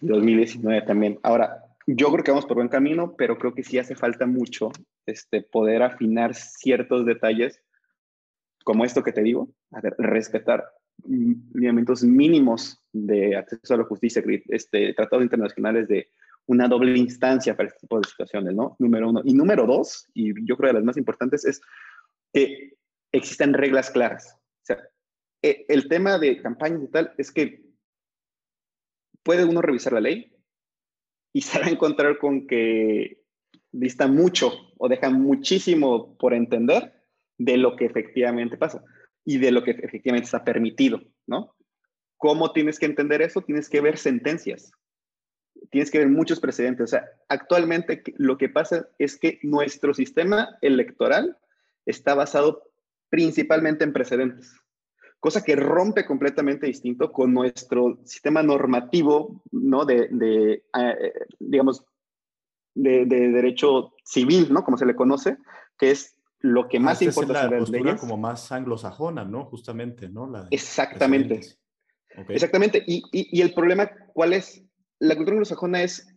2019 0.01 0.81
también. 0.81 1.19
Ahora, 1.23 1.63
yo 1.87 2.11
creo 2.11 2.23
que 2.23 2.31
vamos 2.31 2.45
por 2.45 2.57
buen 2.57 2.69
camino, 2.69 3.15
pero 3.15 3.37
creo 3.37 3.53
que 3.53 3.63
sí 3.63 3.77
hace 3.77 3.95
falta 3.95 4.25
mucho 4.25 4.71
este, 5.05 5.41
poder 5.41 5.83
afinar 5.83 6.33
ciertos 6.35 7.05
detalles, 7.05 7.61
como 8.63 8.85
esto 8.85 9.03
que 9.03 9.13
te 9.13 9.23
digo, 9.23 9.49
respetar 9.97 10.65
lineamientos 11.03 12.03
mínimos 12.03 12.79
de 12.91 13.35
acceso 13.35 13.73
a 13.73 13.77
la 13.77 13.83
justicia, 13.85 14.23
este, 14.49 14.93
tratados 14.93 15.23
internacionales 15.23 15.87
de 15.87 16.09
una 16.47 16.67
doble 16.67 16.97
instancia 16.97 17.55
para 17.55 17.69
este 17.69 17.81
tipo 17.81 17.99
de 17.99 18.07
situaciones, 18.07 18.53
¿no? 18.53 18.75
Número 18.79 19.09
uno. 19.09 19.21
Y 19.23 19.33
número 19.33 19.65
dos, 19.65 20.09
y 20.13 20.33
yo 20.45 20.57
creo 20.57 20.69
de 20.69 20.79
las 20.79 20.83
más 20.83 20.97
importantes, 20.97 21.45
es 21.45 21.61
que 22.33 22.73
existan 23.11 23.53
reglas 23.53 23.89
claras. 23.91 24.37
O 24.37 24.65
sea, 24.65 24.77
e, 25.41 25.65
el 25.69 25.87
tema 25.87 26.17
de 26.17 26.41
campañas 26.41 26.83
y 26.83 26.87
tal 26.87 27.13
es 27.17 27.31
que 27.31 27.63
puede 29.23 29.45
uno 29.45 29.61
revisar 29.61 29.93
la 29.93 30.01
ley 30.01 30.35
y 31.33 31.41
se 31.41 31.59
va 31.59 31.65
a 31.67 31.69
encontrar 31.69 32.17
con 32.17 32.47
que 32.47 33.21
dista 33.71 34.07
mucho 34.07 34.51
o 34.77 34.89
deja 34.89 35.09
muchísimo 35.09 36.17
por 36.17 36.33
entender 36.33 36.93
de 37.37 37.57
lo 37.57 37.75
que 37.75 37.85
efectivamente 37.85 38.57
pasa 38.57 38.83
y 39.23 39.37
de 39.37 39.51
lo 39.51 39.63
que 39.63 39.71
efectivamente 39.71 40.25
está 40.25 40.43
permitido, 40.43 41.01
¿no? 41.27 41.55
¿Cómo 42.17 42.51
tienes 42.51 42.77
que 42.77 42.85
entender 42.85 43.21
eso? 43.21 43.41
Tienes 43.41 43.69
que 43.69 43.81
ver 43.81 43.97
sentencias, 43.97 44.71
tienes 45.69 45.91
que 45.91 45.99
ver 45.99 46.09
muchos 46.09 46.39
precedentes. 46.39 46.83
O 46.83 46.87
sea, 46.87 47.05
actualmente 47.29 48.03
lo 48.17 48.37
que 48.37 48.49
pasa 48.49 48.87
es 48.97 49.17
que 49.17 49.39
nuestro 49.43 49.93
sistema 49.93 50.57
electoral 50.61 51.37
está 51.85 52.15
basado 52.15 52.71
principalmente 53.09 53.83
en 53.83 53.93
precedentes, 53.93 54.55
cosa 55.19 55.43
que 55.43 55.55
rompe 55.55 56.05
completamente 56.05 56.65
distinto 56.65 57.11
con 57.11 57.33
nuestro 57.33 57.99
sistema 58.05 58.41
normativo, 58.41 59.43
¿no? 59.51 59.85
De, 59.85 60.07
de 60.09 60.63
eh, 60.77 61.13
digamos, 61.39 61.85
de, 62.73 63.05
derecho 63.05 63.93
civil, 64.03 64.51
¿no? 64.51 64.63
Como 64.63 64.77
se 64.77 64.85
le 64.85 64.95
conoce, 64.95 65.37
que 65.77 65.91
es 65.91 66.17
lo 66.39 66.67
que 66.67 66.79
más 66.79 67.01
importa 67.01 67.45
es 67.45 67.51
la 67.51 67.57
postura 67.59 67.95
como 67.97 68.17
más 68.17 68.51
anglosajona, 68.51 69.25
¿no? 69.25 69.45
Justamente, 69.45 70.09
¿no? 70.09 70.31
Exactamente. 70.49 71.41
Exactamente. 72.29 72.83
Y, 72.87 73.03
y, 73.11 73.41
el 73.41 73.53
problema, 73.53 73.89
¿cuál 74.13 74.33
es? 74.33 74.63
La 75.01 75.15
cultura 75.15 75.33
anglosajona 75.33 75.81
es, 75.81 76.07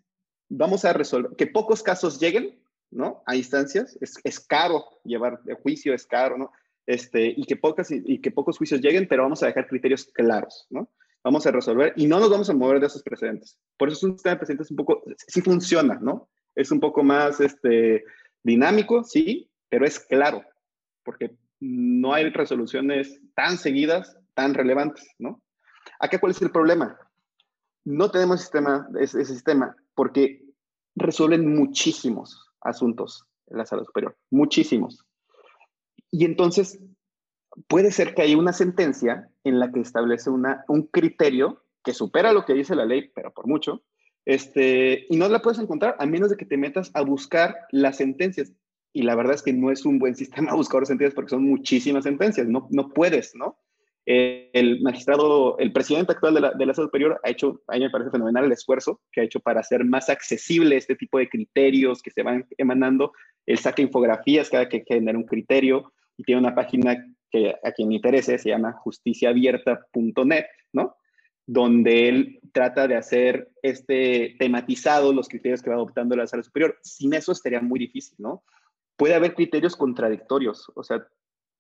vamos 0.51 0.85
a 0.85 0.93
resolver, 0.93 1.35
que 1.37 1.47
pocos 1.47 1.83
casos 1.83 2.21
lleguen, 2.21 2.63
¿no? 2.91 3.23
A 3.27 3.35
instancias. 3.35 3.99
Es, 4.01 4.41
caro 4.41 4.85
llevar 5.05 5.43
de 5.45 5.55
juicio, 5.55 5.95
es 5.95 6.07
caro, 6.07 6.37
¿no? 6.37 6.53
Este, 6.87 7.33
y, 7.35 7.45
que 7.45 7.57
pocas, 7.57 7.91
y 7.91 8.21
que 8.21 8.31
pocos 8.31 8.59
juicios 8.59 8.83
lleguen, 8.83 9.09
pero 9.09 9.23
vamos 9.23 9.43
a 9.43 9.47
dejar 9.47 9.67
criterios 9.69 10.05
claros, 10.13 10.67
¿no? 10.69 10.91
Vamos 11.23 11.47
a 11.47 11.51
resolver 11.51 11.95
y 11.97 12.07
no 12.07 12.21
nos 12.21 12.29
vamos 12.29 12.51
a 12.51 12.53
mover 12.53 12.79
de 12.79 12.89
esos 12.89 13.03
precedentes. 13.03 13.59
Por 13.79 13.89
eso 13.89 13.97
es 13.97 14.03
un 14.03 14.13
sistema 14.13 14.35
de 14.35 14.39
precedentes 14.41 14.71
un 14.71 14.77
poco, 14.77 15.03
sí 15.17 15.41
funciona, 15.41 15.99
¿no? 16.03 16.29
Es 16.55 16.71
un 16.71 16.81
poco 16.81 17.03
más 17.03 17.41
este, 17.41 18.05
dinámico, 18.43 19.03
sí, 19.03 19.51
pero 19.71 19.87
es 19.87 19.99
claro, 19.99 20.45
porque 21.03 21.35
no 21.59 22.13
hay 22.13 22.29
resoluciones 22.29 23.19
tan 23.35 23.57
seguidas, 23.57 24.19
tan 24.35 24.53
relevantes, 24.53 25.09
¿no? 25.19 25.43
Acá, 25.99 26.19
¿cuál 26.21 26.33
es 26.33 26.43
el 26.43 26.51
problema? 26.51 26.99
No 27.85 28.11
tenemos 28.11 28.41
sistema, 28.41 28.89
ese, 28.99 29.25
sistema 29.25 29.77
porque 29.95 30.43
resuelven 30.97 31.55
muchísimos 31.55 32.51
asuntos 32.61 33.27
en 33.47 33.59
la 33.59 33.67
sala 33.67 33.85
superior, 33.85 34.17
muchísimos. 34.31 35.05
Y 36.11 36.25
entonces 36.25 36.81
puede 37.69 37.91
ser 37.91 38.15
que 38.15 38.23
haya 38.23 38.39
una 38.39 38.53
sentencia 38.53 39.29
en 39.45 39.59
la 39.61 39.71
que 39.71 39.81
establece 39.81 40.31
un 40.31 40.83
criterio 40.91 41.63
que 41.85 41.93
supera 41.93 42.33
lo 42.33 42.45
que 42.45 42.55
dice 42.55 42.75
la 42.75 42.87
ley, 42.87 43.11
pero 43.15 43.33
por 43.33 43.47
mucho, 43.47 43.83
este, 44.25 45.07
y 45.11 45.17
no 45.17 45.29
la 45.29 45.43
puedes 45.43 45.59
encontrar 45.59 45.97
a 45.99 46.07
menos 46.07 46.31
de 46.31 46.37
que 46.37 46.47
te 46.47 46.57
metas 46.57 46.91
a 46.95 47.03
buscar 47.03 47.55
las 47.71 47.99
sentencias 47.99 48.53
y 48.93 49.03
la 49.03 49.17
verdad 49.17 49.35
es 49.35 49.43
que 49.43 49.53
no 49.53 49.71
es 49.71 49.85
un 49.85 49.99
buen 49.99 50.15
sistema 50.15 50.55
buscar 50.55 50.87
sentencias 50.87 51.15
porque 51.15 51.31
son 51.31 51.45
muchísimas 51.45 52.05
sentencias, 52.05 52.47
no, 52.49 52.69
no 52.71 52.89
puedes, 52.91 53.35
¿no? 53.35 53.59
El 54.07 54.83
magistrado, 54.83 55.57
el 55.59 55.73
presidente 55.73 56.13
actual 56.13 56.35
de 56.35 56.41
la, 56.41 56.51
de 56.53 56.67
la 56.67 56.75
Superior 56.75 57.21
ha 57.25 57.31
hecho, 57.31 57.63
a 57.69 57.75
mí 57.75 57.81
me 57.81 57.91
parece 57.91 58.11
fenomenal 58.11 58.45
el 58.45 58.53
esfuerzo 58.53 59.01
que 59.11 59.23
ha 59.23 59.25
hecho 59.25 59.41
para 59.41 59.61
hacer 59.61 59.85
más 59.85 60.11
accesible 60.11 60.77
este 60.77 60.95
tipo 60.95 61.19
de 61.19 61.29
criterios 61.29 62.03
que 62.03 62.11
se 62.11 62.23
van 62.23 62.47
emanando. 62.59 63.13
Él 63.47 63.59
saca 63.59 63.81
infografías 63.83 64.51
cada 64.51 64.69
que 64.69 64.85
genera 64.87 65.17
un 65.17 65.25
criterio 65.25 65.93
y 66.19 66.25
tiene 66.25 66.41
una 66.41 66.55
página 66.55 67.03
que 67.31 67.55
a 67.65 67.73
quien 67.73 67.93
interese 67.93 68.39
se 68.39 68.51
llama 68.51 68.73
justiciaabierta.net, 68.73 70.45
¿no? 70.73 70.97
Donde 71.47 72.09
él 72.09 72.41
trata 72.53 72.87
de 72.87 72.97
hacer 72.97 73.49
este 73.63 74.37
tematizado 74.39 75.13
los 75.13 75.29
criterios 75.29 75.63
que 75.63 75.71
va 75.71 75.77
adoptando 75.77 76.15
la 76.15 76.27
sala 76.27 76.43
superior. 76.43 76.79
Sin 76.83 77.15
eso 77.15 77.33
estaría 77.33 77.61
muy 77.61 77.79
difícil, 77.79 78.17
¿no? 78.19 78.45
puede 78.97 79.15
haber 79.15 79.35
criterios 79.35 79.77
contradictorios, 79.77 80.71
o 80.75 80.83
sea, 80.83 81.07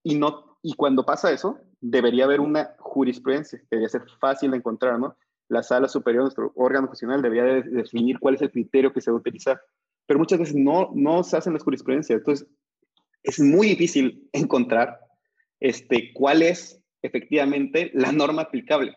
y, 0.04 0.14
no, 0.14 0.58
y 0.62 0.74
cuando 0.74 1.04
pasa 1.04 1.32
eso, 1.32 1.58
debería 1.80 2.24
haber 2.24 2.40
una 2.40 2.76
jurisprudencia, 2.78 3.60
debería 3.70 3.88
ser 3.88 4.02
fácil 4.20 4.52
de 4.52 4.58
encontrar, 4.58 5.00
¿no? 5.00 5.16
La 5.48 5.62
sala 5.62 5.88
superior, 5.88 6.22
nuestro 6.22 6.52
órgano 6.54 6.86
funcional, 6.86 7.22
debería 7.22 7.62
definir 7.62 8.18
cuál 8.20 8.36
es 8.36 8.42
el 8.42 8.50
criterio 8.50 8.92
que 8.92 9.00
se 9.00 9.10
va 9.10 9.16
a 9.16 9.20
utilizar. 9.20 9.60
Pero 10.06 10.18
muchas 10.18 10.38
veces 10.38 10.54
no, 10.54 10.90
no 10.94 11.24
se 11.24 11.36
hacen 11.36 11.54
las 11.54 11.64
jurisprudencias. 11.64 12.18
Entonces, 12.18 12.46
es 13.22 13.40
muy 13.40 13.68
difícil 13.68 14.28
encontrar 14.32 15.00
este, 15.60 16.12
cuál 16.12 16.42
es 16.42 16.80
efectivamente 17.02 17.90
la 17.94 18.12
norma 18.12 18.42
aplicable, 18.42 18.96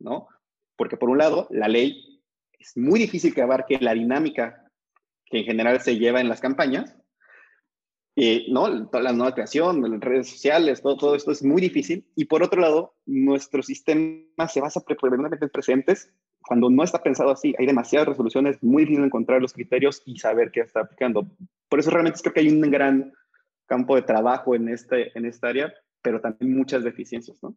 ¿no? 0.00 0.28
Porque 0.76 0.96
por 0.96 1.10
un 1.10 1.18
lado, 1.18 1.46
la 1.50 1.68
ley 1.68 2.22
es 2.58 2.76
muy 2.76 2.98
difícil 2.98 3.34
que 3.34 3.78
la 3.80 3.94
dinámica 3.94 4.64
que 5.26 5.38
en 5.40 5.44
general 5.44 5.80
se 5.80 5.96
lleva 5.96 6.20
en 6.20 6.28
las 6.28 6.40
campañas, 6.40 6.96
y 8.20 8.50
¿no? 8.50 8.68
La 8.68 9.12
nueva 9.12 9.32
creación, 9.32 9.80
las 9.80 10.00
redes 10.00 10.28
sociales, 10.28 10.82
todo, 10.82 10.96
todo 10.96 11.14
esto 11.14 11.30
es 11.30 11.44
muy 11.44 11.62
difícil. 11.62 12.04
Y 12.16 12.24
por 12.24 12.42
otro 12.42 12.60
lado, 12.60 12.96
nuestro 13.06 13.62
sistema 13.62 14.48
se 14.48 14.60
basa 14.60 14.80
predominantemente 14.80 15.44
en 15.44 15.50
presentes. 15.50 16.12
Cuando 16.40 16.68
no 16.68 16.82
está 16.82 17.00
pensado 17.00 17.30
así, 17.30 17.54
hay 17.56 17.66
demasiadas 17.66 18.08
resoluciones, 18.08 18.60
muy 18.60 18.82
difícil 18.82 19.04
encontrar 19.04 19.40
los 19.40 19.52
criterios 19.52 20.02
y 20.04 20.18
saber 20.18 20.50
qué 20.50 20.62
está 20.62 20.80
aplicando. 20.80 21.28
Por 21.68 21.78
eso 21.78 21.90
realmente 21.90 22.18
creo 22.20 22.34
que 22.34 22.40
hay 22.40 22.48
un 22.48 22.60
gran 22.62 23.12
campo 23.66 23.94
de 23.94 24.02
trabajo 24.02 24.56
en, 24.56 24.68
este, 24.68 25.16
en 25.16 25.24
esta 25.24 25.46
área, 25.46 25.72
pero 26.02 26.20
también 26.20 26.56
muchas 26.56 26.82
deficiencias, 26.82 27.40
¿no? 27.40 27.56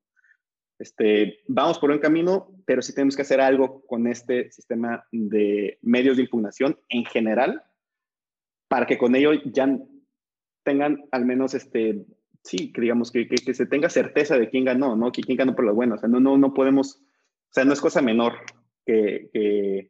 Este, 0.78 1.40
vamos 1.48 1.80
por 1.80 1.90
un 1.90 1.98
camino, 1.98 2.50
pero 2.68 2.84
sí 2.84 2.94
tenemos 2.94 3.16
que 3.16 3.24
hacer 3.24 3.42
algo 3.42 3.84
con 3.88 4.06
este 4.06 4.52
sistema 4.52 5.08
de 5.12 5.80
medios 5.82 6.18
de 6.18 6.24
impugnación 6.24 6.78
en 6.90 7.06
general, 7.06 7.64
para 8.68 8.86
que 8.86 9.00
con 9.00 9.16
ello 9.16 9.32
ya 9.46 9.68
tengan 10.64 11.06
al 11.12 11.26
menos, 11.26 11.54
este, 11.54 12.06
sí, 12.44 12.72
que 12.72 12.82
digamos, 12.82 13.12
que, 13.12 13.28
que, 13.28 13.54
se 13.54 13.66
tenga 13.66 13.90
certeza 13.90 14.38
de 14.38 14.50
quién 14.50 14.66
ganó, 14.66 14.96
¿no? 14.96 15.12
Que 15.12 15.22
quién 15.22 15.38
ganó 15.38 15.56
por 15.56 15.66
lo 15.66 15.74
bueno. 15.74 15.96
O 15.96 15.98
sea, 15.98 16.10
no, 16.10 16.20
no, 16.20 16.38
no 16.38 16.54
podemos, 16.54 16.96
o 16.96 17.54
sea, 17.54 17.66
no 17.66 17.74
es 17.74 17.82
cosa 17.82 18.02
menor 18.02 18.34
que, 18.86 19.90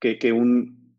que, 0.00 0.18
que 0.18 0.32
un 0.32 0.94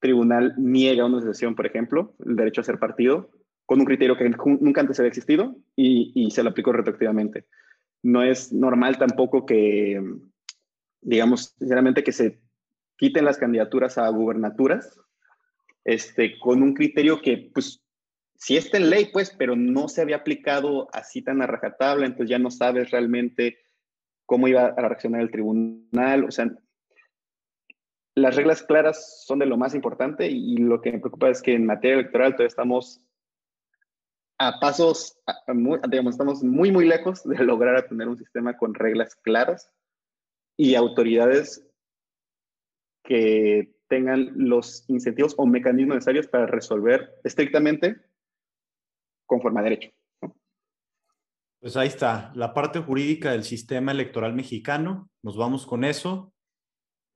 tribunal 0.00 0.54
niega 0.58 1.02
a 1.02 1.06
una 1.06 1.18
asociación, 1.18 1.54
por 1.54 1.66
ejemplo, 1.66 2.14
el 2.24 2.36
derecho 2.36 2.60
a 2.60 2.64
ser 2.64 2.78
partido, 2.78 3.30
con 3.66 3.80
un 3.80 3.86
criterio 3.86 4.16
que 4.16 4.28
nunca 4.28 4.80
antes 4.80 4.98
había 4.98 5.08
existido 5.08 5.56
y, 5.76 6.12
y 6.14 6.30
se 6.32 6.42
lo 6.42 6.50
aplicó 6.50 6.72
retroactivamente. 6.72 7.46
No 8.02 8.22
es 8.22 8.52
normal 8.52 8.98
tampoco 8.98 9.46
que, 9.46 10.02
digamos, 11.00 11.54
sinceramente, 11.58 12.02
que 12.02 12.12
se 12.12 12.40
quiten 12.96 13.24
las 13.24 13.38
candidaturas 13.38 13.98
a 13.98 14.08
gubernaturas 14.08 15.00
este, 15.84 16.38
con 16.38 16.62
un 16.62 16.74
criterio 16.74 17.20
que, 17.20 17.50
pues, 17.52 17.81
si 18.42 18.56
está 18.56 18.76
en 18.76 18.90
ley, 18.90 19.08
pues, 19.12 19.30
pero 19.38 19.54
no 19.54 19.86
se 19.86 20.02
había 20.02 20.16
aplicado 20.16 20.88
así 20.92 21.22
tan 21.22 21.40
a 21.42 21.46
rajatabla, 21.46 22.06
entonces 22.06 22.28
ya 22.28 22.40
no 22.40 22.50
sabes 22.50 22.90
realmente 22.90 23.56
cómo 24.26 24.48
iba 24.48 24.64
a 24.64 24.88
reaccionar 24.88 25.20
el 25.20 25.30
tribunal. 25.30 26.24
O 26.24 26.30
sea, 26.32 26.50
las 28.16 28.34
reglas 28.34 28.64
claras 28.64 29.24
son 29.24 29.38
de 29.38 29.46
lo 29.46 29.56
más 29.56 29.76
importante 29.76 30.26
y, 30.26 30.56
lo 30.56 30.80
que 30.80 30.90
me 30.90 30.98
preocupa 30.98 31.30
es 31.30 31.40
que 31.40 31.54
en 31.54 31.66
materia 31.66 31.94
electoral 31.94 32.32
todavía 32.32 32.48
estamos 32.48 33.00
a 34.38 34.58
pasos, 34.58 35.22
digamos, 35.88 36.14
estamos 36.14 36.42
muy, 36.42 36.72
muy 36.72 36.84
lejos 36.84 37.22
de 37.22 37.36
lograr 37.44 37.86
tener 37.86 38.08
un 38.08 38.18
sistema 38.18 38.56
con 38.56 38.74
reglas 38.74 39.14
claras 39.22 39.72
y 40.56 40.74
autoridades 40.74 41.64
que 43.04 43.72
tengan 43.86 44.32
los 44.34 44.84
incentivos 44.88 45.36
o 45.38 45.46
mecanismos 45.46 45.94
necesarios 45.94 46.26
para 46.26 46.46
resolver 46.46 47.08
estrictamente 47.22 48.02
conforme 49.32 49.60
a 49.60 49.62
derecho. 49.62 49.90
Pues 51.58 51.76
ahí 51.76 51.88
está, 51.88 52.32
la 52.34 52.52
parte 52.52 52.80
jurídica 52.80 53.32
del 53.32 53.44
sistema 53.44 53.92
electoral 53.92 54.34
mexicano. 54.34 55.08
Nos 55.22 55.36
vamos 55.36 55.64
con 55.64 55.84
eso. 55.84 56.34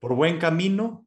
Por 0.01 0.15
buen 0.15 0.39
camino, 0.39 1.07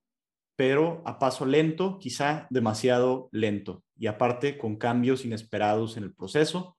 pero 0.56 1.02
a 1.06 1.18
paso 1.18 1.46
lento, 1.46 1.98
quizá 2.00 2.48
demasiado 2.52 3.30
lento. 3.32 3.84
Y 3.98 4.08
aparte, 4.08 4.58
con 4.58 4.76
cambios 4.76 5.26
inesperados 5.26 5.98
en 5.98 6.04
el 6.04 6.14
proceso. 6.14 6.78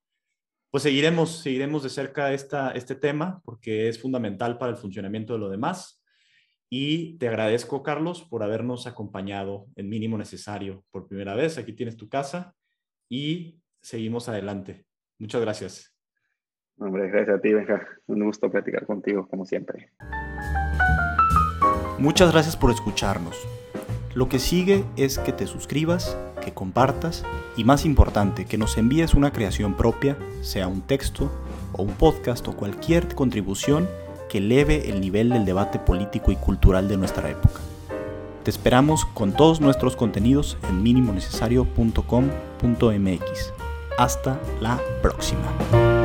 Pues 0.71 0.85
seguiremos, 0.85 1.41
seguiremos 1.43 1.83
de 1.83 1.89
cerca 1.89 2.33
esta, 2.33 2.71
este 2.73 2.95
tema 2.95 3.43
porque 3.45 3.89
es 3.89 4.01
fundamental 4.01 4.59
para 4.59 4.71
el 4.71 4.77
funcionamiento 4.77 5.33
de 5.33 5.41
lo 5.41 5.49
demás. 5.49 6.01
Y 6.69 7.19
te 7.19 7.27
agradezco, 7.27 7.83
Carlos, 7.83 8.23
por 8.23 8.45
habernos 8.45 8.87
acompañado 8.87 9.67
en 9.75 9.89
mínimo 9.89 10.17
necesario 10.17 10.85
por 10.93 11.09
primera 11.09 11.35
vez. 11.35 11.59
Aquí 11.59 11.73
tienes 11.73 11.97
tu 11.97 12.09
casa 12.09 12.55
y 13.09 13.60
seguimos 13.81 14.29
adelante. 14.29 14.85
Muchas 15.19 15.41
gracias. 15.41 15.95
Hombre, 16.79 17.09
gracias 17.09 17.39
a 17.39 17.41
ti, 17.41 17.53
Benja. 17.53 17.87
Un 18.07 18.25
gusto 18.25 18.51
platicar 18.51 18.87
contigo, 18.87 19.29
como 19.29 19.45
siempre. 19.45 19.93
Muchas 21.99 22.33
gracias 22.33 22.57
por 22.57 22.71
escucharnos. 22.71 23.37
Lo 24.15 24.29
que 24.29 24.39
sigue 24.39 24.85
es 24.97 25.19
que 25.19 25.33
te 25.33 25.47
suscribas, 25.47 26.17
que 26.43 26.55
compartas 26.55 27.25
y 27.57 27.65
más 27.65 27.85
importante, 27.85 28.47
que 28.47 28.57
nos 28.57 28.79
envíes 28.79 29.15
una 29.15 29.33
creación 29.33 29.77
propia, 29.77 30.17
sea 30.41 30.67
un 30.67 30.81
texto 30.81 31.31
o 31.73 31.83
un 31.83 31.93
podcast 31.93 32.49
o 32.49 32.57
cualquier 32.57 33.15
contribución 33.15 33.87
que 34.31 34.39
eleve 34.39 34.89
el 34.89 35.01
nivel 35.01 35.29
del 35.29 35.45
debate 35.45 35.79
político 35.79 36.33
y 36.33 36.37
cultural 36.37 36.89
de 36.89 36.97
nuestra 36.97 37.29
época. 37.29 37.61
Te 38.43 38.51
esperamos 38.51 39.05
con 39.05 39.35
todos 39.35 39.61
nuestros 39.61 39.97
contenidos 39.97 40.57
en 40.69 40.83
minimonecesario.com.mx. 40.83 43.60
Hasta 43.99 44.39
la 44.61 44.81
próxima. 45.03 46.00